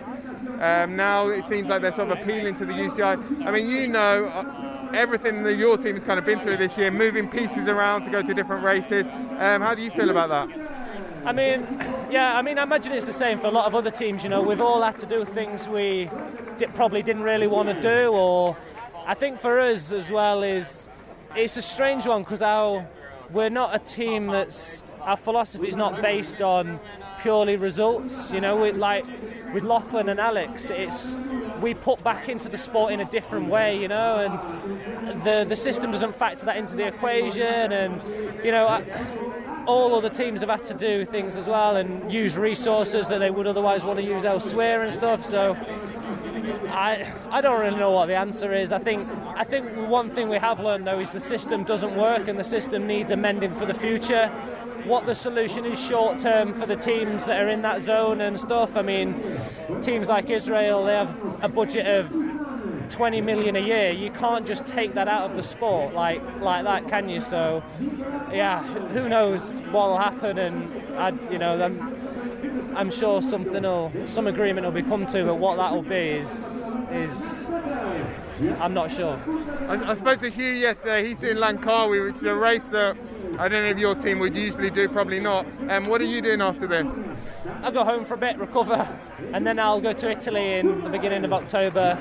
Um, 0.61 0.95
now 0.95 1.29
it 1.29 1.47
seems 1.47 1.69
like 1.69 1.81
they're 1.81 1.91
sort 1.91 2.11
of 2.11 2.19
appealing 2.19 2.55
to 2.57 2.67
the 2.67 2.75
UCI. 2.75 3.47
I 3.47 3.51
mean, 3.51 3.69
you 3.69 3.87
know 3.87 4.27
uh, 4.27 4.91
everything 4.93 5.43
that 5.45 5.57
your 5.57 5.79
team 5.79 5.95
has 5.95 6.05
kind 6.05 6.19
of 6.19 6.27
been 6.27 6.41
through 6.41 6.59
this 6.59 6.77
year, 6.77 6.91
moving 6.91 7.29
pieces 7.29 7.67
around 7.67 8.05
to 8.05 8.11
go 8.11 8.21
to 8.21 8.35
different 8.35 8.63
races. 8.63 9.07
Um, 9.39 9.63
how 9.63 9.75
do 9.75 9.81
you 9.81 9.91
feel 9.91 10.11
about 10.11 10.29
that? 10.29 10.71
I 11.25 11.33
mean, 11.33 11.67
yeah, 12.11 12.37
I 12.37 12.43
mean, 12.43 12.59
I 12.59 12.63
imagine 12.63 12.93
it's 12.93 13.07
the 13.07 13.13
same 13.13 13.41
for 13.41 13.47
a 13.47 13.51
lot 13.51 13.67
of 13.67 13.75
other 13.75 13.91
teams. 13.91 14.23
You 14.23 14.29
know, 14.29 14.43
we've 14.43 14.61
all 14.61 14.83
had 14.83 14.99
to 14.99 15.07
do 15.07 15.25
things 15.25 15.67
we 15.67 16.11
di- 16.59 16.67
probably 16.67 17.03
didn't 17.03 17.23
really 17.23 17.47
want 17.47 17.69
to 17.71 17.81
do, 17.81 18.09
or 18.09 18.55
I 19.07 19.15
think 19.15 19.41
for 19.41 19.61
us 19.61 19.93
as 19.93 20.11
well 20.11 20.43
is 20.43 20.89
it's 21.37 21.57
a 21.57 21.63
strange 21.63 22.07
one 22.07 22.23
because 22.23 22.43
our 22.43 22.87
we're 23.31 23.51
not 23.51 23.75
a 23.75 23.79
team 23.79 24.27
that's 24.27 24.83
our 25.01 25.17
philosophy 25.17 25.69
is 25.69 25.77
not 25.77 26.03
based 26.03 26.43
on 26.43 26.81
purely 27.23 27.57
results. 27.57 28.31
You 28.31 28.41
know, 28.41 28.57
we 28.57 28.73
like 28.73 29.05
with 29.53 29.65
Lachlan 29.65 30.09
and 30.09 30.21
Alex, 30.21 30.71
it's 30.71 31.17
we 31.61 31.75
put 31.75 32.03
back 32.03 32.29
into 32.29 32.49
the 32.49 32.59
sport 32.59 32.93
in 32.93 33.01
a 33.01 33.05
different 33.05 33.49
way. 33.49 33.79
You 33.79 33.89
know, 33.89 34.19
and 34.19 35.23
the 35.25 35.45
the 35.49 35.57
system 35.57 35.91
doesn't 35.93 36.17
factor 36.17 36.47
that 36.47 36.57
into 36.57 36.75
the 36.75 36.87
equation, 36.87 37.73
and 37.73 38.45
you 38.45 38.53
know. 38.53 38.85
All 39.67 39.95
other 39.95 40.09
teams 40.09 40.41
have 40.41 40.49
had 40.49 40.65
to 40.65 40.75
do 40.75 41.05
things 41.05 41.37
as 41.37 41.47
well 41.47 41.77
and 41.77 42.11
use 42.11 42.37
resources 42.37 43.07
that 43.09 43.19
they 43.19 43.31
would 43.31 43.47
otherwise 43.47 43.85
want 43.85 43.99
to 43.99 44.05
use 44.05 44.25
elsewhere 44.25 44.83
and 44.83 44.93
stuff. 44.93 45.29
So 45.29 45.55
I 46.69 47.13
I 47.31 47.41
don't 47.41 47.61
really 47.61 47.79
know 47.79 47.91
what 47.91 48.07
the 48.07 48.17
answer 48.17 48.53
is. 48.53 48.73
I 48.73 48.79
think 48.79 49.09
I 49.37 49.45
think 49.45 49.77
one 49.89 50.11
thing 50.11 50.29
we 50.29 50.39
have 50.39 50.61
learned 50.61 50.87
though 50.87 51.01
is 51.01 51.11
the 51.11 51.21
system 51.21 51.65
doesn't 51.65 51.97
work 51.97 52.29
and 52.29 52.39
the 52.39 52.45
system 52.45 52.87
needs 52.87 53.11
amending 53.11 53.55
for 53.55 53.67
the 53.67 53.75
future. 53.75 54.29
What 54.85 55.07
the 55.07 55.15
solution 55.15 55.65
is 55.67 55.79
short 55.79 56.21
term 56.21 56.55
for 56.55 56.67
the 56.67 56.77
teams 56.77 57.27
that 57.27 57.41
are 57.41 57.49
in 57.49 57.63
that 57.63 57.85
zone 57.85 58.21
and 58.21 58.41
stuff. 58.41 58.77
I 58.77 58.83
mean, 58.83 59.23
teams 59.83 60.09
like 60.09 60.31
Israel 60.31 60.85
they 60.85 60.95
have 60.95 61.15
a 61.43 61.49
budget 61.49 61.87
of 61.87 62.11
20 62.91 63.21
million 63.21 63.57
a 63.57 63.61
year. 63.61 63.93
You 63.93 64.11
can't 64.11 64.47
just 64.47 64.67
take 64.67 64.95
that 64.95 65.09
out 65.09 65.31
of 65.31 65.37
the 65.37 65.43
sport 65.43 65.95
like 65.95 66.23
like 66.41 66.65
that, 66.65 66.89
can 66.89 67.09
you? 67.09 67.21
So, 67.21 67.63
yeah, 68.33 68.63
who 68.89 69.09
knows 69.09 69.43
what 69.71 69.89
will 69.89 69.99
happen? 69.99 70.39
And 70.39 70.97
I, 70.97 71.11
you 71.31 71.39
know, 71.39 71.57
I'm 72.75 72.91
sure 72.91 73.23
something 73.23 73.63
will, 73.63 73.93
some 74.07 74.27
agreement 74.27 74.65
will 74.65 74.73
be 74.73 74.83
come 74.83 75.07
to, 75.07 75.25
but 75.25 75.37
what 75.37 75.57
that 75.57 75.73
will 75.73 75.83
be 75.83 75.97
is 75.97 76.29
is 76.93 77.11
I'm 78.61 78.75
not 78.75 78.91
sure. 78.91 79.21
I, 79.69 79.91
I 79.91 79.95
spoke 79.95 80.21
to 80.21 80.31
Hugh 80.31 80.53
yesterday. 80.53 81.07
He's 81.09 81.19
doing 81.19 81.37
Langkawi, 81.37 82.07
which 82.07 82.17
is 82.17 82.23
a 82.23 82.35
race 82.35 82.65
that 82.69 82.97
I 83.39 83.49
don't 83.49 83.63
know 83.63 83.71
if 83.71 83.79
your 83.79 83.95
team 83.95 84.19
would 84.19 84.35
usually 84.35 84.71
do, 84.71 84.89
probably 84.89 85.21
not. 85.21 85.47
Um, 85.69 85.87
what 85.87 86.01
are 86.01 86.05
you 86.05 86.21
doing 86.21 86.41
after 86.41 86.67
this? 86.67 86.91
I'll 87.63 87.73
go 87.73 87.85
home 87.85 88.05
for 88.05 88.15
a 88.15 88.19
bit, 88.19 88.39
recover, 88.39 88.89
and 89.33 89.47
then 89.47 89.59
I'll 89.59 89.81
go 89.81 89.93
to 89.93 90.11
Italy 90.11 90.55
in 90.55 90.83
the 90.83 90.91
beginning 90.91 91.25
of 91.25 91.33
October, 91.33 91.99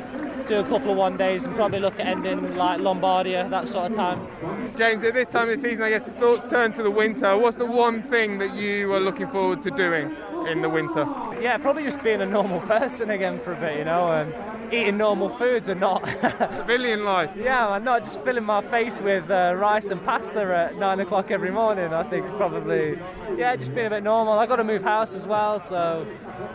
do 0.48 0.60
a 0.60 0.64
couple 0.64 0.92
of 0.92 0.98
one 0.98 1.18
days, 1.18 1.46
and 1.46 1.56
probably 1.56 1.80
look 1.80 2.00
at 2.00 2.08
ending 2.08 2.56
like 2.56 2.80
Lombardia, 2.80 3.50
that 3.50 3.68
sort 3.68 3.92
of 3.92 3.98
time. 3.98 4.28
James, 4.76 5.04
at 5.04 5.14
this 5.14 5.30
time 5.30 5.50
of 5.50 5.62
the 5.62 5.70
season, 5.70 5.84
I 5.84 5.90
guess 5.90 6.06
thoughts 6.06 6.50
turn 6.50 6.74
to 6.74 6.84
the 6.84 6.92
winter. 6.92 7.38
What's 7.38 7.58
the 7.58 7.66
one 7.66 8.02
thing 8.02 8.38
that 8.40 8.56
you 8.56 8.94
are 8.94 9.00
looking 9.00 9.28
forward 9.28 9.62
to 9.64 9.72
doing 9.72 10.16
in 10.50 10.62
the 10.62 10.70
winter? 10.70 11.08
Yeah, 11.40 11.58
probably 11.58 11.84
just 11.84 12.02
being 12.04 12.22
a 12.22 12.26
normal 12.26 12.60
person 12.62 13.10
again 13.10 13.40
for 13.40 13.54
a 13.54 13.56
bit, 13.56 13.78
you 13.78 13.86
know, 13.86 14.12
and 14.12 14.34
eating 14.74 14.98
normal 14.98 15.30
foods 15.38 15.70
and 15.70 15.80
not 15.80 16.06
civilian 16.58 17.04
life. 17.04 17.32
Yeah, 17.36 17.68
I'm 17.68 17.84
not 17.84 18.04
just 18.04 18.22
filling 18.24 18.44
my 18.44 18.62
face 18.70 19.00
with 19.02 19.30
uh, 19.30 19.54
rice 19.58 19.90
and 19.90 20.04
pasta 20.04 20.42
at 20.42 20.78
nine 20.78 21.00
o'clock 21.00 21.32
every 21.32 21.52
morning. 21.52 21.94
I 21.94 22.04
think 22.04 22.26
probably, 22.38 23.00
yeah, 23.38 23.56
just 23.56 23.74
being 23.74 23.88
a 23.88 23.92
bit 23.92 24.04
normal. 24.04 24.34
I 24.34 24.46
got 24.46 24.58
to 24.58 24.64
move 24.64 24.84
house 24.84 25.16
as 25.16 25.26
well, 25.26 25.60
so 25.60 26.08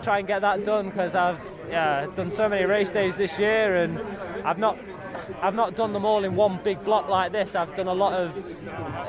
try 0.03 0.19
and 0.19 0.27
get 0.27 0.41
that 0.41 0.65
done 0.65 0.91
because 0.91 1.15
I've 1.15 1.41
yeah 1.69 2.07
done 2.15 2.31
so 2.31 2.49
many 2.49 2.65
race 2.67 2.91
days 2.91 3.17
this 3.17 3.39
year 3.39 3.77
and 3.77 3.99
I've 4.45 4.59
not 4.59 4.79
I've 5.41 5.55
not 5.55 5.77
done 5.77 5.93
them 5.93 6.05
all 6.05 6.25
in 6.25 6.35
one 6.35 6.61
big 6.63 6.83
block 6.85 7.09
like 7.09 7.33
this. 7.33 7.55
I've 7.55 7.75
done 7.77 7.89
a 7.89 7.95
lot 7.95 8.13
of 8.13 8.37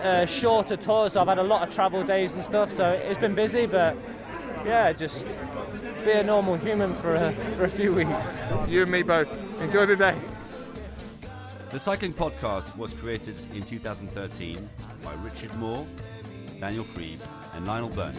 uh, 0.03 0.25
shorter 0.25 0.77
tours. 0.77 1.13
So 1.13 1.21
I've 1.21 1.27
had 1.27 1.39
a 1.39 1.43
lot 1.43 1.67
of 1.67 1.73
travel 1.73 2.03
days 2.03 2.33
and 2.33 2.43
stuff. 2.43 2.71
So 2.73 2.91
it's 2.91 3.19
been 3.19 3.35
busy, 3.35 3.65
but 3.65 3.97
yeah, 4.65 4.91
just 4.93 5.23
be 6.03 6.11
a 6.11 6.23
normal 6.23 6.55
human 6.57 6.95
for 6.95 7.15
a, 7.15 7.33
for 7.57 7.65
a 7.65 7.69
few 7.69 7.93
weeks. 7.93 8.37
You 8.67 8.81
and 8.83 8.91
me 8.91 9.03
both. 9.03 9.29
Enjoy 9.61 9.85
the 9.85 9.95
day. 9.95 10.15
The 11.71 11.79
Cycling 11.79 12.13
Podcast 12.13 12.75
was 12.77 12.93
created 12.93 13.35
in 13.53 13.61
2013 13.61 14.69
by 15.03 15.13
Richard 15.15 15.53
Moore, 15.57 15.85
Daniel 16.59 16.85
Friebe, 16.85 17.21
and 17.53 17.67
Lionel 17.67 17.89
Birnie. 17.89 18.17